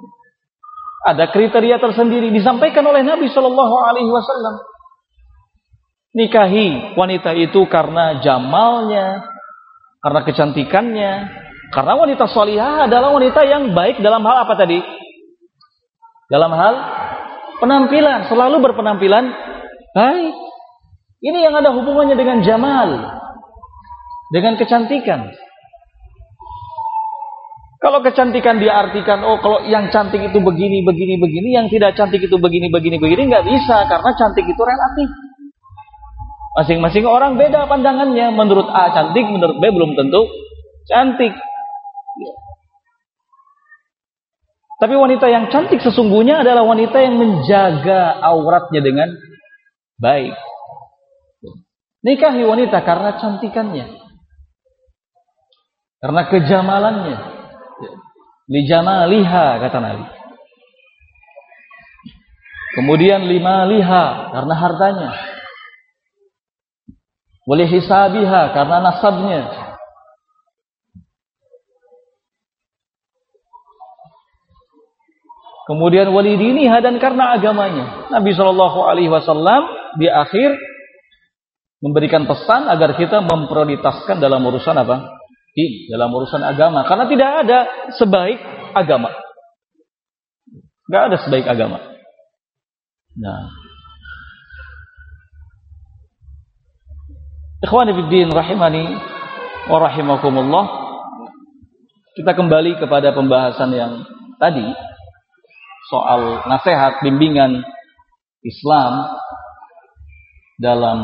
Ada 1.05 1.29
kriteria 1.29 1.77
tersendiri 1.77 2.33
disampaikan 2.33 2.81
oleh 2.81 3.05
Nabi 3.05 3.29
Shallallahu 3.29 3.75
Alaihi 3.77 4.09
Wasallam. 4.09 4.55
Nikahi 6.17 6.97
wanita 6.97 7.37
itu 7.37 7.61
karena 7.69 8.25
jamalnya, 8.25 9.21
karena 10.01 10.21
kecantikannya, 10.25 11.13
karena 11.75 11.93
wanita 11.93 12.25
solihah 12.25 12.89
adalah 12.89 13.13
wanita 13.13 13.45
yang 13.45 13.75
baik 13.75 14.01
dalam 14.01 14.25
hal 14.25 14.49
apa 14.49 14.57
tadi? 14.57 14.81
Dalam 16.25 16.49
hal 16.57 16.73
penampilan, 17.59 18.27
selalu 18.27 18.57
berpenampilan 18.63 19.25
baik. 19.95 20.35
Ini 21.25 21.37
yang 21.49 21.55
ada 21.57 21.73
hubungannya 21.73 22.13
dengan 22.13 22.45
jamal, 22.45 22.89
dengan 24.29 24.59
kecantikan. 24.59 25.33
Kalau 27.81 28.01
kecantikan 28.01 28.57
diartikan, 28.57 29.21
oh 29.21 29.37
kalau 29.41 29.61
yang 29.69 29.93
cantik 29.93 30.17
itu 30.17 30.41
begini, 30.41 30.81
begini, 30.81 31.21
begini, 31.21 31.49
yang 31.53 31.69
tidak 31.69 31.93
cantik 31.93 32.17
itu 32.17 32.33
begini, 32.41 32.73
begini, 32.73 32.97
begini, 32.97 33.29
nggak 33.29 33.45
bisa 33.45 33.85
karena 33.85 34.09
cantik 34.17 34.45
itu 34.45 34.57
relatif. 34.57 35.09
Masing-masing 36.55 37.03
orang 37.03 37.35
beda 37.35 37.67
pandangannya. 37.67 38.31
Menurut 38.31 38.71
A 38.71 38.89
cantik, 38.95 39.27
menurut 39.27 39.59
B 39.59 39.69
belum 39.69 39.93
tentu 39.99 40.23
cantik. 40.87 41.35
Tapi 44.75 44.91
wanita 44.91 45.31
yang 45.31 45.47
cantik 45.47 45.79
sesungguhnya 45.79 46.43
adalah 46.43 46.67
wanita 46.67 46.99
yang 46.99 47.15
menjaga 47.15 48.19
auratnya 48.19 48.83
dengan 48.83 49.09
baik. 49.95 50.35
Nikahi 52.05 52.43
wanita 52.43 52.83
karena 52.85 53.17
cantikannya. 53.17 53.85
Karena 56.03 56.21
kejamalannya. 56.29 57.17
Lijamaliha 58.45 59.57
kata 59.57 59.79
Nabi. 59.81 60.05
Kemudian 62.77 63.25
lima 63.25 63.65
liha 63.65 64.35
karena 64.35 64.53
hartanya. 64.53 65.11
Boleh 67.47 67.65
hisabiha 67.65 68.53
karena 68.53 68.77
nasabnya. 68.85 69.64
Kemudian 75.65 76.13
walidiniha 76.13 76.77
dan 76.81 77.01
karena 77.01 77.33
agamanya. 77.33 78.09
Nabi 78.13 78.37
Shallallahu 78.37 78.79
Alaihi 78.85 79.09
Wasallam 79.09 79.65
di 79.97 80.05
akhir 80.05 80.53
memberikan 81.81 82.29
pesan 82.29 82.69
agar 82.69 82.93
kita 82.93 83.25
memprioritaskan 83.25 84.21
dalam 84.21 84.45
urusan 84.45 84.77
apa? 84.77 85.15
din, 85.55 85.87
dalam 85.87 86.11
urusan 86.11 86.43
agama. 86.43 86.83
Karena 86.83 87.07
tidak 87.07 87.29
ada 87.47 87.59
sebaik 87.95 88.39
agama. 88.75 89.09
Tidak 90.85 91.01
ada 91.09 91.17
sebaik 91.23 91.47
agama. 91.47 91.79
Nah. 93.15 93.49
Ikhwani 97.63 97.95
fiddin 97.95 98.29
rahimani 98.29 98.99
wa 99.71 99.77
rahimakumullah. 99.79 100.65
Kita 102.19 102.35
kembali 102.35 102.77
kepada 102.77 103.15
pembahasan 103.15 103.71
yang 103.73 104.03
tadi 104.37 104.67
soal 105.89 106.45
nasihat 106.49 107.01
bimbingan 107.05 107.61
Islam 108.45 109.15
dalam 110.57 110.99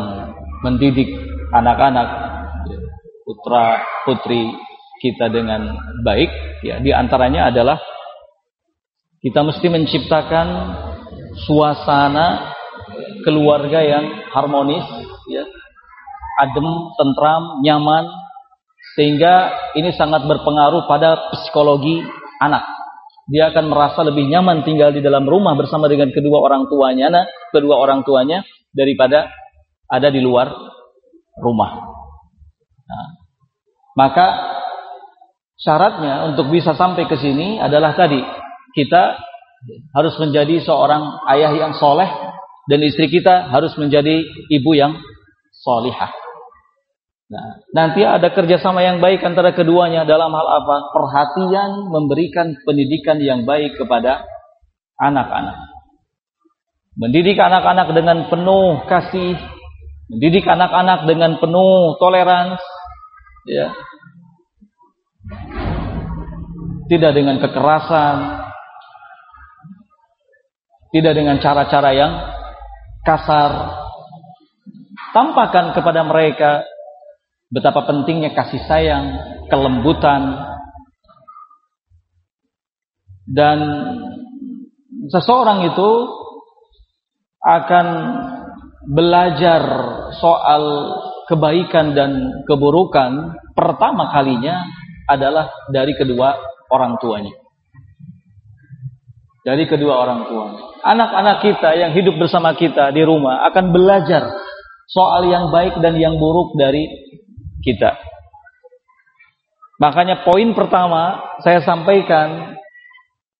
mendidik 0.63 1.11
anak-anak 1.51 2.07
putra 3.25 3.83
putri 4.07 4.53
kita 5.01 5.27
dengan 5.27 5.73
baik 6.05 6.29
ya 6.61 6.77
di 6.79 6.93
antaranya 6.93 7.49
adalah 7.49 7.77
kita 9.21 9.41
mesti 9.45 9.67
menciptakan 9.69 10.47
suasana 11.45 12.53
keluarga 13.25 13.81
yang 13.81 14.05
harmonis 14.33 14.85
ya 15.29 15.45
adem 16.41 16.67
tentram 16.97 17.61
nyaman 17.61 18.09
sehingga 18.97 19.53
ini 19.77 19.93
sangat 19.93 20.25
berpengaruh 20.25 20.89
pada 20.89 21.29
psikologi 21.33 22.01
anak 22.41 22.80
dia 23.29 23.53
akan 23.53 23.69
merasa 23.69 24.01
lebih 24.01 24.25
nyaman 24.29 24.65
tinggal 24.65 24.89
di 24.89 25.03
dalam 25.03 25.27
rumah 25.27 25.53
bersama 25.53 25.85
dengan 25.85 26.09
kedua 26.09 26.41
orang 26.41 26.65
tuanya 26.71 27.07
nah, 27.09 27.25
kedua 27.53 27.77
orang 27.77 28.01
tuanya 28.01 28.41
daripada 28.73 29.29
ada 29.91 30.07
di 30.09 30.23
luar 30.23 30.49
rumah 31.37 31.71
nah, 32.87 33.09
maka 33.97 34.27
syaratnya 35.61 36.33
untuk 36.33 36.49
bisa 36.49 36.73
sampai 36.73 37.05
ke 37.05 37.17
sini 37.19 37.61
adalah 37.61 37.93
tadi 37.93 38.19
kita 38.73 39.19
harus 39.93 40.17
menjadi 40.17 40.63
seorang 40.65 41.21
ayah 41.29 41.53
yang 41.53 41.73
soleh 41.77 42.09
dan 42.65 42.79
istri 42.81 43.09
kita 43.09 43.49
harus 43.49 43.73
menjadi 43.77 44.25
ibu 44.49 44.71
yang 44.73 44.97
solihah. 45.61 46.09
Nah, 47.31 47.63
nanti 47.71 48.03
ada 48.03 48.27
kerjasama 48.35 48.83
yang 48.83 48.99
baik 48.99 49.23
antara 49.23 49.55
keduanya 49.55 50.03
dalam 50.03 50.35
hal 50.35 50.47
apa? 50.51 50.91
Perhatian 50.91 51.87
memberikan 51.87 52.59
pendidikan 52.67 53.23
yang 53.23 53.47
baik 53.47 53.79
kepada 53.79 54.27
anak-anak. 54.99 55.55
Mendidik 56.99 57.39
anak-anak 57.39 57.95
dengan 57.95 58.27
penuh 58.27 58.83
kasih, 58.83 59.39
mendidik 60.11 60.43
anak-anak 60.43 61.07
dengan 61.07 61.39
penuh 61.39 61.95
toleransi, 62.03 62.67
ya. 63.47 63.71
Tidak 66.91 67.11
dengan 67.15 67.39
kekerasan, 67.39 68.15
tidak 70.91 71.15
dengan 71.15 71.39
cara-cara 71.39 71.95
yang 71.95 72.11
kasar. 73.07 73.79
Tampakkan 75.15 75.71
kepada 75.71 76.03
mereka 76.03 76.67
betapa 77.51 77.83
pentingnya 77.83 78.31
kasih 78.31 78.63
sayang, 78.63 79.05
kelembutan, 79.51 80.39
dan 83.27 83.59
seseorang 85.11 85.67
itu 85.67 85.91
akan 87.43 87.87
belajar 88.87 89.61
soal 90.19 90.63
kebaikan 91.27 91.93
dan 91.95 92.43
keburukan 92.47 93.35
pertama 93.55 94.09
kalinya 94.11 94.63
adalah 95.07 95.51
dari 95.71 95.95
kedua 95.95 96.39
orang 96.71 96.95
tuanya. 96.99 97.35
Dari 99.41 99.65
kedua 99.65 99.95
orang 100.05 100.27
tuanya. 100.29 100.59
Anak-anak 100.81 101.37
kita 101.45 101.69
yang 101.77 101.91
hidup 101.93 102.17
bersama 102.17 102.53
kita 102.53 102.89
di 102.93 103.01
rumah 103.05 103.45
akan 103.49 103.73
belajar 103.73 104.33
soal 104.91 105.25
yang 105.29 105.49
baik 105.49 105.79
dan 105.81 105.97
yang 105.97 106.19
buruk 106.19 106.57
dari 106.57 107.10
kita. 107.61 107.97
Makanya 109.81 110.21
poin 110.21 110.53
pertama 110.53 111.33
saya 111.41 111.65
sampaikan 111.65 112.53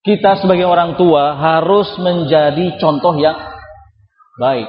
kita 0.02 0.42
sebagai 0.42 0.66
orang 0.66 0.98
tua 0.98 1.38
harus 1.38 1.94
menjadi 2.02 2.82
contoh 2.82 3.14
yang 3.18 3.38
baik. 4.42 4.66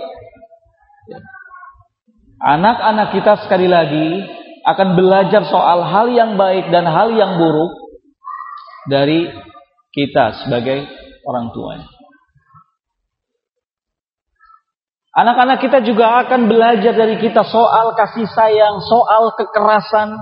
Anak-anak 2.43 3.17
kita 3.17 3.33
sekali 3.47 3.71
lagi 3.71 4.29
akan 4.67 4.99
belajar 4.99 5.47
soal 5.49 5.87
hal 5.89 6.13
yang 6.13 6.37
baik 6.37 6.69
dan 6.69 6.85
hal 6.85 7.15
yang 7.17 7.41
buruk 7.41 7.73
dari 8.91 9.31
kita 9.95 10.45
sebagai 10.45 10.85
orang 11.25 11.55
tuanya. 11.55 11.92
Anak-anak 15.13 15.61
kita 15.61 15.85
juga 15.85 16.25
akan 16.25 16.49
belajar 16.49 16.97
dari 16.97 17.21
kita 17.21 17.45
soal 17.45 17.93
kasih 17.93 18.25
sayang, 18.33 18.81
soal 18.81 19.37
kekerasan 19.37 20.17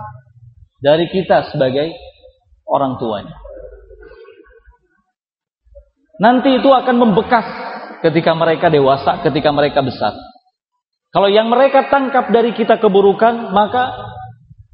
dari 0.83 1.07
kita 1.07 1.47
sebagai 1.55 1.95
orang 2.67 2.99
tuanya. 2.99 3.39
Nanti 6.19 6.59
itu 6.59 6.69
akan 6.69 6.97
membekas 6.99 7.47
ketika 8.03 8.35
mereka 8.35 8.67
dewasa, 8.67 9.23
ketika 9.23 9.55
mereka 9.55 9.79
besar. 9.81 10.13
Kalau 11.15 11.31
yang 11.31 11.47
mereka 11.47 11.87
tangkap 11.87 12.29
dari 12.35 12.51
kita 12.51 12.83
keburukan, 12.83 13.55
maka 13.55 13.95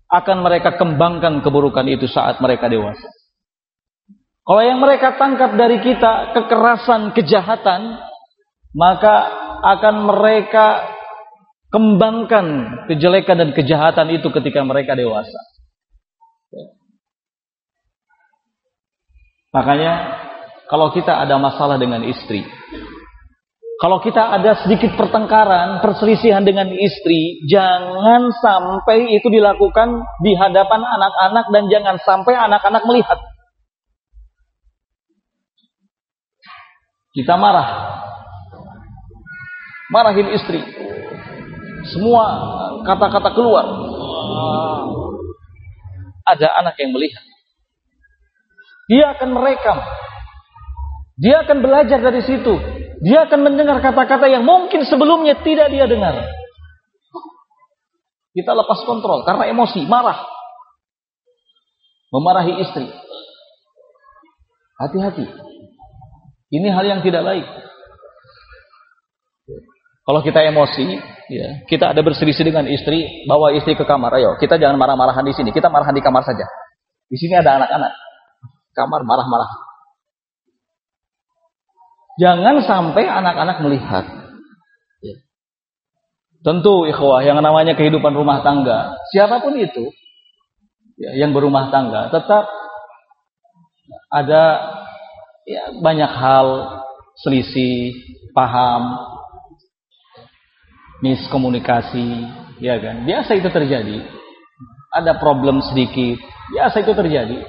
akan 0.09 0.41
mereka 0.41 0.81
kembangkan 0.81 1.45
keburukan 1.45 1.85
itu 1.93 2.09
saat 2.09 2.41
mereka 2.41 2.73
dewasa. 2.73 3.09
Kalau 4.47 4.63
yang 4.63 4.79
mereka 4.79 5.19
tangkap 5.19 5.59
dari 5.59 5.83
kita 5.83 6.33
kekerasan, 6.33 7.13
kejahatan, 7.13 7.99
maka 8.77 9.15
akan 9.65 9.95
mereka 10.05 10.85
kembangkan 11.73 12.47
kejelekan 12.93 13.41
dan 13.41 13.51
kejahatan 13.57 14.13
itu 14.13 14.29
ketika 14.29 14.61
mereka 14.63 14.93
dewasa. 14.93 15.41
Makanya 19.57 19.93
kalau 20.69 20.93
kita 20.93 21.17
ada 21.17 21.41
masalah 21.41 21.81
dengan 21.81 22.05
istri, 22.05 22.45
kalau 23.77 24.01
kita 24.01 24.37
ada 24.37 24.57
sedikit 24.61 24.97
pertengkaran, 24.97 25.85
perselisihan 25.85 26.45
dengan 26.45 26.69
istri, 26.73 27.45
jangan 27.49 28.33
sampai 28.41 29.17
itu 29.17 29.29
dilakukan 29.33 30.01
di 30.25 30.33
hadapan 30.33 30.81
anak-anak 30.85 31.47
dan 31.53 31.65
jangan 31.73 31.97
sampai 32.05 32.37
anak-anak 32.37 32.85
melihat. 32.85 33.21
Kita 37.17 37.37
marah, 37.41 37.69
marahin 39.91 40.29
istri. 40.35 40.61
Semua 41.95 42.25
kata-kata 42.83 43.31
keluar. 43.35 43.67
Ada 46.27 46.51
anak 46.63 46.75
yang 46.83 46.91
melihat. 46.91 47.23
Dia 48.91 49.15
akan 49.15 49.29
merekam. 49.31 49.79
Dia 51.17 51.47
akan 51.47 51.59
belajar 51.63 51.99
dari 52.03 52.23
situ. 52.23 52.55
Dia 53.03 53.31
akan 53.31 53.41
mendengar 53.47 53.79
kata-kata 53.79 54.27
yang 54.27 54.43
mungkin 54.43 54.83
sebelumnya 54.87 55.39
tidak 55.43 55.71
dia 55.71 55.87
dengar. 55.87 56.27
Kita 58.37 58.53
lepas 58.53 58.85
kontrol 58.85 59.25
karena 59.25 59.49
emosi, 59.49 59.89
marah. 59.89 60.27
Memarahi 62.13 62.63
istri. 62.63 62.87
Hati-hati. 64.77 65.25
Ini 66.53 66.69
hal 66.71 66.85
yang 66.85 67.01
tidak 67.01 67.25
baik. 67.25 67.47
Kalau 70.07 70.23
kita 70.23 70.39
emosi, 70.47 71.03
ya, 71.35 71.67
kita 71.67 71.91
ada 71.91 71.99
berselisih 71.99 72.47
dengan 72.47 72.71
istri, 72.71 73.27
bawa 73.27 73.51
istri 73.59 73.75
ke 73.75 73.83
kamar. 73.83 74.15
Ayo, 74.15 74.39
kita 74.39 74.55
jangan 74.55 74.79
marah-marahan 74.79 75.27
di 75.27 75.35
sini. 75.35 75.51
Kita 75.51 75.67
marahan 75.67 75.91
di 75.91 75.99
kamar 75.99 76.23
saja. 76.23 76.47
Di 77.11 77.19
sini 77.19 77.35
ada 77.35 77.59
anak-anak. 77.59 77.93
Kamar 78.71 79.03
marah-marah. 79.03 79.51
Jangan 82.23 82.63
sampai 82.63 83.03
anak-anak 83.03 83.57
melihat. 83.67 84.05
Ya. 85.03 85.17
Tentu 86.47 86.87
ikhwah 86.87 87.27
yang 87.27 87.43
namanya 87.43 87.75
kehidupan 87.75 88.15
rumah 88.15 88.47
tangga, 88.47 88.95
siapa 89.11 89.43
pun 89.43 89.59
itu 89.59 89.91
ya, 90.97 91.13
yang 91.19 91.37
berumah 91.37 91.69
tangga 91.69 92.09
tetap 92.09 92.49
ada 94.09 94.45
ya, 95.45 95.77
banyak 95.77 96.09
hal 96.09 96.47
selisih, 97.21 97.93
paham, 98.33 98.97
miskomunikasi, 101.05 102.29
ya 102.63 102.81
kan? 102.81 103.05
Biasa 103.05 103.37
itu 103.37 103.49
terjadi. 103.53 104.05
Ada 104.93 105.21
problem 105.21 105.61
sedikit, 105.61 106.21
biasa 106.53 106.81
itu 106.81 106.93
terjadi. 106.97 107.41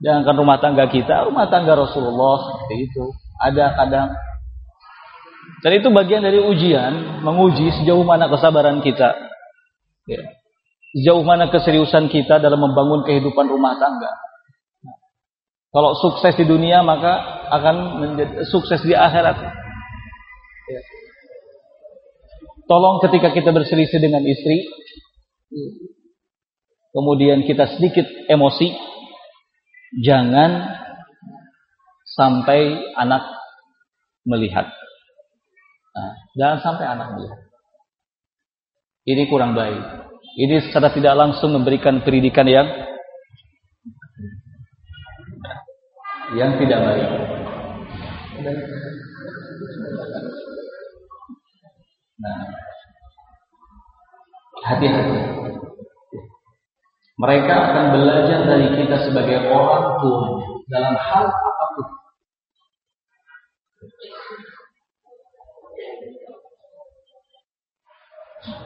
Jangan 0.00 0.32
rumah 0.32 0.56
tangga 0.56 0.88
kita, 0.88 1.28
rumah 1.28 1.52
tangga 1.52 1.76
Rasulullah 1.76 2.40
seperti 2.48 2.88
itu. 2.88 3.04
Ada 3.40 3.76
kadang 3.76 4.08
dan 5.60 5.72
itu 5.76 5.88
bagian 5.92 6.24
dari 6.24 6.40
ujian, 6.40 7.20
menguji 7.20 7.68
sejauh 7.80 8.00
mana 8.00 8.32
kesabaran 8.32 8.80
kita. 8.80 9.12
Ya. 10.08 10.22
Sejauh 10.96 11.22
mana 11.22 11.52
keseriusan 11.52 12.08
kita 12.08 12.40
dalam 12.40 12.64
membangun 12.64 13.04
kehidupan 13.04 13.46
rumah 13.46 13.76
tangga. 13.76 14.10
Kalau 15.70 15.94
sukses 16.02 16.34
di 16.34 16.48
dunia 16.48 16.82
maka 16.82 17.46
akan 17.52 17.76
menjadi 18.02 18.42
sukses 18.48 18.82
di 18.82 18.96
akhirat. 18.96 19.38
Tolong 22.70 23.02
ketika 23.02 23.34
kita 23.34 23.50
berselisih 23.50 23.98
dengan 23.98 24.22
istri, 24.22 24.62
kemudian 26.94 27.42
kita 27.42 27.66
sedikit 27.66 28.06
emosi, 28.30 28.70
jangan 30.06 30.78
sampai 32.14 32.78
anak 32.94 33.26
melihat. 34.22 34.70
Nah, 35.98 36.14
jangan 36.38 36.58
sampai 36.62 36.86
anak 36.86 37.18
melihat. 37.18 37.40
Ini 39.02 39.22
kurang 39.26 39.58
baik. 39.58 40.06
Ini 40.38 40.70
secara 40.70 40.94
tidak 40.94 41.18
langsung 41.18 41.50
memberikan 41.50 42.06
pendidikan 42.06 42.46
yang 42.46 42.70
yang 46.38 46.54
tidak 46.54 46.78
baik. 46.86 47.08
Nah, 52.20 52.40
hati-hati. 54.68 55.20
Mereka 57.20 57.52
akan 57.52 57.84
belajar 58.00 58.48
dari 58.48 58.68
kita 58.80 58.96
sebagai 59.04 59.52
orang 59.52 60.00
tua 60.00 60.24
dalam 60.72 60.94
hal 60.96 61.24
apa 61.28 61.66
pun. 61.76 61.86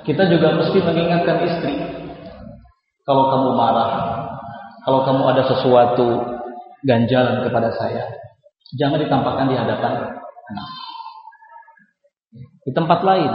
Kita 0.04 0.22
juga 0.30 0.54
mesti 0.60 0.78
mengingatkan 0.78 1.38
istri. 1.48 1.74
Kalau 3.02 3.24
kamu 3.32 3.50
marah, 3.58 3.90
kalau 4.86 5.00
kamu 5.02 5.22
ada 5.34 5.42
sesuatu 5.50 6.06
ganjalan 6.86 7.42
kepada 7.42 7.72
saya, 7.74 8.04
Jangan 8.74 8.98
ditampakkan 8.98 9.46
di 9.46 9.56
hadapan 9.60 9.92
anak. 10.50 10.68
Di 12.64 12.72
tempat 12.72 13.04
lain, 13.04 13.32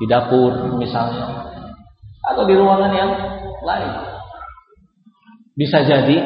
di 0.00 0.06
dapur 0.08 0.80
misalnya, 0.80 1.44
atau 2.24 2.42
di 2.48 2.54
ruangan 2.56 2.92
yang 2.92 3.10
lain. 3.60 3.92
Bisa 5.54 5.84
jadi 5.84 6.16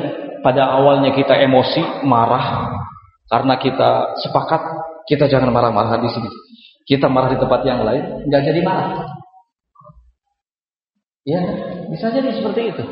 pada 0.40 0.78
awalnya 0.78 1.12
kita 1.12 1.36
emosi, 1.36 2.07
marah, 2.07 2.70
karena 3.28 3.59
kita 3.61 4.16
sepakat 4.22 4.62
kita 5.11 5.26
jangan 5.26 5.51
marah-marah 5.51 5.99
di 6.01 6.09
sini. 6.09 6.30
Kita 6.88 7.11
marah 7.11 7.34
di 7.34 7.38
tempat 7.42 7.61
yang 7.66 7.84
lain, 7.84 8.24
nggak 8.24 8.42
jadi 8.46 8.61
marah. 8.64 9.05
Ya, 11.28 11.40
bisa 11.92 12.09
jadi 12.09 12.32
seperti 12.32 12.72
itu. 12.72 12.84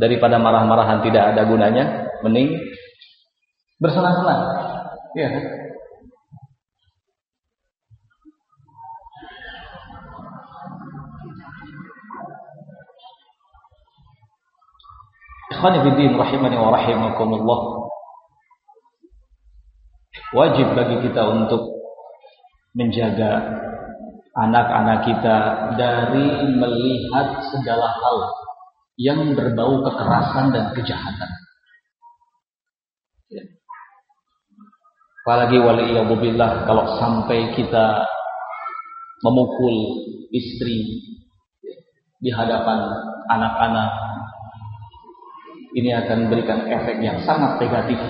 Daripada 0.00 0.40
marah-marahan 0.40 1.04
tidak 1.04 1.34
ada 1.34 1.44
gunanya, 1.44 2.08
mending 2.24 2.56
bersenang-senang. 3.82 4.40
Ya. 5.12 5.28
Ikhwani 15.58 15.82
fiddin 15.82 16.14
rahimani 16.14 16.54
wa 16.54 16.70
rahimakumullah. 16.70 17.60
Wajib 20.30 20.70
bagi 20.70 21.02
kita 21.02 21.18
untuk 21.34 21.66
menjaga 22.78 23.58
anak-anak 24.38 25.02
kita 25.02 25.36
dari 25.74 26.46
melihat 26.54 27.42
segala 27.50 27.90
hal 27.90 28.16
yang 29.02 29.34
berbau 29.34 29.82
kekerasan 29.82 30.54
dan 30.54 30.70
kejahatan. 30.78 31.30
Ya. 33.34 33.42
Apalagi 35.26 35.58
wali 35.58 35.90
billah 36.22 36.70
kalau 36.70 37.02
sampai 37.02 37.50
kita 37.58 38.06
memukul 39.26 40.06
istri 40.30 41.02
di 42.22 42.30
hadapan 42.30 42.94
anak-anak 43.26 43.90
ini 45.76 45.90
akan 45.92 46.28
memberikan 46.28 46.64
efek 46.64 46.96
yang 47.04 47.20
sangat 47.28 47.60
negatif. 47.60 48.00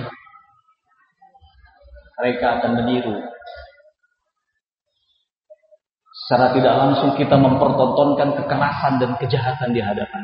Mereka 2.19 2.45
akan 2.59 2.71
meniru. 2.83 3.15
Secara 6.27 6.53
tidak 6.53 6.75
langsung 6.77 7.11
kita 7.17 7.35
mempertontonkan 7.41 8.37
kekerasan 8.37 9.01
dan 9.01 9.11
kejahatan 9.17 9.73
di 9.73 9.81
hadapan. 9.81 10.23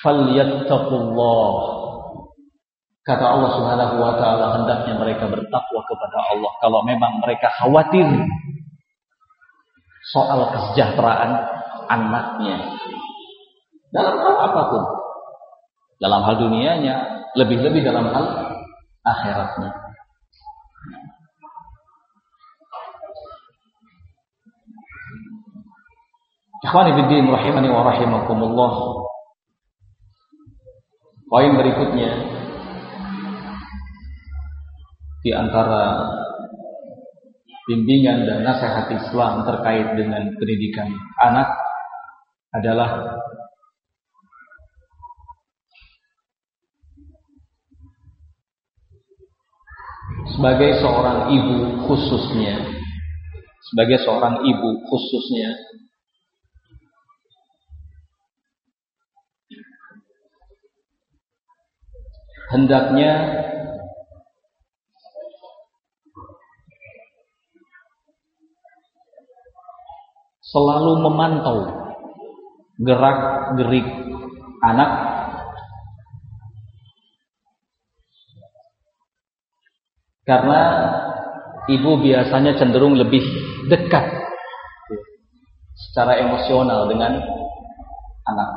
Falyattaqullah. 0.00 1.52
Kata 3.04 3.24
Allah 3.36 3.50
Subhanahu 3.52 3.94
wa 4.00 4.16
taala 4.16 4.46
hendaknya 4.56 4.96
mereka 4.96 5.28
bertakwa 5.28 5.80
kepada 5.84 6.18
Allah 6.32 6.52
kalau 6.64 6.80
memang 6.88 7.20
mereka 7.20 7.52
khawatir 7.60 8.08
soal 10.08 10.40
kesejahteraan 10.56 11.36
anaknya 11.92 12.64
dalam 13.94 14.18
hal 14.18 14.34
apa 14.50 14.62
pun. 14.74 14.82
Dalam 16.02 16.20
hal 16.26 16.34
dunianya, 16.42 16.94
lebih-lebih 17.38 17.86
dalam 17.86 18.10
hal 18.10 18.26
akhiratnya. 19.06 19.70
Ikhwani 26.64 26.90
biddin 26.98 27.30
rahimani 27.30 27.68
wa 27.70 27.86
rahimakumullah. 27.86 28.72
Poin 31.30 31.52
berikutnya 31.54 32.10
di 35.24 35.30
antara 35.32 36.04
bimbingan 37.64 38.28
dan 38.28 38.44
nasihat 38.44 38.92
Islam 38.92 39.44
terkait 39.48 39.96
dengan 39.96 40.36
pendidikan 40.36 40.92
anak 41.20 41.48
adalah 42.52 43.18
sebagai 50.34 50.82
seorang 50.82 51.30
ibu 51.30 51.86
khususnya. 51.86 52.58
Sebagai 53.70 54.02
seorang 54.02 54.42
ibu 54.42 54.70
khususnya. 54.90 55.54
Hendaknya 62.54 63.12
selalu 70.44 70.92
memantau 71.02 71.58
gerak-gerik 72.78 73.86
anak 74.62 74.90
Karena 80.24 80.60
ibu 81.68 82.00
biasanya 82.00 82.56
cenderung 82.56 82.96
lebih 82.96 83.20
dekat 83.68 84.04
secara 85.74 86.16
emosional 86.20 86.88
dengan 86.88 87.20
anak. 88.24 88.50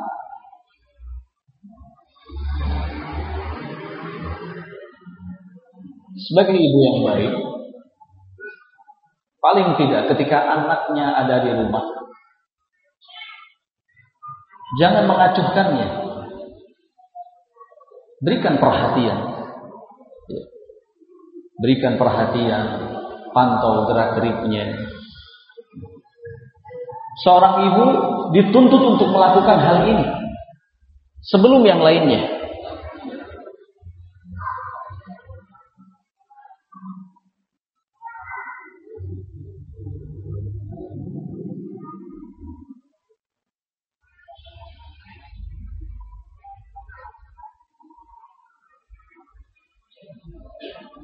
Sebagai 6.18 6.58
ibu 6.60 6.80
yang 6.82 7.00
baik, 7.08 7.34
paling 9.40 9.70
tidak 9.80 10.12
ketika 10.12 10.40
anaknya 10.44 11.14
ada 11.14 11.46
di 11.46 11.52
rumah, 11.56 11.86
jangan 14.82 15.04
mengacuhkannya. 15.08 15.88
Berikan 18.18 18.58
perhatian. 18.58 19.27
Berikan 21.58 21.98
perhatian, 21.98 22.66
pantau 23.34 23.90
gerak-geriknya. 23.90 24.78
Seorang 27.26 27.56
ibu 27.66 27.86
dituntut 28.38 28.82
untuk 28.94 29.10
melakukan 29.10 29.58
hal 29.58 29.78
ini 29.90 30.06
sebelum 31.26 31.66
yang 31.66 31.82
lainnya. 31.82 32.37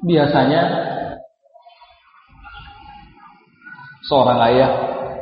Biasanya 0.04 0.62
seorang 4.04 4.38
ayah 4.52 4.70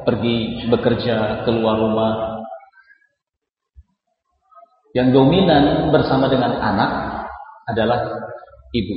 pergi 0.03 0.67
bekerja 0.67 1.47
keluar 1.47 1.79
rumah 1.79 2.13
yang 4.93 5.15
dominan 5.15 5.89
bersama 5.95 6.29
dengan 6.29 6.59
anak 6.59 6.91
adalah 7.71 8.11
ibu. 8.75 8.97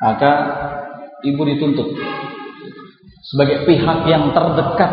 Maka 0.00 0.32
ibu 1.28 1.42
dituntut 1.44 1.88
sebagai 3.30 3.68
pihak 3.68 4.08
yang 4.08 4.32
terdekat 4.32 4.92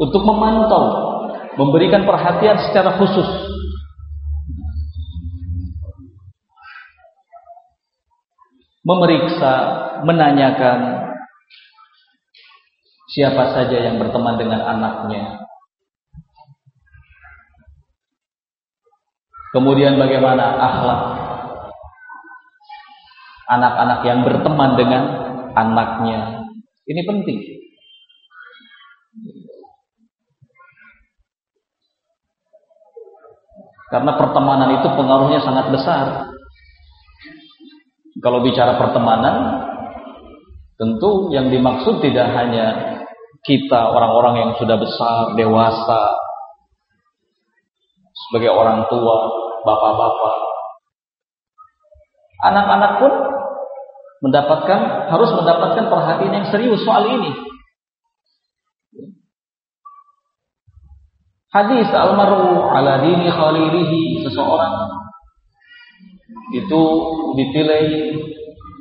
untuk 0.00 0.24
memantau, 0.24 0.84
memberikan 1.60 2.08
perhatian 2.08 2.56
secara 2.66 2.96
khusus 2.96 3.28
memeriksa, 8.82 9.54
menanyakan 10.02 11.06
siapa 13.12 13.54
saja 13.54 13.78
yang 13.78 14.02
berteman 14.02 14.34
dengan 14.38 14.60
anaknya. 14.66 15.46
Kemudian 19.52 20.00
bagaimana 20.00 20.56
akhlak 20.56 21.00
anak-anak 23.52 24.00
yang 24.08 24.24
berteman 24.24 24.70
dengan 24.80 25.02
anaknya. 25.52 26.48
Ini 26.88 27.00
penting. 27.04 27.38
Karena 33.92 34.16
pertemanan 34.16 34.80
itu 34.80 34.88
pengaruhnya 34.88 35.44
sangat 35.44 35.68
besar 35.68 36.31
kalau 38.22 38.38
bicara 38.46 38.78
pertemanan, 38.78 39.66
tentu 40.78 41.34
yang 41.34 41.50
dimaksud 41.50 41.98
tidak 41.98 42.30
hanya 42.38 42.66
kita 43.42 43.90
orang-orang 43.90 44.34
yang 44.46 44.50
sudah 44.62 44.78
besar, 44.78 45.34
dewasa, 45.34 46.02
sebagai 48.14 48.54
orang 48.54 48.86
tua, 48.86 49.16
bapak-bapak. 49.66 50.36
Anak-anak 52.46 52.92
pun 53.02 53.12
mendapatkan 54.22 54.80
harus 55.10 55.30
mendapatkan 55.34 55.84
perhatian 55.90 56.32
yang 56.32 56.46
serius 56.46 56.78
soal 56.86 57.02
ini. 57.10 57.34
Hadis 61.50 61.90
almaru 61.90 62.70
ala 62.70 63.02
dini 63.02 63.28
khalilihi 63.28 64.24
seseorang 64.24 65.01
itu 66.52 66.82
dipilih 67.38 67.86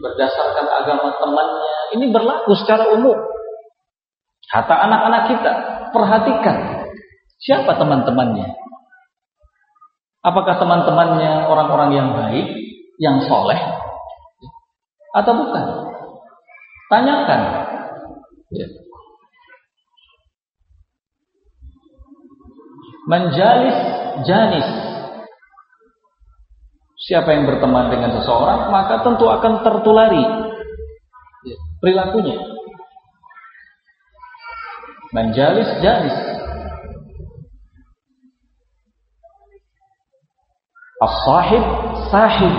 berdasarkan 0.01 0.67
agama 0.67 1.15
temannya. 1.21 1.77
Ini 1.99 2.05
berlaku 2.09 2.51
secara 2.57 2.91
umum. 2.95 3.15
Kata 4.51 4.75
anak-anak 4.89 5.23
kita, 5.31 5.51
perhatikan 5.95 6.57
siapa 7.39 7.77
teman-temannya. 7.79 8.51
Apakah 10.21 10.59
teman-temannya 10.61 11.49
orang-orang 11.49 11.89
yang 11.97 12.09
baik, 12.13 12.47
yang 13.01 13.23
soleh, 13.25 13.57
atau 15.17 15.31
bukan? 15.33 15.65
Tanyakan. 16.91 17.41
Ya. 18.51 18.67
Menjalis 23.07 23.77
janis. 24.27 24.90
Siapa 27.01 27.33
yang 27.33 27.49
berteman 27.49 27.89
dengan 27.89 28.13
seseorang, 28.21 28.69
maka 28.69 29.01
tentu 29.01 29.25
akan 29.25 29.65
tertulari 29.65 30.21
ya, 31.49 31.57
perilakunya. 31.81 32.37
Menjalis 35.11 35.67
janis. 35.81 36.13
As-sahib 41.01 41.63
sahib. 42.13 42.53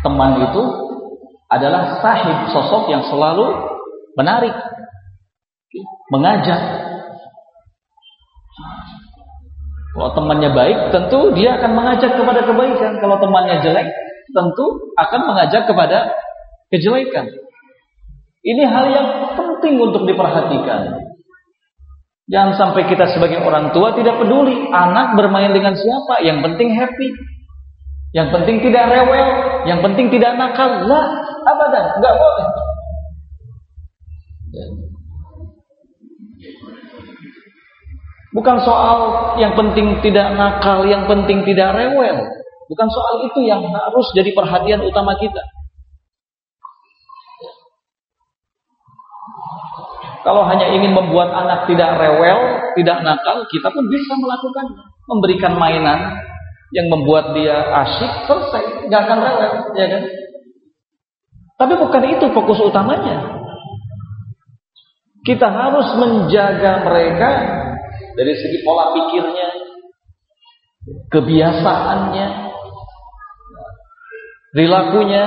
Teman 0.00 0.42
itu 0.50 0.64
adalah 1.52 2.00
sahib, 2.02 2.50
sosok 2.50 2.90
yang 2.90 3.06
selalu 3.06 3.52
menarik, 4.16 4.56
mengajak. 6.10 6.58
Kalau 9.90 10.14
temannya 10.14 10.50
baik, 10.54 10.78
tentu 10.94 11.34
dia 11.34 11.58
akan 11.58 11.70
mengajak 11.74 12.14
kepada 12.14 12.46
kebaikan. 12.46 13.02
Kalau 13.02 13.16
temannya 13.18 13.58
jelek, 13.58 13.90
tentu 14.30 14.66
akan 14.94 15.20
mengajak 15.26 15.66
kepada 15.66 16.14
kejelekan. 16.70 17.26
Ini 18.40 18.62
hal 18.70 18.84
yang 18.88 19.06
penting 19.34 19.76
untuk 19.82 20.06
diperhatikan. 20.06 21.10
Jangan 22.30 22.52
sampai 22.54 22.86
kita 22.86 23.10
sebagai 23.10 23.42
orang 23.42 23.74
tua 23.74 23.90
tidak 23.98 24.22
peduli 24.22 24.70
anak 24.70 25.18
bermain 25.18 25.50
dengan 25.50 25.74
siapa, 25.74 26.22
yang 26.22 26.38
penting 26.46 26.78
happy. 26.78 27.10
Yang 28.14 28.28
penting 28.38 28.56
tidak 28.62 28.90
rewel, 28.90 29.26
yang 29.66 29.82
penting 29.82 30.10
tidak 30.14 30.38
nakal. 30.38 30.86
Lah, 30.86 31.06
abadan, 31.46 31.98
enggak 31.98 32.14
boleh. 32.14 32.46
Bukan 38.30 38.62
soal 38.62 38.98
yang 39.42 39.58
penting 39.58 39.98
tidak 40.06 40.38
nakal, 40.38 40.86
yang 40.86 41.02
penting 41.10 41.42
tidak 41.42 41.74
rewel. 41.74 42.22
Bukan 42.70 42.88
soal 42.94 43.26
itu 43.26 43.42
yang 43.42 43.66
harus 43.66 44.06
jadi 44.14 44.30
perhatian 44.30 44.86
utama 44.86 45.18
kita. 45.18 45.42
Kalau 50.22 50.46
hanya 50.46 50.70
ingin 50.70 50.94
membuat 50.94 51.34
anak 51.34 51.66
tidak 51.66 51.98
rewel, 51.98 52.38
tidak 52.78 53.02
nakal, 53.02 53.42
kita 53.50 53.66
pun 53.72 53.90
bisa 53.90 54.14
melakukan 54.14 54.66
memberikan 55.10 55.58
mainan 55.58 56.22
yang 56.70 56.86
membuat 56.86 57.34
dia 57.34 57.66
asyik, 57.82 58.30
selesai, 58.30 58.86
nggak 58.86 59.02
akan 59.10 59.18
rewel, 59.26 59.52
ya 59.74 59.86
kan? 59.90 60.02
Tapi 61.58 61.74
bukan 61.82 62.02
itu 62.14 62.26
fokus 62.30 62.62
utamanya. 62.62 63.42
Kita 65.26 65.50
harus 65.50 65.98
menjaga 65.98 66.86
mereka 66.86 67.30
dari 68.20 68.36
segi 68.36 68.60
pola 68.60 68.92
pikirnya, 68.92 69.48
kebiasaannya, 71.08 72.28
perilakunya. 74.52 75.24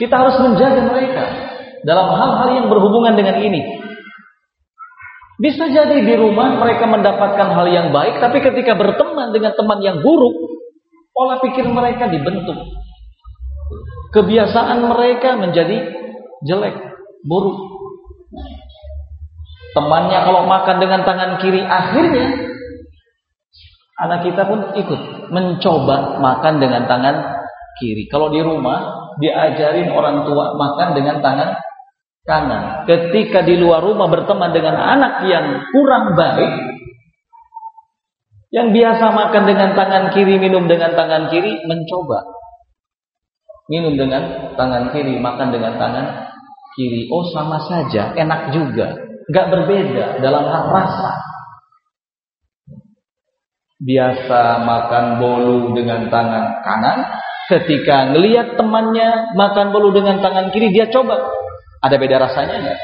Kita 0.00 0.16
harus 0.16 0.40
menjaga 0.40 0.88
mereka 0.88 1.24
dalam 1.84 2.08
hal-hal 2.16 2.48
yang 2.56 2.66
berhubungan 2.72 3.12
dengan 3.20 3.44
ini. 3.44 3.60
Bisa 5.36 5.68
jadi 5.68 6.00
di 6.00 6.14
rumah 6.16 6.56
mereka 6.56 6.88
mendapatkan 6.88 7.52
hal 7.52 7.68
yang 7.68 7.92
baik, 7.92 8.16
tapi 8.24 8.40
ketika 8.40 8.80
berteman 8.80 9.36
dengan 9.36 9.52
teman 9.52 9.84
yang 9.84 10.00
buruk, 10.00 10.32
pola 11.12 11.36
pikir 11.44 11.68
mereka 11.68 12.08
dibentuk. 12.08 12.56
Kebiasaan 14.16 14.88
mereka 14.88 15.36
menjadi 15.36 15.92
jelek, 16.48 16.76
buruk. 17.28 17.56
Temannya 19.70 20.18
kalau 20.26 20.46
makan 20.50 20.76
dengan 20.82 21.06
tangan 21.06 21.38
kiri, 21.38 21.62
akhirnya 21.62 22.26
anak 24.00 24.26
kita 24.26 24.42
pun 24.48 24.74
ikut 24.74 25.00
mencoba 25.30 26.18
makan 26.18 26.58
dengan 26.58 26.90
tangan 26.90 27.16
kiri. 27.78 28.10
Kalau 28.10 28.34
di 28.34 28.42
rumah 28.42 29.12
diajarin 29.20 29.92
orang 29.94 30.26
tua 30.26 30.56
makan 30.58 30.88
dengan 30.96 31.22
tangan 31.22 31.54
kanan. 32.26 32.86
Ketika 32.86 33.42
di 33.42 33.58
luar 33.58 33.82
rumah 33.82 34.06
berteman 34.06 34.50
dengan 34.50 34.76
anak 34.76 35.26
yang 35.26 35.66
kurang 35.70 36.14
baik, 36.14 36.52
yang 38.50 38.74
biasa 38.74 39.04
makan 39.14 39.44
dengan 39.46 39.78
tangan 39.78 40.04
kiri, 40.10 40.38
minum 40.38 40.66
dengan 40.66 40.94
tangan 40.98 41.30
kiri, 41.30 41.62
mencoba 41.66 42.40
minum 43.70 43.94
dengan 43.94 44.54
tangan 44.58 44.90
kiri, 44.90 45.14
makan 45.22 45.54
dengan 45.54 45.78
tangan 45.78 46.06
kiri. 46.74 47.06
Oh 47.14 47.22
sama 47.30 47.62
saja, 47.62 48.10
enak 48.18 48.50
juga, 48.50 48.98
nggak 49.30 49.46
berbeda 49.46 50.06
dalam 50.18 50.44
hal 50.44 50.64
rasa. 50.74 51.12
Biasa 53.80 54.60
makan 54.60 55.04
bolu 55.16 55.72
dengan 55.72 56.12
tangan 56.12 56.60
kanan, 56.60 56.98
ketika 57.48 58.12
ngelihat 58.12 58.60
temannya 58.60 59.32
makan 59.38 59.72
bolu 59.72 59.94
dengan 59.94 60.20
tangan 60.20 60.52
kiri, 60.52 60.68
dia 60.74 60.92
coba 60.92 61.16
ada 61.80 61.96
beda 61.96 62.20
rasanya 62.20 62.60
enggak? 62.60 62.80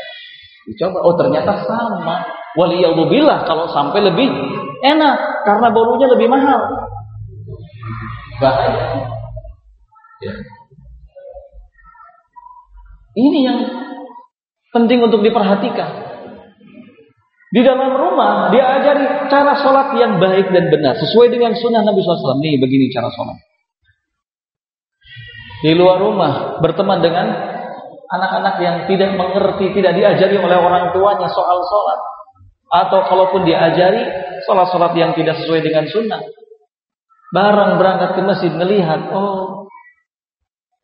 Dicoba, 0.67 0.99
oh 1.05 1.15
ternyata 1.21 1.63
sama. 1.69 2.27
Waliyahulillah 2.57 3.45
kalau 3.45 3.69
sampai 3.69 4.01
lebih 4.01 4.33
enak 4.81 5.19
karena 5.45 5.69
bolunya 5.69 6.09
lebih 6.09 6.33
mahal. 6.33 6.61
Bahaya. 8.41 9.05
Ya. 10.25 10.35
Ini 13.17 13.39
yang 13.45 13.59
penting 14.73 15.05
untuk 15.05 15.21
diperhatikan. 15.21 16.06
Di 17.57 17.65
dalam 17.65 17.89
rumah 17.89 18.53
dia 18.53 18.69
ajari 18.69 19.33
cara 19.33 19.57
sholat 19.57 19.97
yang 19.97 20.21
baik 20.21 20.53
dan 20.53 20.69
benar 20.69 20.93
sesuai 21.01 21.33
dengan 21.33 21.57
sunnah 21.57 21.81
Nabi 21.81 22.05
SAW. 22.05 22.37
Nih 22.37 22.61
begini 22.61 22.93
cara 22.93 23.09
sholat. 23.09 23.41
Di 25.65 25.73
luar 25.73 26.05
rumah 26.05 26.61
berteman 26.61 27.01
dengan 27.01 27.33
anak-anak 28.13 28.61
yang 28.61 28.77
tidak 28.85 29.17
mengerti, 29.17 29.73
tidak 29.73 29.97
diajari 29.97 30.37
oleh 30.37 30.59
orang 30.61 30.93
tuanya 30.93 31.33
soal 31.33 31.65
sholat. 31.65 32.01
Atau 32.67 33.09
kalaupun 33.09 33.49
diajari, 33.49 34.05
sholat-sholat 34.45 34.93
yang 34.93 35.17
tidak 35.17 35.41
sesuai 35.41 35.65
dengan 35.65 35.89
sunnah. 35.89 36.21
Barang 37.33 37.81
berangkat 37.81 38.21
ke 38.21 38.23
masjid 38.27 38.53
melihat, 38.53 39.17
oh 39.17 39.65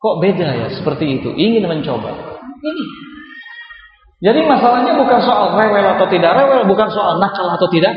kok 0.01 0.25
beda 0.25 0.49
ya 0.57 0.69
seperti 0.73 1.21
itu. 1.21 1.37
Ingin 1.37 1.69
mencoba. 1.69 2.41
Ini. 2.65 3.12
Jadi 4.23 4.41
masalahnya 4.47 4.95
bukan 4.95 5.19
soal 5.19 5.59
rewel 5.59 5.99
atau 5.99 6.07
tidak 6.07 6.31
rewel, 6.39 6.63
bukan 6.71 6.89
soal 6.95 7.19
nakal 7.19 7.51
atau 7.59 7.67
tidak 7.67 7.91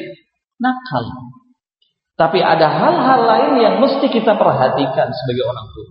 nakal. 0.58 1.06
Tapi 2.18 2.42
ada 2.42 2.66
hal-hal 2.66 3.22
lain 3.30 3.52
yang 3.62 3.76
mesti 3.78 4.10
kita 4.10 4.34
perhatikan 4.34 5.08
sebagai 5.14 5.46
orang 5.46 5.68
tua. 5.70 5.90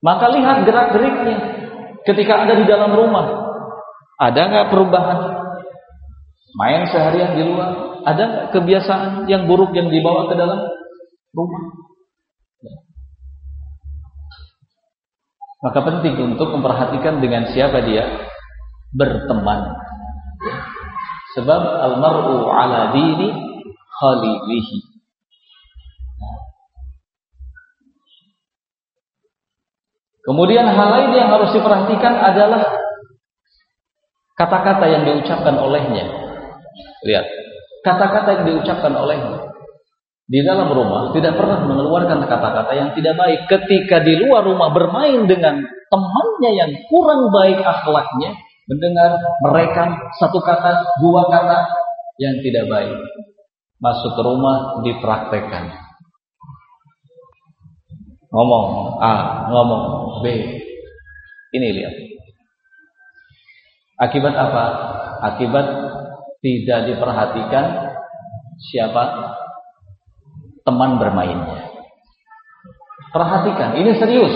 Maka 0.00 0.32
lihat 0.32 0.64
gerak-geriknya 0.64 1.38
ketika 2.08 2.48
ada 2.48 2.56
di 2.56 2.64
dalam 2.64 2.96
rumah. 2.96 3.52
Ada 4.20 4.40
nggak 4.48 4.68
perubahan? 4.72 5.18
Main 6.56 6.88
seharian 6.88 7.36
di 7.36 7.44
luar, 7.46 8.00
ada 8.04 8.48
kebiasaan 8.52 9.28
yang 9.28 9.44
buruk 9.44 9.76
yang 9.76 9.92
dibawa 9.92 10.28
ke 10.28 10.34
dalam 10.40 10.60
rumah? 11.36 11.62
Maka 15.60 15.78
penting 15.84 16.16
untuk 16.24 16.56
memperhatikan 16.56 17.20
dengan 17.20 17.44
siapa 17.52 17.84
dia 17.84 18.08
berteman. 18.96 19.76
Sebab 21.36 21.62
almaru 21.84 22.48
ala 22.48 22.96
dini 22.96 23.28
khalilihi. 24.00 24.78
Kemudian 30.24 30.64
hal 30.64 30.88
lain 30.96 31.10
yang 31.16 31.28
harus 31.32 31.52
diperhatikan 31.52 32.14
adalah 32.16 32.64
kata-kata 34.36 34.84
yang 34.88 35.02
diucapkan 35.04 35.60
olehnya. 35.60 36.08
Lihat, 37.04 37.26
kata-kata 37.84 38.28
yang 38.40 38.44
diucapkan 38.48 38.96
olehnya 38.96 39.49
di 40.30 40.46
dalam 40.46 40.70
rumah 40.70 41.10
tidak 41.10 41.34
pernah 41.34 41.66
mengeluarkan 41.66 42.22
kata-kata 42.22 42.70
yang 42.78 42.94
tidak 42.94 43.18
baik. 43.18 43.50
Ketika 43.50 43.98
di 43.98 44.14
luar 44.14 44.46
rumah 44.46 44.70
bermain 44.70 45.26
dengan 45.26 45.58
temannya 45.90 46.50
yang 46.54 46.70
kurang 46.86 47.34
baik 47.34 47.58
akhlaknya, 47.58 48.38
mendengar 48.70 49.18
mereka 49.42 49.90
satu 50.22 50.38
kata, 50.38 51.02
dua 51.02 51.26
kata 51.26 51.74
yang 52.22 52.38
tidak 52.46 52.70
baik. 52.70 52.94
Masuk 53.82 54.14
ke 54.14 54.22
rumah 54.22 54.78
dipraktekkan. 54.86 55.74
Ngomong 58.30 59.02
A, 59.02 59.50
ngomong 59.50 59.84
B. 60.22 60.26
Ini 61.50 61.68
lihat. 61.74 61.94
Akibat 63.98 64.38
apa? 64.38 64.64
Akibat 65.26 65.66
tidak 66.38 66.86
diperhatikan 66.86 67.98
siapa 68.70 69.34
teman 70.64 71.00
bermainnya. 71.00 71.70
Perhatikan, 73.10 73.74
ini 73.74 73.90
serius. 73.98 74.34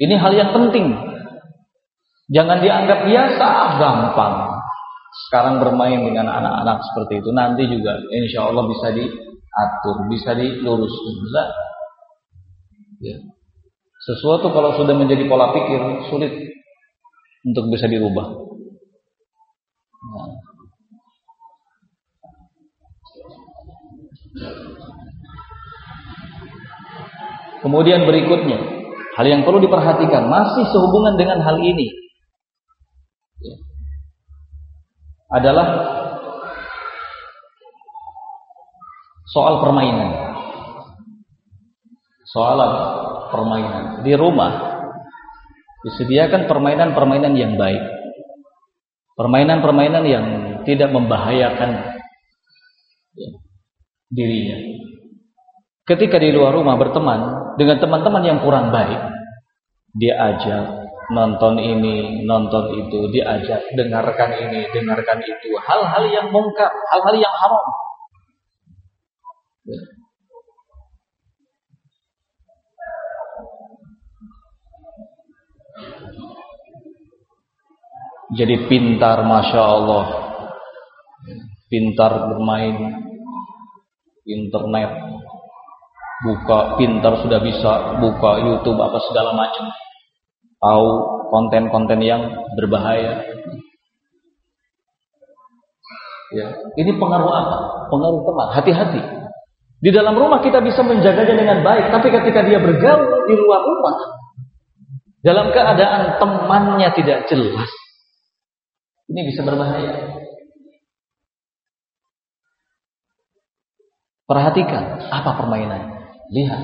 Ini 0.00 0.14
hal 0.16 0.32
yang 0.36 0.50
penting. 0.52 0.96
Jangan 2.30 2.60
dianggap 2.60 3.04
biasa, 3.08 3.48
gampang. 3.80 4.34
Sekarang 5.28 5.58
bermain 5.58 6.00
dengan 6.06 6.30
anak-anak 6.30 6.78
seperti 6.92 7.20
itu, 7.20 7.30
nanti 7.34 7.66
juga 7.66 7.98
insya 8.14 8.46
Allah 8.46 8.64
bisa 8.70 8.94
diatur, 8.94 9.96
bisa 10.08 10.30
diluruskan. 10.38 11.48
Ya. 13.00 13.16
Sesuatu 14.00 14.48
kalau 14.52 14.76
sudah 14.80 14.96
menjadi 14.96 15.28
pola 15.28 15.52
pikir 15.52 16.08
sulit 16.08 16.32
untuk 17.44 17.68
bisa 17.72 17.88
dirubah. 17.88 18.28
Nah. 20.00 20.49
Kemudian 27.60 28.08
berikutnya, 28.08 28.58
hal 29.20 29.26
yang 29.26 29.42
perlu 29.44 29.60
diperhatikan 29.60 30.30
masih 30.30 30.64
sehubungan 30.70 31.18
dengan 31.20 31.44
hal 31.44 31.60
ini 31.60 31.92
adalah 35.30 35.66
soal 39.30 39.62
permainan. 39.62 40.10
Soal 42.30 42.58
permainan 43.34 44.06
di 44.06 44.14
rumah 44.14 44.78
disediakan 45.82 46.46
permainan-permainan 46.46 47.34
yang 47.34 47.58
baik. 47.58 47.82
Permainan-permainan 49.18 50.04
yang 50.06 50.26
tidak 50.64 50.94
membahayakan 50.94 51.98
dirinya. 54.10 54.58
Ketika 55.86 56.18
di 56.18 56.34
luar 56.34 56.54
rumah 56.54 56.76
berteman 56.76 57.20
dengan 57.56 57.78
teman-teman 57.78 58.22
yang 58.26 58.38
kurang 58.42 58.70
baik, 58.74 59.00
dia 59.96 60.14
ajak 60.34 60.86
nonton 61.10 61.58
ini, 61.58 62.22
nonton 62.22 62.78
itu, 62.78 63.10
diajak 63.10 63.66
dengarkan 63.74 64.30
ini, 64.38 64.70
dengarkan 64.70 65.18
itu, 65.22 65.50
hal-hal 65.58 66.04
yang 66.10 66.30
mungkar, 66.30 66.70
hal-hal 66.70 67.16
yang 67.18 67.34
haram. 67.34 67.66
Ya. 69.66 69.80
Jadi 78.30 78.70
pintar, 78.70 79.26
masya 79.26 79.58
Allah, 79.58 80.06
pintar 81.66 82.30
bermain 82.30 83.09
internet, 84.30 84.90
buka 86.22 86.78
pintar 86.78 87.18
sudah 87.22 87.40
bisa 87.42 87.98
buka 87.98 88.40
YouTube 88.42 88.78
apa 88.78 88.98
segala 89.10 89.34
macam. 89.34 89.66
Tahu 90.60 90.88
konten-konten 91.32 91.98
yang 92.04 92.22
berbahaya. 92.54 93.24
Ya 96.30 96.46
ini 96.78 96.94
pengaruh 96.94 97.32
apa? 97.32 97.56
Pengaruh 97.90 98.22
teman 98.22 98.48
hati-hati. 98.54 99.02
Di 99.80 99.90
dalam 99.90 100.12
rumah 100.14 100.44
kita 100.44 100.60
bisa 100.60 100.84
menjaganya 100.84 101.34
dengan 101.34 101.58
baik 101.64 101.88
tapi 101.88 102.12
ketika 102.12 102.44
dia 102.44 102.60
bergaul 102.60 103.24
di 103.24 103.34
luar 103.34 103.64
rumah 103.64 104.20
dalam 105.20 105.52
keadaan 105.52 106.16
temannya 106.16 106.88
tidak 106.96 107.28
jelas 107.28 107.70
ini 109.12 109.20
bisa 109.28 109.44
berbahaya 109.44 110.19
perhatikan 114.30 115.10
apa 115.10 115.34
permainannya 115.34 115.98
Lihat. 116.30 116.62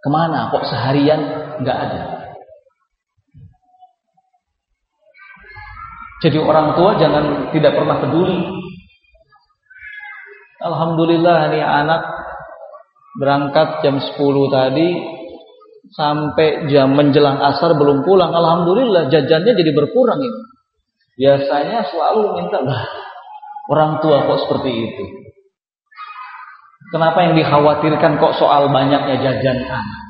Ke 0.00 0.08
mana 0.08 0.48
kok 0.48 0.64
seharian 0.64 1.20
nggak 1.60 1.78
ada. 1.78 2.02
Jadi 6.24 6.38
orang 6.40 6.72
tua 6.74 6.96
jangan 6.96 7.52
tidak 7.52 7.76
pernah 7.76 8.00
peduli. 8.00 8.40
Alhamdulillah 10.64 11.52
nih 11.54 11.62
anak 11.62 12.02
berangkat 13.20 13.84
jam 13.84 14.00
10 14.00 14.16
tadi 14.50 14.88
sampai 15.92 16.66
jam 16.72 16.96
menjelang 16.96 17.38
asar 17.38 17.76
belum 17.76 18.02
pulang. 18.02 18.32
Alhamdulillah 18.32 19.12
jajannya 19.12 19.52
jadi 19.52 19.70
berkurang 19.76 20.24
ini. 20.24 20.40
Biasanya 21.20 21.84
selalu 21.92 22.22
minta 22.40 22.64
lah 22.64 22.82
orang 23.68 24.00
tua 24.00 24.24
kok 24.24 24.48
seperti 24.48 24.70
itu. 24.72 25.27
Kenapa 26.88 27.20
yang 27.20 27.36
dikhawatirkan 27.36 28.16
kok 28.16 28.40
soal 28.40 28.72
banyaknya 28.72 29.20
jajan 29.20 29.58
anak? 29.68 30.02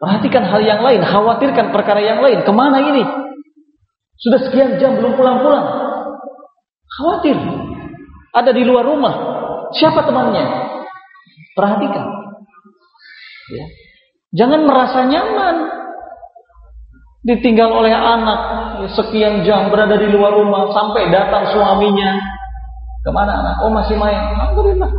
Perhatikan 0.00 0.48
hal 0.48 0.64
yang 0.64 0.80
lain, 0.80 1.04
khawatirkan 1.04 1.76
perkara 1.76 2.00
yang 2.00 2.24
lain. 2.24 2.40
Ke 2.40 2.52
mana 2.56 2.80
ini? 2.80 3.04
Sudah 4.16 4.40
sekian 4.48 4.80
jam 4.80 4.96
belum 4.96 5.12
pulang-pulang. 5.20 5.64
Khawatir. 6.96 7.36
Ada 8.32 8.56
di 8.56 8.64
luar 8.64 8.88
rumah. 8.88 9.14
Siapa 9.76 10.00
temannya? 10.00 10.44
Perhatikan. 11.52 12.06
Ya. 13.52 13.66
Jangan 14.40 14.64
merasa 14.64 15.04
nyaman. 15.04 15.56
Ditinggal 17.20 17.68
oleh 17.68 17.92
anak 17.92 18.40
sekian 18.96 19.44
jam 19.44 19.68
berada 19.68 20.00
di 20.00 20.08
luar 20.08 20.32
rumah 20.40 20.72
sampai 20.72 21.12
datang 21.12 21.52
suaminya 21.52 22.39
Ke 23.00 23.10
mana 23.10 23.32
anak? 23.40 23.64
Oh 23.64 23.72
masih 23.72 23.96
main. 23.96 24.36
Alhamdulillah. 24.36 24.90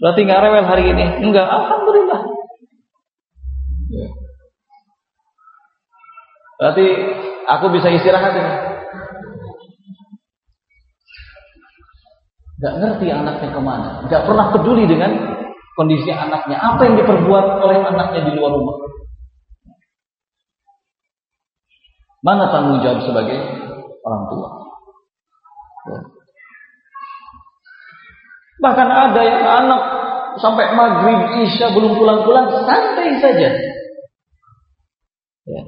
Berarti 0.00 0.20
nggak 0.26 0.42
rewel 0.42 0.66
hari 0.66 0.84
ini? 0.90 1.06
Enggak. 1.22 1.46
Alhamdulillah. 1.46 2.20
Berarti 6.60 6.86
aku 7.48 7.66
bisa 7.72 7.88
istirahat 7.88 8.36
ini. 8.36 8.54
Gak 12.60 12.76
ngerti 12.76 13.08
anaknya 13.08 13.48
ke 13.48 13.60
mana. 13.64 14.04
Gak 14.12 14.28
pernah 14.28 14.52
peduli 14.52 14.84
dengan 14.84 15.16
kondisi 15.72 16.12
anaknya. 16.12 16.60
Apa 16.60 16.84
yang 16.84 17.00
diperbuat 17.00 17.64
oleh 17.64 17.80
anaknya 17.80 18.28
di 18.28 18.32
luar 18.36 18.52
rumah. 18.52 18.76
Mana 22.20 22.52
tanggung 22.52 22.84
jawab 22.84 23.00
sebagai 23.00 23.40
orang 24.04 24.24
tua? 24.28 24.48
Ya. 25.88 26.19
Bahkan 28.60 28.88
ada 28.88 29.20
yang 29.24 29.42
anak 29.42 29.82
sampai 30.36 30.76
maghrib 30.76 31.48
isya 31.48 31.72
belum 31.72 31.96
pulang-pulang 31.96 32.46
santai 32.68 33.16
saja. 33.18 33.50
Ya. 35.48 35.62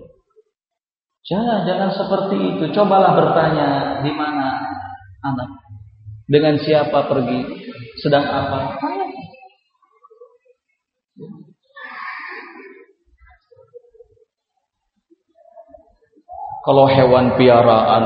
Jangan 1.26 1.64
jangan 1.64 1.90
seperti 1.96 2.36
itu. 2.36 2.64
Cobalah 2.76 3.16
bertanya 3.16 3.68
di 4.04 4.12
mana 4.12 4.60
anak, 5.24 5.50
dengan 6.28 6.60
siapa 6.60 7.08
pergi, 7.08 7.40
sedang 7.98 8.26
apa. 8.28 8.76
Kalau 16.62 16.86
hewan 16.86 17.34
piaraan 17.34 18.04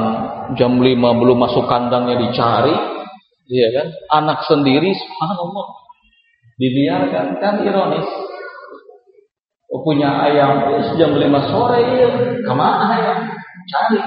jam 0.56 0.80
5 0.80 1.20
belum 1.20 1.38
masuk 1.44 1.68
kandangnya 1.68 2.16
dicari, 2.16 2.95
Iya 3.46 3.68
kan? 3.70 3.86
Anak 4.10 4.42
sendiri 4.50 4.90
subhanallah 4.90 5.68
dibiarkan 6.58 7.26
kan 7.38 7.54
ironis. 7.62 8.08
Oh, 9.70 9.82
punya 9.82 10.08
ayam 10.22 10.66
oh, 10.72 10.82
jam 10.94 11.14
lima 11.14 11.42
sore 11.50 11.82
ya, 11.82 12.10
ke 12.42 12.52
mana 12.54 12.86
ayam? 12.96 13.18
Cari. 13.66 13.98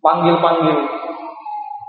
Panggil-panggil. 0.00 0.78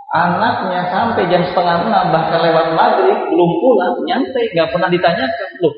Anaknya 0.07 0.87
sampai 0.87 1.27
jam 1.27 1.43
setengah 1.43 1.87
enam 1.87 2.05
bahkan 2.15 2.39
lewat 2.39 2.67
maghrib 2.75 3.19
belum 3.27 3.51
pulang, 3.59 3.95
nyantai, 4.07 4.47
nggak 4.55 4.71
pernah 4.71 4.87
ditanyakan 4.87 5.49
loh. 5.59 5.75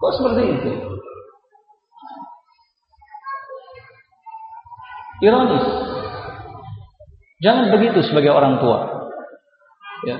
Kok 0.00 0.12
seperti 0.20 0.42
itu? 0.52 0.72
Ironis. 5.24 5.93
Jangan 7.44 7.68
begitu 7.76 8.00
sebagai 8.08 8.32
orang 8.32 8.56
tua. 8.56 8.88
Ya. 10.08 10.16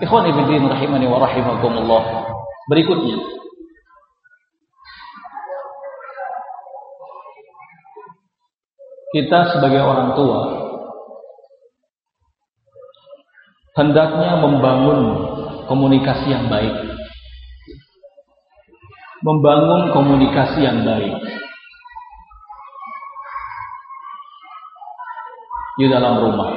Ikhwan 0.00 0.32
ibn 0.32 0.64
rahimani 0.64 1.04
wa 1.04 1.20
rahimakumullah. 1.20 2.24
Berikutnya. 2.72 3.20
Kita 9.12 9.38
sebagai 9.52 9.80
orang 9.80 10.16
tua 10.16 10.40
hendaknya 13.76 14.40
membangun 14.40 15.00
komunikasi 15.68 16.32
yang 16.32 16.48
baik. 16.48 16.74
Membangun 19.20 19.92
komunikasi 19.92 20.64
yang 20.64 20.84
baik. 20.84 21.35
Di 25.76 25.86
dalam 25.92 26.24
rumah. 26.24 26.52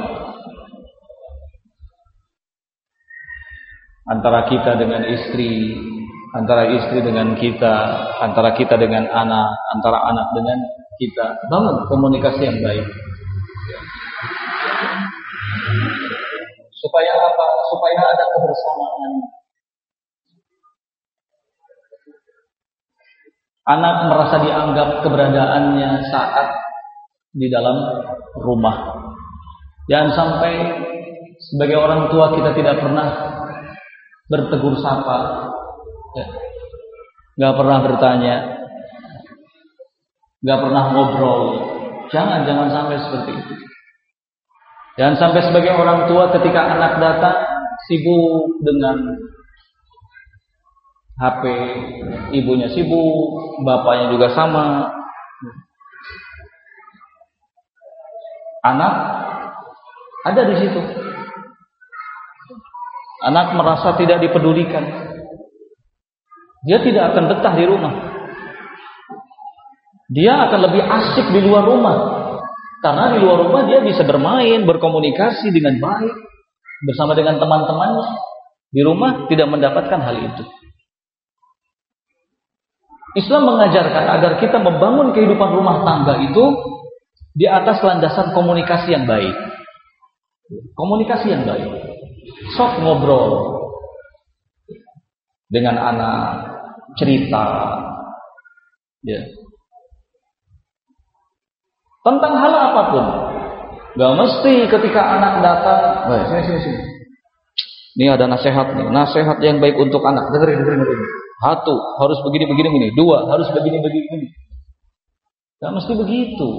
Antara 4.09 4.47
kita 4.47 4.79
dengan 4.79 5.03
istri, 5.05 5.75
antara 6.33 6.71
istri 6.71 7.03
dengan 7.03 7.35
kita, 7.35 7.75
antara 8.23 8.55
kita 8.55 8.79
dengan 8.79 9.05
anak, 9.05 9.49
antara 9.75 10.07
anak 10.07 10.27
dengan 10.33 10.57
kita. 10.97 11.27
Bangun 11.51 11.85
komunikasi 11.91 12.41
yang 12.47 12.57
baik. 12.63 12.87
Supaya 16.79 17.11
apa? 17.19 17.47
Supaya 17.69 18.01
ada 18.15 18.25
kebersamaan. 18.33 19.11
Anak 23.69 23.95
merasa 24.09 24.35
dianggap 24.41 25.05
keberadaannya 25.05 25.89
saat 26.09 26.47
di 27.35 27.45
dalam 27.51 27.77
rumah. 28.41 29.08
Jangan 29.89 30.11
sampai 30.13 30.53
sebagai 31.49 31.81
orang 31.81 32.13
tua 32.13 32.37
kita 32.37 32.53
tidak 32.53 32.77
pernah 32.77 33.09
bertegur 34.29 34.77
sapa, 34.77 35.49
ya. 36.13 36.25
nggak 37.41 37.55
pernah 37.57 37.77
bertanya, 37.81 38.35
nggak 40.45 40.59
pernah 40.61 40.83
ngobrol. 40.93 41.43
Jangan, 42.13 42.45
jangan 42.45 42.69
sampai 42.69 42.95
seperti 43.01 43.31
itu. 43.33 43.53
Dan 44.93 45.17
sampai 45.17 45.41
sebagai 45.41 45.73
orang 45.73 46.05
tua 46.05 46.29
ketika 46.37 46.75
anak 46.77 47.01
datang 47.01 47.37
sibuk 47.89 48.61
dengan 48.61 49.17
HP, 51.17 51.43
ibunya 52.37 52.69
sibuk, 52.69 53.57
bapaknya 53.65 54.13
juga 54.13 54.27
sama. 54.37 54.93
Anak 58.59 58.93
ada 60.33 60.41
di 60.45 60.55
situ. 60.57 60.81
Anak 63.25 63.51
merasa 63.57 63.97
tidak 63.99 64.23
dipedulikan. 64.23 64.85
Dia 66.67 66.79
tidak 66.83 67.11
akan 67.13 67.23
betah 67.27 67.53
di 67.55 67.65
rumah. 67.67 67.93
Dia 70.09 70.49
akan 70.49 70.59
lebih 70.71 70.83
asik 70.83 71.27
di 71.35 71.39
luar 71.45 71.63
rumah 71.67 71.97
karena 72.79 73.11
di 73.11 73.19
luar 73.19 73.43
rumah 73.43 73.61
dia 73.67 73.83
bisa 73.83 74.07
bermain, 74.07 74.63
berkomunikasi 74.63 75.51
dengan 75.51 75.83
baik 75.83 76.15
bersama 76.87 77.11
dengan 77.11 77.35
teman-temannya. 77.37 78.07
Di 78.71 78.81
rumah 78.85 79.27
tidak 79.27 79.49
mendapatkan 79.51 79.99
hal 79.99 80.15
itu. 80.15 80.43
Islam 83.17 83.49
mengajarkan 83.49 84.05
agar 84.15 84.31
kita 84.37 84.61
membangun 84.61 85.11
kehidupan 85.11 85.49
rumah 85.49 85.81
tangga 85.81 86.21
itu 86.23 86.45
di 87.33 87.49
atas 87.49 87.81
landasan 87.81 88.31
komunikasi 88.31 88.93
yang 88.93 89.09
baik. 89.09 89.33
Komunikasi 90.49 91.29
yang 91.29 91.45
baik. 91.45 91.69
Sok 92.57 92.81
ngobrol 92.81 93.57
dengan 95.49 95.77
anak, 95.77 96.25
cerita, 96.97 97.45
ya, 99.05 99.21
tentang 102.05 102.33
hal 102.37 102.53
apa 102.53 102.81
pun. 102.93 103.05
Gak 103.97 104.13
mesti 104.15 104.53
ketika 104.69 105.01
anak 105.17 105.41
datang, 105.43 106.07
baik, 106.07 106.25
sini, 106.29 106.41
sini, 106.45 106.59
sini. 106.61 106.81
Ini 107.99 108.15
ada 108.15 108.31
nasihat 108.31 108.77
nih, 108.77 108.87
nasihat 108.93 109.37
yang 109.43 109.59
baik 109.59 109.75
untuk 109.75 109.99
anak. 110.05 110.29
Dengerin, 110.31 110.63
dengerin, 110.63 110.79
dengerin. 110.85 111.09
Satu, 111.43 111.75
harus 111.99 112.19
begini, 112.23 112.45
begini, 112.47 112.67
begini. 112.71 112.89
Dua, 112.95 113.27
harus 113.27 113.49
begini, 113.51 113.81
begini, 113.81 114.05
begini. 114.07 114.27
Gak 115.59 115.71
mesti 115.75 115.93
begitu. 115.99 116.49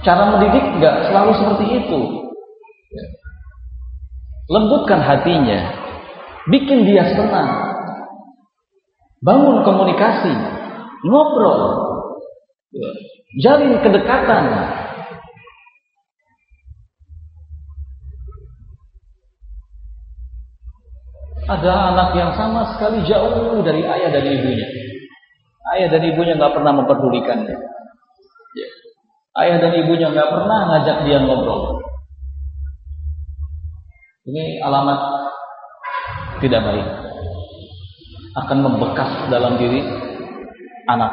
Cara 0.00 0.32
mendidik 0.32 0.64
gak 0.80 1.12
selalu 1.12 1.32
seperti 1.36 1.64
itu. 1.84 2.00
Lembutkan 4.48 5.00
hatinya. 5.00 5.60
Bikin 6.52 6.84
dia 6.84 7.08
senang. 7.16 7.48
Bangun 9.24 9.64
komunikasi. 9.64 10.34
Ngobrol. 11.08 11.60
Jalin 13.40 13.80
kedekatan. 13.80 14.44
Ada 21.44 21.72
anak 21.92 22.08
yang 22.16 22.32
sama 22.32 22.72
sekali 22.72 23.04
jauh 23.04 23.60
dari 23.60 23.84
ayah 23.84 24.08
dan 24.08 24.24
ibunya. 24.24 24.64
Ayah 25.76 25.88
dan 25.92 26.02
ibunya 26.08 26.40
nggak 26.40 26.56
pernah 26.56 26.72
memperdulikannya. 26.72 27.56
Ya. 28.56 28.68
Ayah 29.44 29.56
dan 29.60 29.72
ibunya 29.76 30.08
nggak 30.08 30.30
pernah 30.32 30.58
ngajak 30.72 31.04
dia 31.04 31.20
ngobrol. 31.20 31.83
Ini 34.24 34.64
alamat 34.64 35.00
tidak 36.40 36.60
baik. 36.64 36.88
Akan 38.34 38.64
membekas 38.64 39.28
dalam 39.28 39.60
diri 39.60 39.84
anak. 40.88 41.12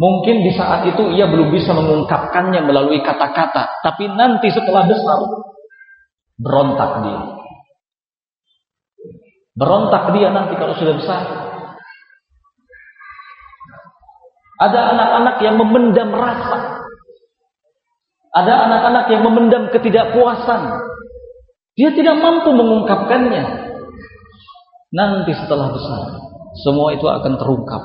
Mungkin 0.00 0.40
di 0.40 0.56
saat 0.56 0.88
itu 0.88 1.12
ia 1.12 1.28
belum 1.28 1.52
bisa 1.52 1.76
mengungkapkannya 1.76 2.64
melalui 2.64 3.04
kata-kata, 3.04 3.84
tapi 3.84 4.08
nanti 4.08 4.48
setelah 4.48 4.88
besar 4.88 5.20
berontak 6.40 7.04
dia. 7.04 7.20
Berontak 9.60 10.16
dia 10.16 10.32
nanti 10.32 10.56
kalau 10.56 10.72
sudah 10.72 10.94
besar. 10.96 11.20
Ada 14.56 14.80
anak-anak 14.96 15.36
yang 15.44 15.60
memendam 15.60 16.16
rasa. 16.16 16.69
Ada 18.30 18.70
anak-anak 18.70 19.04
yang 19.10 19.22
memendam 19.26 19.62
ketidakpuasan. 19.74 20.62
Dia 21.74 21.90
tidak 21.94 22.22
mampu 22.22 22.54
mengungkapkannya. 22.54 23.44
Nanti 24.90 25.32
setelah 25.34 25.70
besar, 25.70 26.18
semua 26.62 26.94
itu 26.94 27.06
akan 27.06 27.38
terungkap. 27.38 27.82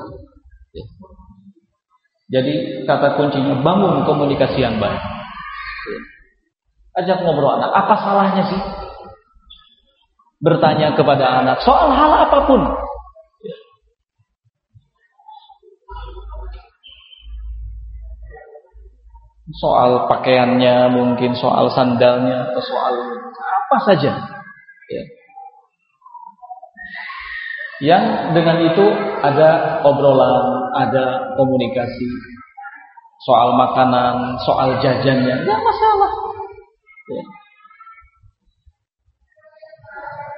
Jadi 2.26 2.82
kata 2.86 3.14
kuncinya 3.14 3.62
bangun 3.62 4.02
komunikasi 4.02 4.58
yang 4.58 4.82
baik. 4.82 4.98
Ajak 6.98 7.22
ngobrol 7.22 7.54
anak. 7.54 7.70
Apa 7.70 7.94
salahnya 8.02 8.44
sih? 8.50 8.60
Bertanya 10.42 10.98
kepada 10.98 11.42
anak 11.42 11.62
soal 11.62 11.94
hal 11.94 12.26
apa 12.26 12.38
pun. 12.50 12.62
Soal 19.46 20.10
pakaiannya, 20.10 20.90
mungkin 20.90 21.30
soal 21.38 21.70
sandalnya, 21.70 22.50
atau 22.50 22.62
soal 22.66 22.94
apa 23.46 23.76
saja. 23.86 24.12
Ya. 24.90 25.04
Yang 27.78 28.04
dengan 28.34 28.58
itu 28.66 28.84
ada 29.22 29.82
obrolan, 29.86 30.74
ada 30.74 31.36
komunikasi 31.38 32.10
soal 33.22 33.54
makanan, 33.54 34.34
soal 34.42 34.82
jajannya, 34.82 35.46
nggak 35.46 35.60
masalah. 35.62 36.10
Ya. 37.06 37.22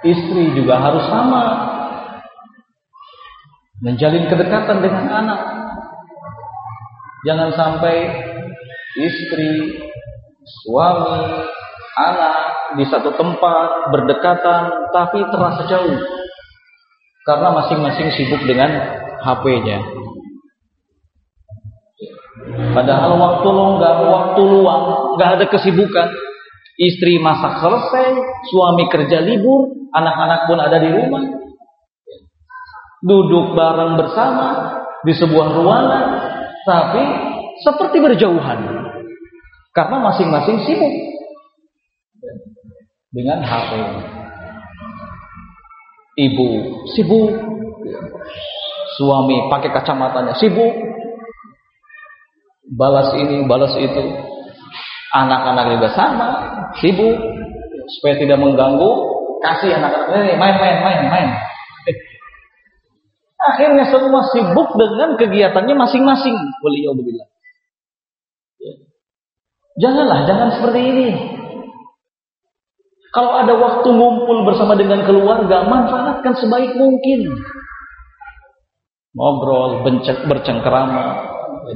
Istri 0.05 0.53
juga 0.53 0.79
harus 0.79 1.05
sama 1.09 1.45
menjalin 3.83 4.29
kedekatan 4.31 4.79
dengan 4.85 5.07
anak. 5.11 5.41
Jangan 7.27 7.51
sampai 7.57 7.97
istri, 8.99 9.79
suami, 10.67 11.47
anak 11.99 12.37
di 12.79 12.85
satu 12.91 13.15
tempat 13.15 13.91
berdekatan 13.95 14.93
tapi 14.95 15.23
terasa 15.31 15.63
jauh 15.71 15.99
karena 17.29 17.49
masing-masing 17.61 18.09
sibuk 18.17 18.43
dengan 18.49 18.71
HP-nya. 19.21 19.79
Padahal 22.73 23.21
waktu 23.21 23.49
longgar, 23.53 23.97
waktu 24.09 24.41
luang, 24.41 25.15
nggak 25.19 25.31
ada 25.37 25.47
kesibukan. 25.53 26.09
Istri 26.79 27.19
masak 27.19 27.59
selesai, 27.59 28.07
suami 28.55 28.87
kerja 28.87 29.19
libur, 29.19 29.91
anak-anak 29.93 30.47
pun 30.47 30.59
ada 30.63 30.79
di 30.79 30.89
rumah. 30.95 31.27
Duduk 33.03 33.59
bareng 33.59 33.99
bersama, 33.99 34.79
di 35.03 35.13
sebuah 35.13 35.59
ruangan, 35.59 36.07
tapi 36.65 37.03
seperti 37.67 37.99
berjauhan. 37.99 38.88
Karena 39.79 40.03
masing-masing 40.03 40.59
sibuk 40.67 40.91
dengan 43.15 43.47
HP. 43.47 43.71
Ibu 46.19 46.49
sibuk, 46.99 47.31
suami 48.99 49.47
pakai 49.47 49.71
kacamatanya 49.71 50.35
sibuk, 50.35 50.75
balas 52.75 53.15
ini, 53.23 53.47
balas 53.47 53.71
itu. 53.79 54.03
Anak-anak 55.15 55.79
juga 55.79 55.89
sama, 55.95 56.29
sibuk, 56.83 57.15
supaya 57.87 58.19
tidak 58.19 58.43
mengganggu, 58.43 58.91
kasih 59.47 59.79
anak-anak 59.79 60.27
ini 60.27 60.35
main, 60.43 60.57
main, 60.59 60.77
main, 60.83 61.01
main. 61.07 61.29
Akhirnya 63.55 63.87
semua 63.95 64.27
sibuk 64.35 64.75
dengan 64.75 65.15
kegiatannya 65.15 65.75
masing-masing. 65.79 66.35
Beliau. 66.67 66.99
Ya. 66.99 67.38
Janganlah, 69.79 70.27
jangan 70.27 70.49
seperti 70.59 70.81
ini. 70.83 71.09
Kalau 73.15 73.35
ada 73.41 73.55
waktu 73.57 73.89
ngumpul 73.89 74.45
bersama 74.45 74.75
dengan 74.75 75.07
keluarga, 75.07 75.65
manfaatkan 75.65 76.35
sebaik 76.35 76.77
mungkin. 76.77 77.31
Ngobrol, 79.15 79.87
bercengkerama, 80.29 81.05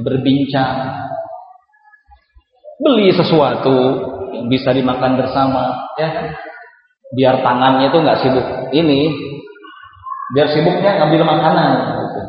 berbincang. 0.03 1.03
Beli 2.83 3.15
sesuatu 3.15 3.77
yang 4.35 4.51
bisa 4.51 4.75
dimakan 4.75 5.17
bersama, 5.17 5.87
ya. 5.95 6.37
Biar 7.13 7.39
tangannya 7.45 7.87
itu 7.93 7.97
nggak 8.01 8.19
sibuk. 8.25 8.47
Ini 8.73 9.01
biar 10.33 10.47
sibuknya 10.49 10.97
ngambil 10.97 11.21
makanan 11.23 11.71
gitu. 12.09 12.21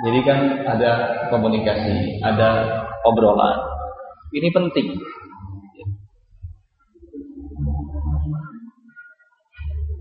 Jadi 0.00 0.20
kan 0.24 0.38
ada 0.64 0.90
komunikasi, 1.28 2.24
ada 2.24 2.80
obrolan. 3.06 3.58
Ini 4.30 4.48
penting. 4.54 4.86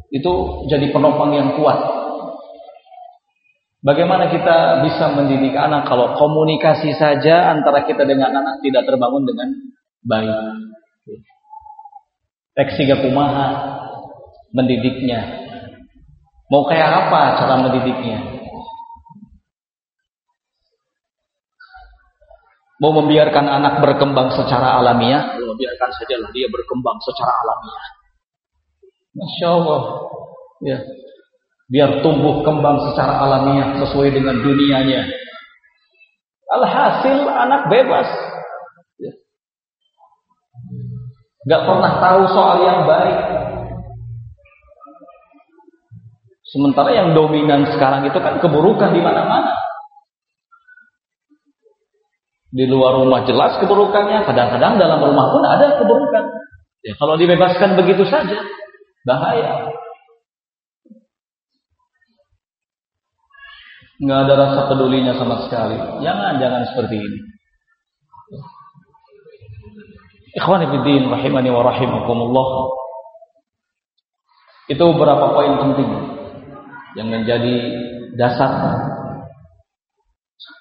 Itu 0.10 0.34
jadi 0.70 0.90
penopang 0.90 1.34
yang 1.38 1.54
kuat. 1.58 1.78
Bagaimana 3.80 4.28
kita 4.28 4.84
bisa 4.84 5.16
mendidik 5.16 5.56
anak 5.56 5.88
kalau 5.88 6.12
komunikasi 6.20 6.92
saja 7.00 7.56
antara 7.56 7.88
kita 7.88 8.04
dengan 8.04 8.36
anak 8.36 8.60
tidak 8.60 8.84
terbangun 8.84 9.24
dengan 9.24 9.50
baik. 10.04 10.36
Teksiga 12.60 13.00
kumaha 13.00 13.80
mendidiknya 14.52 15.48
Mau 16.50 16.66
kayak 16.66 16.90
apa 17.06 17.38
cara 17.38 17.62
mendidiknya? 17.62 18.39
Mau 22.80 22.96
membiarkan 22.96 23.44
anak 23.44 23.84
berkembang 23.84 24.32
secara 24.40 24.80
alamiah? 24.80 25.36
Membiarkan 25.36 25.90
sajalah 26.00 26.32
dia 26.32 26.48
berkembang 26.48 26.96
secara 27.04 27.36
alamiah. 27.44 27.88
Masya 29.20 29.48
Allah. 29.52 29.82
Ya. 30.64 30.80
Biar 31.70 32.00
tumbuh 32.00 32.40
kembang 32.42 32.80
secara 32.90 33.20
alamiah 33.20 33.84
sesuai 33.84 34.16
dengan 34.16 34.40
dunianya. 34.40 35.12
Alhasil 36.56 37.28
anak 37.28 37.68
bebas. 37.68 38.08
Ya. 38.96 39.12
Gak 41.52 41.62
pernah 41.68 41.94
tahu 42.00 42.22
soal 42.32 42.58
yang 42.64 42.88
baik. 42.88 43.20
Sementara 46.50 46.96
yang 46.96 47.12
dominan 47.14 47.70
sekarang 47.76 48.08
itu 48.08 48.18
kan 48.24 48.40
keburukan 48.40 48.90
di 48.96 49.04
mana-mana. 49.04 49.59
Di 52.50 52.66
luar 52.66 52.98
rumah 52.98 53.22
jelas 53.30 53.62
keburukannya, 53.62 54.26
kadang-kadang 54.26 54.82
dalam 54.82 55.00
rumah 55.06 55.26
pun 55.30 55.44
ada 55.46 55.78
keburukan. 55.78 56.26
Ya, 56.82 56.98
kalau 56.98 57.14
dibebaskan 57.14 57.78
begitu 57.78 58.08
saja, 58.10 58.42
bahaya. 59.06 59.70
Nggak 64.00 64.20
ada 64.26 64.34
rasa 64.34 64.62
pedulinya 64.72 65.14
sama 65.20 65.46
sekali. 65.46 65.76
Jangan, 66.02 66.40
jangan 66.40 66.64
seperti 66.72 66.98
ini. 67.04 67.20
Ikhwan 70.40 70.64
fillah 70.72 71.20
rahimani 71.20 71.50
wa 71.52 71.62
rahimakumullah. 71.68 72.48
Itu 74.72 74.84
beberapa 74.96 75.34
poin 75.36 75.54
penting 75.58 75.90
yang 76.96 77.10
menjadi 77.10 77.56
dasar 78.16 78.78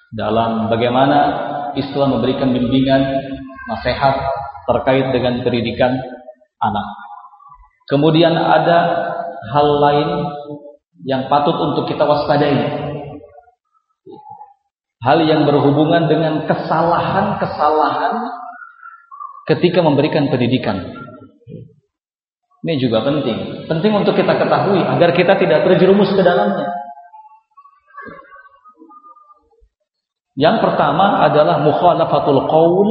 dalam 0.09 0.67
bagaimana 0.73 1.19
Islam 1.77 2.17
memberikan 2.17 2.53
bimbingan 2.53 3.01
nasihat 3.69 4.15
terkait 4.69 5.09
dengan 5.13 5.41
pendidikan 5.45 5.97
anak. 6.61 6.87
Kemudian 7.89 8.37
ada 8.37 8.77
hal 9.49 9.67
lain 9.81 10.09
yang 11.05 11.25
patut 11.25 11.57
untuk 11.57 11.89
kita 11.89 12.05
waspadai. 12.05 12.85
Hal 14.99 15.23
yang 15.23 15.47
berhubungan 15.47 16.11
dengan 16.11 16.43
kesalahan-kesalahan 16.43 18.13
ketika 19.47 19.79
memberikan 19.79 20.27
pendidikan. 20.27 20.91
Ini 22.59 22.75
juga 22.75 23.01
penting. 23.07 23.65
Penting 23.71 23.91
untuk 23.95 24.19
kita 24.19 24.35
ketahui 24.35 24.83
agar 24.83 25.15
kita 25.15 25.39
tidak 25.39 25.63
terjerumus 25.63 26.11
ke 26.11 26.19
dalamnya. 26.19 26.78
Yang 30.39 30.63
pertama 30.63 31.19
adalah 31.27 31.59
mukhalafatul 31.59 32.47
qaul 32.47 32.87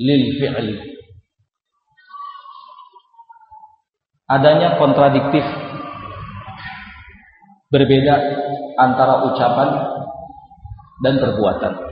lil 0.00 0.22
fi'l. 0.40 0.68
Adanya 4.26 4.80
kontradiktif 4.80 5.44
berbeda 7.68 8.14
antara 8.80 9.28
ucapan 9.28 9.68
dan 11.04 11.14
perbuatan. 11.20 11.85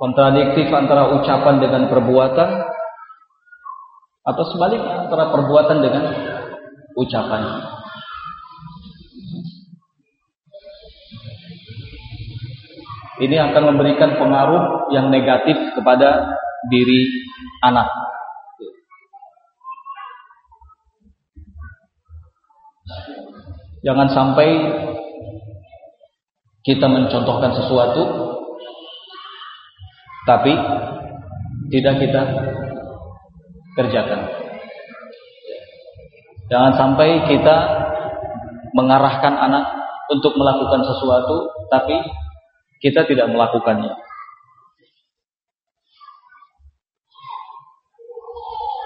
Kontradiktif 0.00 0.72
antara 0.72 1.12
ucapan 1.12 1.60
dengan 1.60 1.92
perbuatan 1.92 2.50
atau 4.24 4.44
sebaliknya 4.48 5.04
antara 5.04 5.28
perbuatan 5.28 5.78
dengan 5.84 6.04
ucapan. 6.96 7.42
Ini 13.20 13.36
akan 13.52 13.62
memberikan 13.76 14.16
pengaruh 14.16 14.88
yang 14.96 15.12
negatif 15.12 15.76
kepada 15.76 16.32
diri 16.72 17.04
anak. 17.60 17.84
Jangan 23.84 24.08
sampai 24.08 24.48
kita 26.64 26.88
mencontohkan 26.88 27.52
sesuatu 27.60 28.30
tapi 30.28 30.52
tidak 31.70 31.94
kita 32.02 32.22
kerjakan. 33.78 34.20
Jangan 36.50 36.72
sampai 36.74 37.30
kita 37.30 37.56
mengarahkan 38.74 39.34
anak 39.38 39.64
untuk 40.10 40.34
melakukan 40.34 40.82
sesuatu, 40.82 41.46
tapi 41.70 41.94
kita 42.82 43.06
tidak 43.06 43.30
melakukannya. 43.30 43.94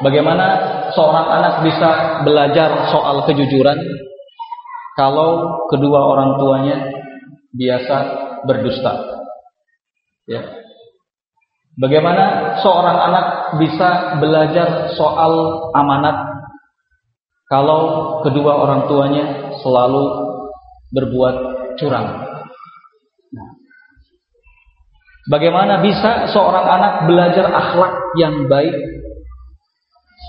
Bagaimana 0.04 0.46
seorang 0.92 1.26
anak 1.40 1.54
bisa 1.64 2.20
belajar 2.28 2.92
soal 2.92 3.24
kejujuran 3.24 3.78
kalau 5.00 5.64
kedua 5.72 6.12
orang 6.12 6.36
tuanya 6.36 6.76
biasa 7.56 7.96
berdusta? 8.44 8.92
Ya. 10.28 10.63
Bagaimana 11.74 12.54
seorang 12.62 12.98
anak 13.10 13.26
bisa 13.58 14.14
belajar 14.22 14.94
soal 14.94 15.32
amanat 15.74 16.22
kalau 17.50 17.82
kedua 18.22 18.62
orang 18.62 18.86
tuanya 18.86 19.50
selalu 19.58 20.02
berbuat 20.94 21.36
curang? 21.74 22.30
Nah, 23.34 23.48
bagaimana 25.34 25.82
bisa 25.82 26.30
seorang 26.30 26.62
anak 26.62 27.10
belajar 27.10 27.50
akhlak 27.50 27.94
yang 28.22 28.46
baik 28.46 28.78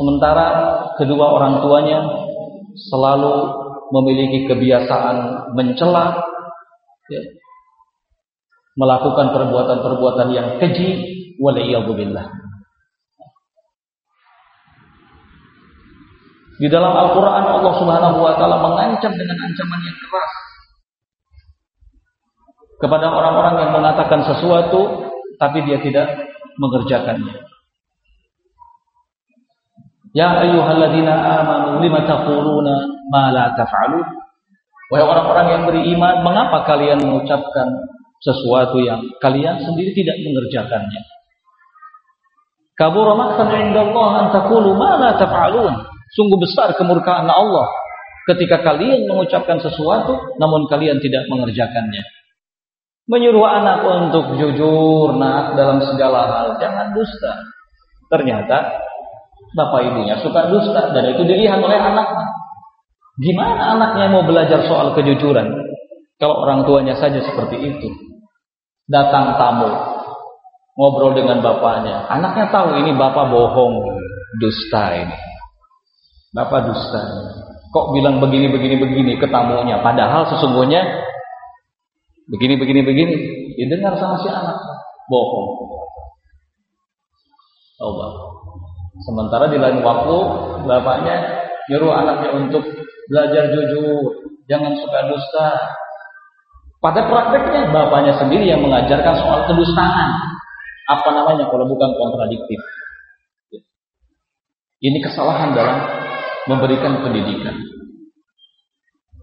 sementara 0.02 0.48
kedua 0.98 1.30
orang 1.30 1.62
tuanya 1.62 2.00
selalu 2.90 3.54
memiliki 3.94 4.50
kebiasaan 4.50 5.54
mencela, 5.54 6.26
ya, 7.06 7.22
melakukan 8.74 9.30
perbuatan-perbuatan 9.30 10.28
yang 10.34 10.48
keji 10.58 11.16
waliyadzubillah. 11.40 12.28
Di 16.56 16.72
dalam 16.72 16.96
Al-Qur'an 16.96 17.44
Allah 17.44 17.74
Subhanahu 17.76 18.18
wa 18.24 18.34
taala 18.40 18.64
mengancam 18.64 19.12
dengan 19.12 19.38
ancaman 19.44 19.80
yang 19.84 19.98
keras 20.00 20.34
kepada 22.80 23.12
orang-orang 23.12 23.56
yang 23.60 23.72
mengatakan 23.76 24.24
sesuatu 24.24 25.12
tapi 25.36 25.68
dia 25.68 25.84
tidak 25.84 26.08
mengerjakannya. 26.56 27.44
Ya 30.16 30.32
ayyuhalladzina 30.48 31.12
amanu 31.12 31.84
lima 31.84 32.08
taquluna 32.08 32.76
ma 33.12 33.36
la 33.36 33.52
taf'alun? 33.60 34.08
Wahai 34.96 35.04
orang-orang 35.04 35.48
yang 35.50 35.64
beriman, 35.68 36.24
mengapa 36.24 36.64
kalian 36.64 37.04
mengucapkan 37.04 37.68
sesuatu 38.24 38.80
yang 38.80 39.04
kalian 39.20 39.60
sendiri 39.60 39.92
tidak 39.92 40.16
mengerjakannya? 40.24 41.02
Kabura 42.76 43.16
maqtan 43.16 43.50
'inda 43.56 43.88
Allah 43.88 44.10
an 44.20 44.26
taqulu 44.36 44.76
ma 44.76 45.00
la 45.00 45.16
taf'alun. 45.16 45.76
Sungguh 46.16 46.40
besar 46.40 46.76
kemurkaan 46.76 47.28
Allah 47.28 47.68
ketika 48.28 48.64
kalian 48.64 49.08
mengucapkan 49.08 49.60
sesuatu 49.64 50.36
namun 50.40 50.68
kalian 50.68 51.00
tidak 51.00 51.28
mengerjakannya. 51.32 52.04
Menyuruh 53.06 53.46
anak 53.46 53.86
untuk 53.86 54.34
jujur, 54.34 55.14
nak 55.14 55.54
dalam 55.54 55.78
segala 55.78 56.26
hal, 56.26 56.48
jangan 56.58 56.90
dusta. 56.90 57.38
Ternyata 58.10 58.82
bapak 59.54 59.82
ibunya 59.94 60.18
suka 60.20 60.50
dusta 60.50 60.90
dan 60.90 61.14
itu 61.14 61.22
dilihat 61.22 61.62
oleh 61.62 61.78
anaknya. 61.78 62.28
Gimana 63.22 63.78
anaknya 63.78 64.06
mau 64.12 64.26
belajar 64.26 64.66
soal 64.68 64.92
kejujuran 64.98 65.48
kalau 66.16 66.36
orang 66.48 66.64
tuanya 66.64 66.96
saja 66.96 67.20
seperti 67.20 67.60
itu? 67.60 67.90
Datang 68.88 69.36
tamu, 69.36 69.70
ngobrol 70.76 71.16
dengan 71.16 71.40
bapaknya. 71.40 72.06
Anaknya 72.12 72.52
tahu 72.52 72.84
ini 72.84 72.92
bapak 72.96 73.32
bohong, 73.32 73.80
dusta 74.44 74.84
ini. 74.96 75.18
Bapak 76.36 76.68
dusta. 76.68 77.02
Kok 77.72 77.96
bilang 77.96 78.20
begini 78.24 78.52
begini 78.52 78.76
begini 78.80 79.14
ke 79.20 79.28
tamunya 79.28 79.84
padahal 79.84 80.24
sesungguhnya 80.32 80.80
begini 82.32 82.56
begini 82.56 82.82
begini 82.88 83.16
didengar 83.60 83.96
sama 84.00 84.20
si 84.20 84.28
anak 84.32 84.56
bohong. 85.12 85.48
Coba. 87.76 88.08
Sementara 89.04 89.52
di 89.52 89.60
lain 89.60 89.84
waktu 89.84 90.18
bapaknya 90.64 91.16
nyuruh 91.68 91.92
anaknya 91.92 92.30
untuk 92.40 92.64
belajar 93.12 93.52
jujur, 93.52 94.24
jangan 94.48 94.72
suka 94.80 95.00
dusta. 95.12 95.50
Pada 96.80 97.12
prakteknya 97.12 97.76
bapaknya 97.76 98.16
sendiri 98.16 98.48
yang 98.48 98.64
mengajarkan 98.64 99.16
soal 99.20 99.44
kedustaan. 99.52 100.35
Apa 100.86 101.10
namanya 101.14 101.50
kalau 101.50 101.66
bukan 101.66 101.90
kontradiktif? 101.98 102.60
Ini 104.86 105.02
kesalahan 105.02 105.58
dalam 105.58 105.78
memberikan 106.46 107.02
pendidikan. 107.02 107.58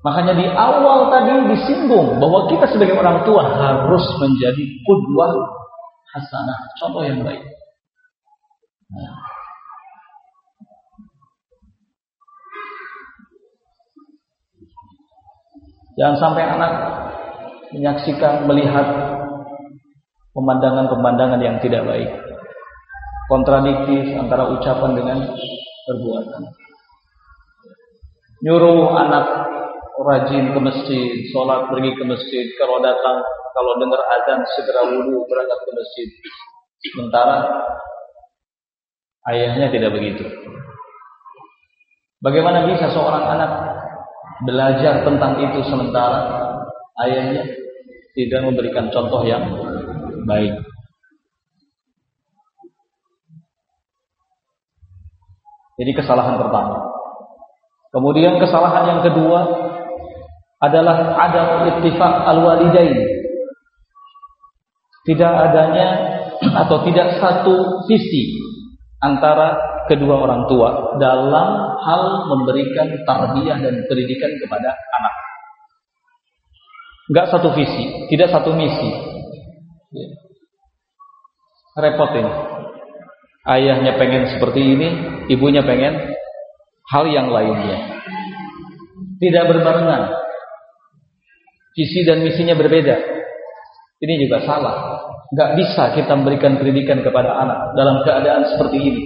Makanya 0.03 0.35
di 0.35 0.47
awal 0.51 1.07
tadi 1.15 1.31
disinggung 1.55 2.19
bahwa 2.19 2.51
kita 2.51 2.67
sebagai 2.67 2.99
orang 2.99 3.23
tua 3.23 3.47
harus 3.47 4.03
menjadi 4.19 4.65
kudwah 4.83 5.31
hasanah, 6.11 6.59
contoh 6.83 7.07
yang 7.07 7.23
baik. 7.23 7.47
Nah, 8.91 9.33
Jangan 15.93 16.17
sampai 16.17 16.45
anak 16.49 16.73
menyaksikan, 17.73 18.49
melihat 18.49 18.87
pemandangan-pemandangan 20.33 21.41
yang 21.41 21.57
tidak 21.61 21.85
baik. 21.85 22.11
Kontradiktif 23.29 24.13
antara 24.19 24.53
ucapan 24.53 24.93
dengan 24.93 25.19
perbuatan. 25.89 26.43
Nyuruh 28.43 28.93
anak 28.99 29.27
rajin 30.03 30.51
ke 30.51 30.59
masjid, 30.59 31.09
sholat 31.31 31.71
pergi 31.71 31.95
ke 31.95 32.05
masjid, 32.05 32.45
kalau 32.59 32.83
datang, 32.83 33.23
kalau 33.55 33.73
dengar 33.79 34.03
azan 34.21 34.43
segera 34.59 34.83
wudhu 34.91 35.23
berangkat 35.31 35.59
ke 35.63 35.71
masjid. 35.73 36.09
Sementara 36.83 37.37
ayahnya 39.31 39.71
tidak 39.71 39.95
begitu. 39.95 40.27
Bagaimana 42.23 42.67
bisa 42.67 42.91
seorang 42.91 43.25
anak 43.39 43.51
belajar 44.43 45.07
tentang 45.07 45.39
itu 45.39 45.63
sementara 45.71 46.21
ayahnya 47.07 47.47
tidak 48.19 48.41
memberikan 48.43 48.91
contoh 48.91 49.23
yang 49.23 49.43
baik. 50.27 50.55
Jadi 55.83 55.93
kesalahan 55.99 56.39
pertama. 56.39 56.79
Kemudian 57.93 58.41
kesalahan 58.41 58.89
yang 58.89 59.01
kedua 59.05 59.41
adalah 60.63 61.19
ada 61.19 61.69
ittifaq 61.75 62.15
al-walidain. 62.25 62.97
Tidak 65.03 65.33
adanya 65.51 65.89
atau 66.63 66.87
tidak 66.87 67.19
satu 67.19 67.83
visi 67.91 68.39
antara 69.03 69.59
kedua 69.91 70.23
orang 70.23 70.47
tua 70.47 70.95
dalam 71.03 71.49
hal 71.83 72.03
memberikan 72.31 73.03
tarbiyah 73.03 73.59
dan 73.59 73.83
pendidikan 73.91 74.31
kepada 74.39 74.71
anak. 74.71 75.15
Enggak 77.11 77.27
satu 77.35 77.51
visi, 77.59 78.07
tidak 78.15 78.31
satu 78.31 78.55
misi. 78.55 79.12
Ya. 79.93 80.09
Repot 81.77 82.11
ini. 82.17 82.33
Ayahnya 83.43 83.99
pengen 83.99 84.31
seperti 84.33 84.61
ini, 84.61 84.89
ibunya 85.29 85.67
pengen 85.67 86.15
hal 86.93 87.05
yang 87.11 87.29
lainnya. 87.33 88.01
Tidak 89.19 89.45
berbarengan. 89.51 90.19
Visi 91.73 92.05
dan 92.05 92.21
misinya 92.21 92.53
berbeda. 92.53 92.97
Ini 94.03 94.15
juga 94.27 94.45
salah. 94.45 94.77
Enggak 95.33 95.51
bisa 95.57 95.97
kita 95.97 96.13
memberikan 96.13 96.61
pendidikan 96.61 97.01
kepada 97.01 97.33
anak 97.41 97.59
dalam 97.73 98.05
keadaan 98.05 98.45
seperti 98.53 98.79
ini 98.83 99.03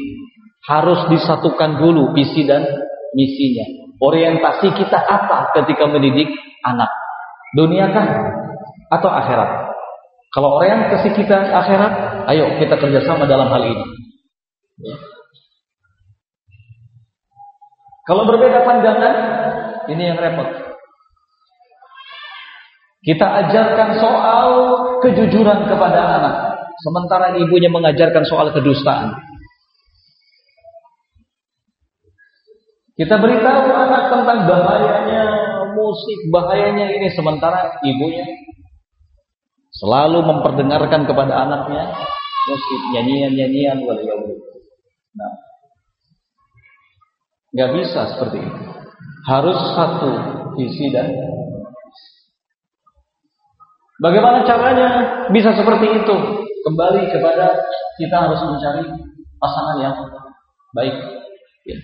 harus 0.67 1.07
disatukan 1.07 1.79
dulu 1.79 2.11
visi 2.13 2.43
dan 2.43 2.67
misinya. 3.15 3.87
Orientasi 4.03 4.75
kita 4.77 4.99
apa 4.99 5.55
ketika 5.57 5.89
mendidik 5.89 6.29
anak? 6.67 6.91
Dunia 7.55 7.89
kan 7.95 8.09
atau 8.91 9.09
akhirat? 9.09 9.66
Kalau 10.37 10.61
orientasi 10.61 11.17
kita 11.17 11.49
akhirat, 11.49 11.93
ayo 12.29 12.61
kita 12.61 12.77
kerjasama 12.77 13.25
dalam 13.25 13.49
hal 13.49 13.73
ini. 13.73 13.85
Ya. 14.85 14.97
Kalau 18.05 18.29
berbeda 18.29 18.69
pandangan, 18.69 19.15
ini 19.89 20.13
yang 20.13 20.21
repot. 20.21 20.45
Kita 23.01 23.49
ajarkan 23.49 23.97
soal 23.97 24.49
kejujuran 25.09 25.73
kepada 25.73 26.21
anak, 26.21 26.37
sementara 26.85 27.33
ibunya 27.41 27.73
mengajarkan 27.73 28.29
soal 28.29 28.53
kedustaan. 28.53 29.17
Kita 33.01 33.17
beritahu 33.17 33.73
anak 33.73 34.13
tentang 34.13 34.45
bahayanya 34.45 35.25
musik, 35.73 36.19
bahayanya 36.29 36.93
ini 36.93 37.09
sementara 37.17 37.81
ibunya 37.81 38.46
selalu 39.79 40.25
memperdengarkan 40.25 41.05
kepada 41.05 41.35
anaknya 41.47 41.93
musik, 42.47 42.81
nyanyian-nyanyian 42.97 43.83
wal 43.85 44.01
Nah, 45.17 45.33
nggak 47.57 47.71
bisa 47.81 48.01
seperti 48.17 48.45
itu. 48.45 48.63
Harus 49.27 49.59
satu 49.75 50.11
visi 50.61 50.93
dan 50.93 51.09
Bagaimana 53.97 54.45
caranya 54.45 54.89
bisa 55.33 55.57
seperti 55.57 55.89
itu? 55.89 56.17
Kembali 56.69 57.09
kepada 57.09 57.57
kita 57.97 58.29
harus 58.29 58.45
mencari 58.45 58.85
pasangan 59.41 59.77
yang 59.81 59.97
baik. 60.77 60.97
Ya 61.65 61.81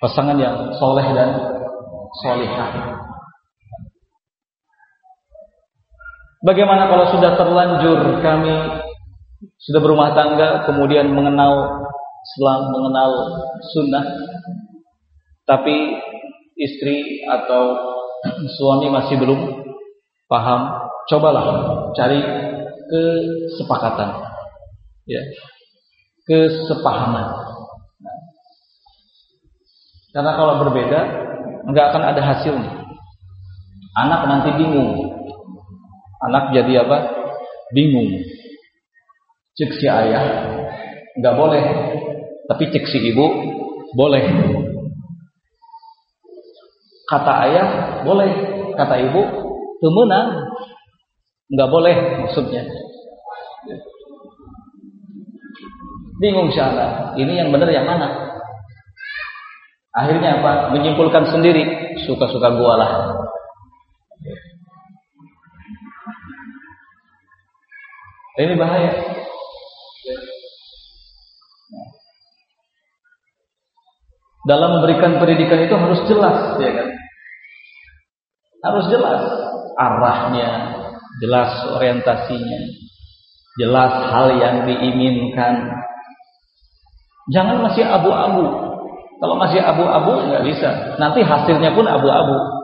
pasangan 0.00 0.36
yang 0.36 0.76
soleh 0.76 1.06
dan 1.16 1.30
solihah. 2.22 2.70
Bagaimana 6.44 6.92
kalau 6.92 7.08
sudah 7.16 7.32
terlanjur 7.38 8.20
kami 8.20 8.54
sudah 9.56 9.80
berumah 9.80 10.12
tangga, 10.12 10.68
kemudian 10.68 11.08
mengenal 11.12 11.84
Islam, 12.26 12.60
mengenal 12.74 13.10
sunnah, 13.72 14.04
tapi 15.48 15.96
istri 16.58 17.24
atau 17.24 17.76
suami 18.58 18.92
masih 18.92 19.16
belum 19.16 19.40
paham, 20.28 20.90
cobalah 21.08 21.46
cari 21.94 22.20
kesepakatan, 22.90 24.10
ya, 25.08 25.22
kesepahaman. 26.26 27.26
Karena 30.12 30.32
kalau 30.32 30.64
berbeda, 30.64 31.00
nggak 31.68 31.86
akan 31.92 32.02
ada 32.12 32.22
hasilnya. 32.24 32.72
Anak 33.96 34.20
nanti 34.28 34.50
bingung. 34.56 35.15
Anak 36.24 36.56
jadi 36.56 36.86
apa? 36.86 36.96
Bingung. 37.76 38.08
Cek 39.56 39.70
si 39.80 39.88
ayah 39.88 40.24
nggak 41.16 41.36
boleh, 41.36 41.64
tapi 42.48 42.68
cek 42.72 42.84
si 42.88 43.00
ibu 43.12 43.26
boleh. 43.96 44.24
Kata 47.08 47.32
ayah 47.48 47.68
boleh, 48.04 48.30
kata 48.76 48.96
ibu 49.00 49.22
temenan 49.80 50.44
nggak 51.52 51.70
boleh 51.72 51.96
maksudnya. 52.24 52.64
Bingung 56.16 56.48
si 56.48 56.60
ini 57.20 57.32
yang 57.40 57.52
benar 57.52 57.68
yang 57.68 57.84
mana? 57.84 58.08
Akhirnya 59.96 60.44
apa? 60.44 60.76
Menyimpulkan 60.76 61.24
sendiri, 61.32 61.96
suka-suka 62.04 62.52
gua 62.52 62.74
lah. 62.76 62.92
Ini 68.36 68.54
bahaya. 68.60 68.92
Dalam 74.46 74.78
memberikan 74.78 75.18
pendidikan 75.18 75.58
itu 75.58 75.74
harus 75.74 76.00
jelas, 76.06 76.54
ya 76.62 76.70
kan? 76.70 76.88
Harus 78.62 78.84
jelas 78.92 79.22
arahnya, 79.74 80.50
jelas 81.18 81.50
orientasinya, 81.74 82.60
jelas 83.58 83.92
hal 84.12 84.26
yang 84.38 84.62
diinginkan. 84.68 85.66
Jangan 87.34 87.58
masih 87.58 87.82
abu-abu. 87.82 88.46
Kalau 89.16 89.34
masih 89.34 89.58
abu-abu 89.58 90.30
nggak 90.30 90.44
bisa. 90.46 90.94
Nanti 91.00 91.26
hasilnya 91.26 91.74
pun 91.74 91.88
abu-abu. 91.88 92.55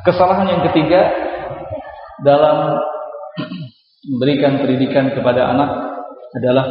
Kesalahan 0.00 0.48
yang 0.48 0.62
ketiga 0.72 1.12
dalam 2.24 2.80
memberikan 4.08 4.56
pendidikan 4.64 5.12
kepada 5.12 5.52
anak 5.52 5.70
adalah 6.40 6.66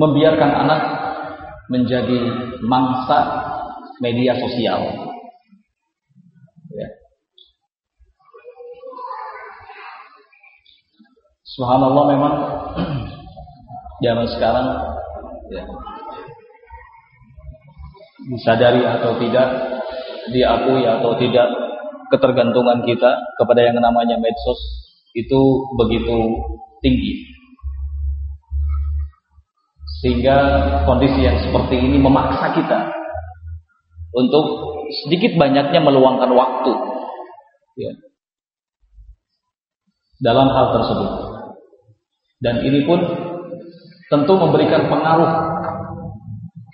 membiarkan 0.00 0.50
anak 0.64 0.80
menjadi 1.68 2.20
mangsa 2.64 3.18
media 4.00 4.40
sosial. 4.40 4.80
Ya. 6.72 6.88
Subhanallah 11.44 12.04
memang 12.08 12.34
zaman 14.04 14.26
sekarang 14.32 14.66
ya, 15.52 15.62
disadari 18.30 18.82
atau 18.86 19.18
tidak, 19.18 19.48
diakui 20.30 20.86
atau 20.86 21.18
tidak, 21.18 21.48
ketergantungan 22.12 22.84
kita 22.84 23.10
kepada 23.40 23.60
yang 23.64 23.80
namanya 23.80 24.20
medsos 24.20 24.60
itu 25.16 25.40
begitu 25.80 26.18
tinggi. 26.84 27.24
Sehingga 30.04 30.36
kondisi 30.84 31.24
yang 31.24 31.40
seperti 31.40 31.78
ini 31.78 31.96
memaksa 31.96 32.52
kita 32.52 32.90
untuk 34.12 34.44
sedikit 35.04 35.40
banyaknya 35.40 35.80
meluangkan 35.80 36.30
waktu 36.36 36.72
ya, 37.80 37.92
dalam 40.20 40.52
hal 40.52 40.66
tersebut. 40.76 41.10
Dan 42.42 42.66
ini 42.66 42.82
pun 42.82 42.98
tentu 44.10 44.34
memberikan 44.36 44.90
pengaruh 44.90 45.30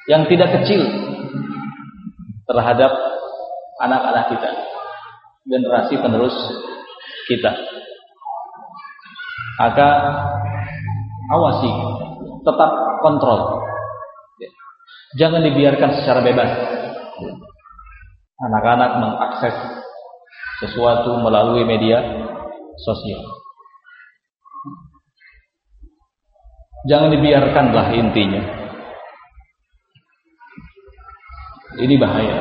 yang 0.08 0.24
tidak 0.26 0.50
kecil 0.58 1.07
terhadap 2.48 2.90
anak-anak 3.84 4.24
kita, 4.32 4.50
generasi 5.44 5.94
penerus 6.00 6.34
kita. 7.28 7.52
Maka 9.60 9.88
awasi, 11.28 11.70
tetap 12.42 12.70
kontrol. 13.04 13.60
Jangan 15.20 15.44
dibiarkan 15.44 15.90
secara 16.00 16.20
bebas. 16.24 16.50
Anak-anak 18.38 18.90
mengakses 19.02 19.56
sesuatu 20.62 21.18
melalui 21.20 21.66
media 21.66 21.98
sosial. 22.86 23.22
Jangan 26.86 27.10
dibiarkanlah 27.10 27.90
intinya. 27.98 28.57
Ini 31.78 31.94
bahaya. 31.94 32.36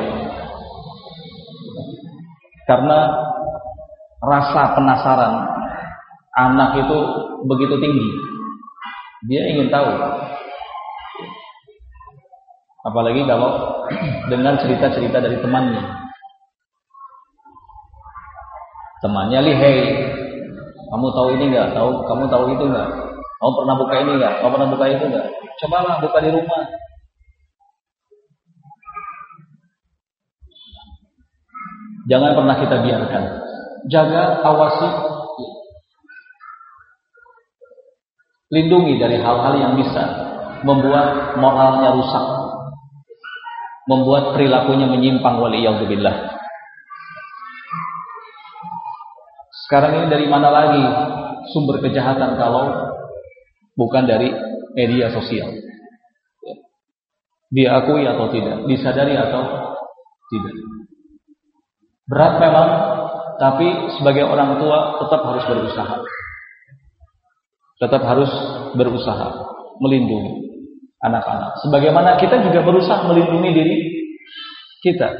Karena 2.66 2.98
rasa 4.18 4.74
penasaran 4.74 5.34
anak 6.34 6.70
itu 6.82 6.98
begitu 7.46 7.74
tinggi. 7.78 8.08
Dia 9.30 9.42
ingin 9.54 9.70
tahu. 9.70 9.88
Apalagi 12.86 13.26
kalau 13.26 13.82
dengan 14.32 14.58
cerita-cerita 14.58 15.22
dari 15.22 15.38
temannya. 15.38 15.82
Temannya 19.02 19.40
lihai. 19.42 19.78
Kamu 20.88 21.06
tahu 21.14 21.28
ini 21.38 21.54
enggak? 21.54 21.76
Tahu 21.76 22.02
kamu 22.10 22.24
tahu 22.26 22.44
itu 22.58 22.64
enggak? 22.64 22.88
Kamu 23.38 23.52
pernah 23.54 23.74
buka 23.78 23.94
ini 24.02 24.10
enggak? 24.18 24.34
Kamu 24.40 24.50
pernah 24.56 24.68
buka 24.72 24.84
itu 24.90 25.04
enggak? 25.06 25.26
Cobalah 25.62 25.94
buka 26.02 26.18
di 26.22 26.30
rumah. 26.34 26.62
Jangan 32.08 32.32
pernah 32.32 32.56
kita 32.56 32.76
biarkan. 32.80 33.24
Jaga, 33.92 34.40
awasi, 34.40 34.88
lindungi 38.48 38.96
dari 38.96 39.20
hal-hal 39.20 39.54
yang 39.60 39.72
bisa 39.76 40.02
membuat 40.64 41.36
moralnya 41.36 41.92
rusak, 41.94 42.24
membuat 43.86 44.34
perilakunya 44.34 44.88
menyimpang 44.88 45.36
waliyahzubillah. 45.36 46.16
Sekarang 49.68 50.00
ini 50.00 50.06
dari 50.08 50.26
mana 50.32 50.48
lagi 50.48 50.80
sumber 51.52 51.84
kejahatan 51.84 52.40
kalau 52.40 52.72
bukan 53.76 54.08
dari 54.08 54.32
media 54.72 55.12
sosial? 55.12 55.52
Diakui 57.52 58.04
atau 58.04 58.32
tidak, 58.32 58.64
disadari 58.64 59.12
atau 59.16 59.44
tidak. 60.32 60.56
Berat 62.08 62.40
memang, 62.40 62.68
tapi 63.36 63.68
sebagai 64.00 64.24
orang 64.24 64.56
tua 64.56 64.96
tetap 65.04 65.20
harus 65.28 65.44
berusaha. 65.44 65.96
Tetap 67.78 68.02
harus 68.02 68.32
berusaha 68.74 69.28
melindungi 69.78 70.48
anak-anak. 71.04 71.62
Sebagaimana 71.62 72.18
kita 72.18 72.42
juga 72.42 72.64
berusaha 72.66 73.06
melindungi 73.06 73.50
diri 73.54 73.76
kita. 74.82 75.14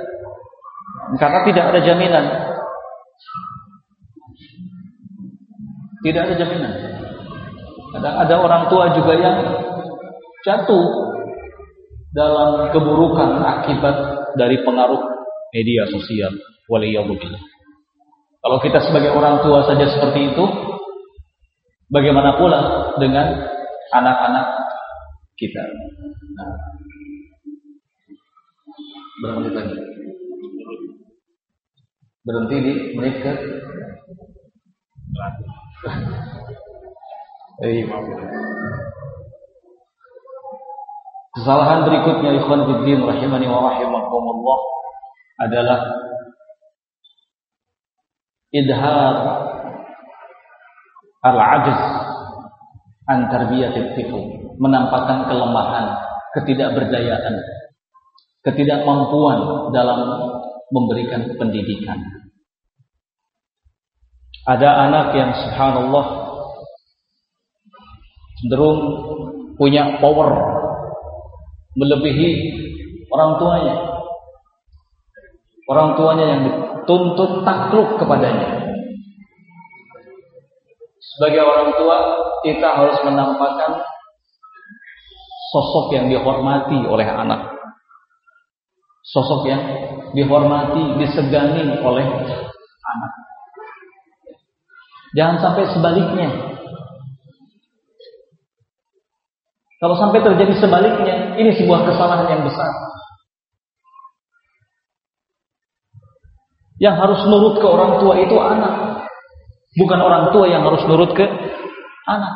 Karena 1.21 1.45
tidak 1.47 1.65
ada 1.71 1.81
jaminan. 1.85 2.25
Tidak 6.03 6.23
ada 6.25 6.35
jaminan. 6.35 6.73
Kadang 7.89 8.17
ada 8.17 8.35
orang 8.37 8.63
tua 8.69 8.93
juga 8.93 9.13
yang 9.17 9.37
jatuh 10.45 10.87
dalam 12.13 12.73
keburukan 12.73 13.41
akibat 13.45 13.97
dari 14.37 14.61
pengaruh 14.65 15.01
media 15.53 15.89
sosial. 15.89 16.33
Waliyahulillah. 16.69 17.43
Kalau 18.39 18.59
kita 18.63 18.79
sebagai 18.85 19.11
orang 19.17 19.43
tua 19.43 19.67
saja 19.67 19.89
seperti 19.89 20.31
itu, 20.33 20.45
bagaimana 21.91 22.39
pula 22.39 22.93
dengan 23.01 23.35
anak-anak 23.93 24.47
kita? 25.35 25.65
Nah, 26.39 26.55
menit 29.43 29.53
lagi? 29.57 29.77
Berhenti 32.23 32.57
di 32.61 32.73
menit 32.95 33.17
ke? 33.25 33.33
Kesalahan 41.35 41.87
berikutnya 41.87 42.39
ikhwan 42.39 42.67
fiddin 42.71 43.03
rahimani 43.03 43.47
wa 43.51 43.67
rahimakumullah 43.67 44.59
adalah 45.43 45.79
idhar 48.55 49.15
al-ajz 51.25 51.81
an 53.09 53.19
tarbiyatit 53.33 53.97
menampakkan 54.59 55.31
kelemahan, 55.31 55.87
ketidakberdayaan, 56.37 57.35
ketidakmampuan 58.45 59.71
dalam 59.73 60.01
memberikan 60.69 61.25
pendidikan. 61.41 61.99
Ada 64.49 64.89
anak 64.89 65.07
yang 65.13 65.31
subhanallah 65.37 66.07
cenderung 68.41 68.81
punya 69.61 70.01
power 70.01 70.31
melebihi 71.77 72.31
orang 73.13 73.33
tuanya. 73.37 73.77
Orang 75.69 76.01
tuanya 76.01 76.27
yang 76.33 76.41
dituntut 76.49 77.45
takluk 77.45 78.01
kepadanya. 78.01 78.73
Sebagai 80.97 81.45
orang 81.45 81.77
tua, 81.77 81.99
kita 82.41 82.69
harus 82.73 82.97
menampakkan 83.05 83.77
sosok 85.53 85.93
yang 85.93 86.09
dihormati 86.09 86.79
oleh 86.89 87.05
anak. 87.05 87.53
Sosok 89.13 89.45
yang 89.45 89.63
dihormati, 90.17 91.05
disegani 91.05 91.77
oleh 91.85 92.07
anak. 92.89 93.13
Jangan 95.17 95.37
sampai 95.41 95.65
sebaliknya. 95.69 96.29
Kalau 99.79 99.95
sampai 100.01 100.25
terjadi 100.25 100.55
sebaliknya, 100.59 101.37
ini 101.37 101.55
sebuah 101.61 101.87
kesalahan 101.87 102.29
yang 102.33 102.43
besar. 102.49 102.73
Yang 106.79 106.97
harus 106.99 107.21
nurut 107.27 107.55
ke 107.59 107.67
orang 107.67 107.99
tua 107.99 108.15
itu 108.23 108.37
anak. 108.39 109.05
Bukan 109.79 109.99
orang 109.99 110.31
tua 110.31 110.47
yang 110.47 110.63
harus 110.63 110.83
nurut 110.87 111.11
ke 111.15 111.27
anak. 112.07 112.35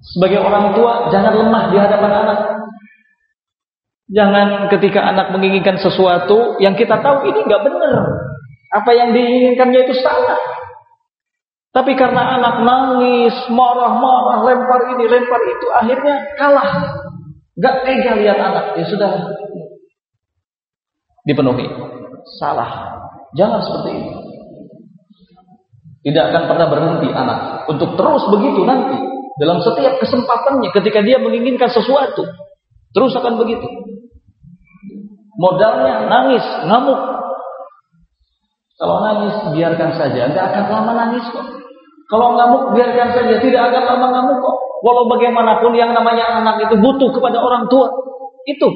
Sebagai 0.00 0.40
orang 0.40 0.72
tua, 0.72 1.12
jangan 1.12 1.36
lemah 1.36 1.64
di 1.70 1.76
hadapan 1.76 2.12
anak. 2.24 2.40
Jangan 4.10 4.48
ketika 4.72 5.06
anak 5.06 5.30
menginginkan 5.30 5.78
sesuatu 5.78 6.58
yang 6.58 6.74
kita 6.74 6.98
tahu 6.98 7.30
ini 7.30 7.46
nggak 7.46 7.62
benar. 7.62 7.94
Apa 8.74 8.90
yang 8.96 9.14
diinginkannya 9.14 9.80
itu 9.86 9.94
salah. 10.02 10.40
Tapi 11.70 11.94
karena 11.94 12.34
anak 12.40 12.66
nangis, 12.66 13.34
marah-marah, 13.46 14.42
lempar 14.42 14.80
ini, 14.90 15.06
lempar 15.06 15.38
itu, 15.46 15.66
akhirnya 15.70 16.14
kalah. 16.34 16.70
Gak 17.62 17.86
tega 17.86 18.18
lihat 18.18 18.38
anak, 18.42 18.74
ya 18.74 18.84
sudah 18.90 19.12
dipenuhi. 21.22 21.70
Salah. 22.40 23.00
Jangan 23.38 23.60
seperti 23.62 23.90
itu. 23.96 24.12
Tidak 26.00 26.24
akan 26.32 26.42
pernah 26.48 26.66
berhenti 26.72 27.08
anak 27.12 27.68
untuk 27.68 27.92
terus 27.92 28.24
begitu 28.32 28.64
nanti 28.64 28.96
dalam 29.36 29.60
setiap 29.60 30.00
kesempatannya 30.00 30.72
ketika 30.72 31.04
dia 31.04 31.20
menginginkan 31.20 31.68
sesuatu 31.68 32.24
terus 32.96 33.12
akan 33.14 33.36
begitu. 33.36 33.68
Modalnya 35.40 36.04
nangis, 36.08 36.44
ngamuk. 36.68 37.00
Kalau 38.76 38.96
nangis 39.04 39.34
biarkan 39.56 39.96
saja, 39.96 40.28
nggak 40.32 40.46
akan 40.52 40.64
lama 40.68 40.92
nangis 40.92 41.24
kok. 41.32 41.46
Kalau 42.08 42.36
ngamuk 42.36 42.76
biarkan 42.76 43.08
saja, 43.16 43.40
tidak 43.40 43.62
akan 43.72 43.82
lama 43.88 44.06
ngamuk 44.08 44.36
kok. 44.40 44.56
Walau 44.80 45.04
bagaimanapun 45.08 45.76
yang 45.76 45.92
namanya 45.92 46.40
anak 46.40 46.64
itu 46.64 46.76
butuh 46.80 47.12
kepada 47.12 47.40
orang 47.40 47.68
tua. 47.68 47.88
Itu, 48.48 48.68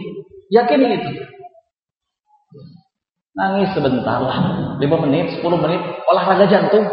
yakin 0.53 0.81
itu. 0.89 1.11
Nangis 3.35 3.75
sebentar 3.75 4.23
lah. 4.23 4.39
5 4.79 5.05
menit, 5.07 5.43
10 5.43 5.59
menit. 5.59 5.83
Olahraga 6.07 6.47
jantung. 6.47 6.87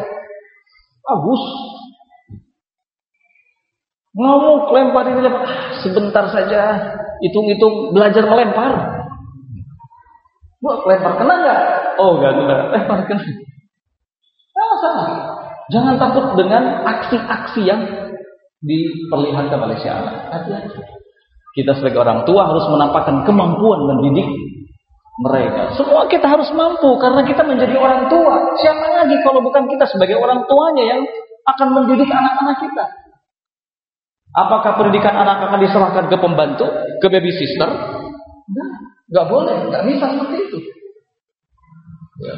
Bagus. 1.05 1.43
Ngomong, 4.17 4.73
lempar 4.73 5.05
ini, 5.13 5.21
lempar. 5.21 5.45
Ah, 5.45 5.77
sebentar 5.85 6.25
saja. 6.33 6.61
Hitung-hitung 7.21 7.93
belajar 7.93 8.25
melempar. 8.25 8.73
Wah, 10.65 10.77
lempar 10.89 11.13
kena 11.21 11.33
nggak? 11.45 11.61
Oh, 12.01 12.17
nggak 12.17 12.33
kena. 12.33 12.55
Lempar 12.73 12.99
kena. 13.05 13.23
Nah, 14.51 14.65
masalah. 14.65 15.05
Jangan 15.69 15.95
takut 16.01 16.25
dengan 16.35 16.83
aksi-aksi 16.83 17.61
yang 17.63 17.81
diperlihatkan 18.65 19.61
oleh 19.61 19.77
si 19.77 19.87
anak. 19.87 20.33
Kita 21.53 21.77
sebagai 21.77 22.01
orang 22.01 22.25
tua 22.25 22.49
harus 22.49 22.65
menampakkan 22.65 23.23
kemampuan 23.29 23.79
mendidik 23.87 24.25
mereka. 25.19 25.75
Semua 25.75 26.07
kita 26.07 26.23
harus 26.23 26.47
mampu 26.55 26.95
karena 26.95 27.21
kita 27.27 27.43
menjadi 27.43 27.75
orang 27.75 28.07
tua. 28.07 28.55
Siapa 28.63 28.87
lagi 29.03 29.19
kalau 29.25 29.43
bukan 29.43 29.67
kita 29.67 29.83
sebagai 29.91 30.15
orang 30.15 30.47
tuanya 30.47 30.83
yang 30.95 31.01
akan 31.51 31.67
mendidik 31.75 32.07
anak-anak 32.07 32.57
kita? 32.63 32.85
Apakah 34.31 34.79
pendidikan 34.79 35.11
anak 35.11 35.43
akan 35.43 35.59
diserahkan 35.59 36.05
ke 36.07 36.15
pembantu, 36.15 36.63
ke 37.03 37.07
baby 37.11 37.35
sister? 37.35 37.67
Enggak, 39.11 39.27
boleh, 39.27 39.67
enggak 39.67 39.83
bisa 39.91 40.05
seperti 40.07 40.35
itu. 40.47 40.59
Ya. 42.23 42.35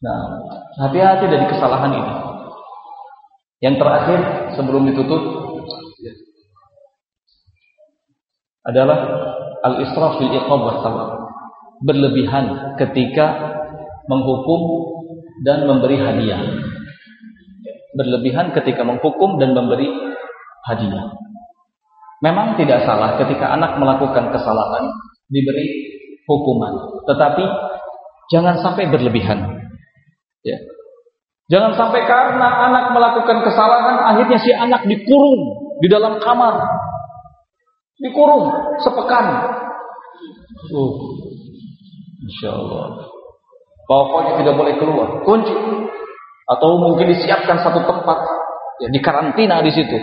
Nah, 0.00 0.18
hati-hati 0.80 1.30
dari 1.30 1.46
kesalahan 1.46 1.92
ini. 1.94 2.12
Yang 3.60 3.76
terakhir 3.78 4.20
sebelum 4.58 4.88
ditutup 4.90 5.22
adalah 8.66 8.98
al-israf 9.64 10.20
fil 10.20 10.32
iqab 10.32 10.60
wa 10.60 10.76
Berlebihan 11.80 12.76
ketika 12.76 13.56
menghukum 14.04 14.60
dan 15.48 15.64
memberi 15.64 15.96
hadiah. 15.96 16.40
Berlebihan 17.96 18.52
ketika 18.52 18.84
menghukum 18.84 19.40
dan 19.40 19.56
memberi 19.56 19.88
hadiah. 20.68 21.08
Memang 22.20 22.60
tidak 22.60 22.84
salah 22.84 23.16
ketika 23.16 23.48
anak 23.56 23.80
melakukan 23.80 24.28
kesalahan 24.28 24.92
diberi 25.32 25.88
hukuman, 26.28 27.00
tetapi 27.08 27.48
jangan 28.28 28.60
sampai 28.60 28.92
berlebihan. 28.92 29.40
Ya. 30.44 30.60
Jangan 31.48 31.74
sampai 31.74 32.04
karena 32.04 32.70
anak 32.70 32.92
melakukan 32.92 33.42
kesalahan 33.42 33.96
akhirnya 34.04 34.38
si 34.38 34.52
anak 34.52 34.84
dikurung 34.86 35.72
di 35.80 35.88
dalam 35.90 36.20
kamar 36.22 36.60
Dikurung 38.00 38.48
sepekan. 38.80 39.44
Uh, 40.72 40.92
Insya 42.24 42.52
Allah. 42.52 43.08
Pokoknya 43.84 44.32
tidak 44.40 44.54
boleh 44.56 44.74
keluar. 44.78 45.08
Kunci. 45.26 45.52
Atau 46.50 46.78
mungkin 46.78 47.10
disiapkan 47.10 47.60
satu 47.60 47.84
tempat. 47.84 48.18
Ya, 48.80 48.88
di 48.88 49.00
karantina 49.02 49.60
di 49.60 49.72
situ. 49.74 49.98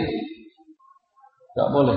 Tidak 1.54 1.68
boleh. 1.74 1.96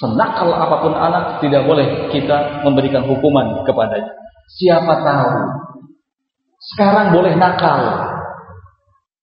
Senakal 0.00 0.50
apa 0.52 0.76
pun 0.80 0.92
anak, 0.96 1.24
tidak 1.44 1.64
boleh 1.64 2.10
kita 2.10 2.64
memberikan 2.66 3.06
hukuman 3.06 3.64
kepadanya. 3.64 4.10
Siapa 4.60 5.00
tahu. 5.00 5.32
Sekarang 6.74 7.12
boleh 7.12 7.36
nakal. 7.36 8.12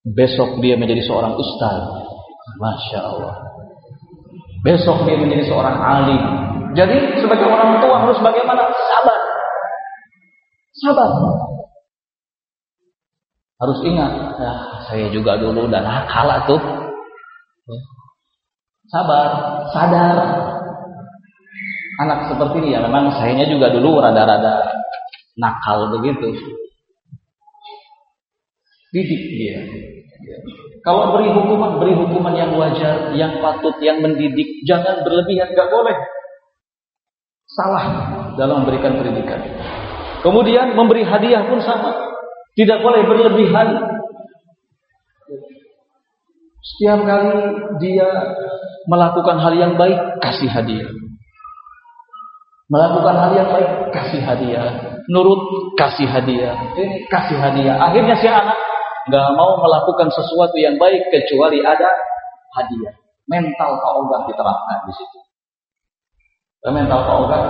Besok 0.01 0.61
dia 0.63 0.79
menjadi 0.79 1.05
seorang 1.05 1.37
ustaz. 1.37 1.81
Masya 2.57 2.99
Allah. 3.05 3.50
Besok 4.61 5.09
dia 5.09 5.17
menjadi 5.17 5.49
seorang 5.49 5.77
alim. 5.81 6.21
Jadi 6.77 7.17
sebagai 7.17 7.49
orang 7.49 7.81
tua 7.81 7.97
harus 7.97 8.17
bagaimana? 8.21 8.69
Sabar. 8.69 9.19
Sabar. 10.77 11.09
Harus 13.61 13.79
ingat, 13.85 14.11
ya, 14.41 14.53
saya 14.89 15.07
juga 15.13 15.37
dulu 15.37 15.69
dan 15.69 15.85
nakal 15.85 16.29
tuh. 16.49 16.61
Sabar, 18.89 19.29
sadar. 19.69 20.17
Anak 22.01 22.33
seperti 22.33 22.65
ini 22.65 22.73
ya 22.73 22.81
memang 22.81 23.13
sayanya 23.13 23.45
juga 23.45 23.69
dulu 23.69 24.01
rada-rada 24.01 24.65
nakal 25.37 25.93
begitu. 25.93 26.33
Didik 28.91 29.23
dia. 29.37 29.61
Kalau 30.81 31.13
beri 31.13 31.29
hukuman, 31.29 31.77
beri 31.77 31.93
hukuman 31.93 32.33
yang 32.33 32.57
wajar, 32.57 33.13
yang 33.13 33.37
patut, 33.37 33.77
yang 33.85 34.01
mendidik. 34.01 34.65
Jangan 34.65 35.05
berlebihan, 35.05 35.53
gak 35.53 35.69
boleh. 35.69 35.93
Salah 37.45 37.85
dalam 38.33 38.65
memberikan 38.65 38.97
pendidikan. 38.97 39.45
Kemudian 40.25 40.73
memberi 40.73 41.05
hadiah 41.05 41.45
pun 41.45 41.61
sama. 41.61 41.93
Tidak 42.57 42.81
boleh 42.81 43.01
berlebihan. 43.05 43.67
Setiap 46.61 46.99
kali 47.05 47.37
dia 47.81 48.09
melakukan 48.89 49.37
hal 49.37 49.53
yang 49.53 49.73
baik, 49.77 49.97
kasih 50.21 50.49
hadiah. 50.49 50.89
Melakukan 52.71 53.15
hal 53.19 53.31
yang 53.35 53.49
baik, 53.51 53.71
kasih 53.93 54.21
hadiah. 54.23 54.69
Nurut, 55.11 55.75
kasih 55.75 56.07
hadiah. 56.07 56.55
Ini 56.73 57.05
kasih 57.11 57.37
hadiah. 57.37 57.75
Akhirnya 57.83 58.15
si 58.17 58.31
anak 58.31 58.70
nggak 59.09 59.29
mau 59.33 59.57
melakukan 59.57 60.09
sesuatu 60.13 60.53
yang 60.59 60.77
baik 60.77 61.09
kecuali 61.09 61.63
ada 61.63 61.89
hadiah. 62.59 62.93
Mental 63.29 63.71
Ogah 63.79 64.27
diterapkan 64.27 64.77
di 64.85 64.93
situ. 64.97 65.19
Mental 66.67 66.99
Pak 67.07 67.15
Ogah 67.25 67.43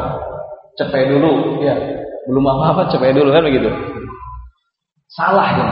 cepet 0.80 1.12
dulu, 1.12 1.60
ya 1.60 1.76
belum 2.30 2.46
apa-apa 2.48 2.88
cepet 2.94 3.18
dulu 3.18 3.34
kan 3.34 3.44
begitu. 3.44 3.72
Salah 5.12 5.50
ya. 5.58 5.68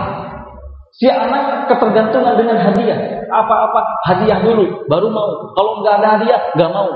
Si 1.00 1.08
anak 1.08 1.72
ketergantungan 1.72 2.36
dengan 2.36 2.60
hadiah. 2.60 3.24
Apa-apa 3.30 3.80
hadiah 4.10 4.42
dulu, 4.44 4.84
baru 4.90 5.08
mau. 5.14 5.54
Kalau 5.56 5.80
nggak 5.80 5.96
ada 6.04 6.08
hadiah, 6.20 6.42
nggak 6.58 6.72
mau. 6.74 6.92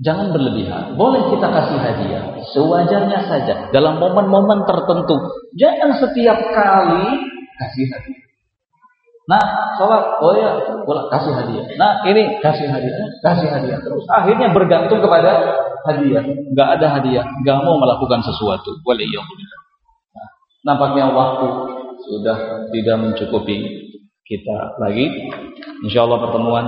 Jangan 0.00 0.32
berlebihan. 0.32 0.96
Boleh 0.96 1.22
kita 1.28 1.48
kasih 1.52 1.78
hadiah. 1.78 2.24
Sewajarnya 2.56 3.20
saja. 3.28 3.54
Dalam 3.70 4.00
momen-momen 4.00 4.64
tertentu. 4.64 5.16
Jangan 5.54 6.00
setiap 6.00 6.38
kali 6.50 7.33
kasih 7.58 7.86
hadiah. 7.90 8.24
Nah, 9.24 9.40
sholat, 9.80 10.20
oh 10.20 10.36
ya, 10.36 10.52
boleh 10.84 11.08
kasih 11.08 11.32
hadiah. 11.32 11.64
Nah, 11.80 12.04
ini 12.04 12.44
kasih 12.44 12.68
hadiah, 12.68 13.08
kasih 13.24 13.48
hadiah 13.48 13.80
terus. 13.80 14.04
Akhirnya 14.12 14.52
bergantung 14.52 15.00
kepada 15.00 15.32
hadiah. 15.88 16.24
Gak 16.52 16.68
ada 16.80 16.86
hadiah, 17.00 17.24
gak 17.44 17.58
mau 17.64 17.80
melakukan 17.80 18.20
sesuatu. 18.20 18.76
Boleh 18.84 19.08
ya. 19.08 19.24
Nah, 19.24 20.28
nampaknya 20.68 21.08
waktu 21.08 21.48
sudah 22.04 22.68
tidak 22.68 22.96
mencukupi 23.00 23.56
kita 24.28 24.76
lagi. 24.76 25.08
Insya 25.84 26.04
Allah 26.04 26.20
pertemuan 26.20 26.66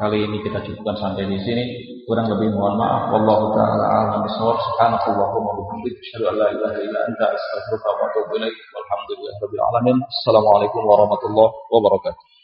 kali 0.00 0.24
ini 0.24 0.40
kita 0.44 0.64
cukupkan 0.64 0.96
sampai 0.96 1.28
di 1.28 1.38
sini. 1.44 1.64
Kurang 2.06 2.30
lebih 2.30 2.54
mohon 2.54 2.78
maaf. 2.78 3.10
Wallahu 3.10 3.50
taala 3.58 3.82
a'lam 3.82 4.22
bishawab. 4.22 4.54
Subhanakallahumma 4.62 5.50
wa 5.50 5.58
bihamdika 5.58 5.98
asyhadu 6.06 6.24
an 6.30 6.34
la 6.38 6.46
ilaha 6.54 6.78
illa 6.78 6.98
anta 7.02 7.24
astaghfiruka 7.34 7.88
wa 7.90 8.06
atubu 8.06 8.32
ilaik. 8.38 8.54
Walhamdulillahirabbil 8.78 9.62
alamin. 9.74 9.96
Assalamualaikum 10.06 10.82
warahmatullahi 10.86 11.50
wabarakatuh. 11.66 12.35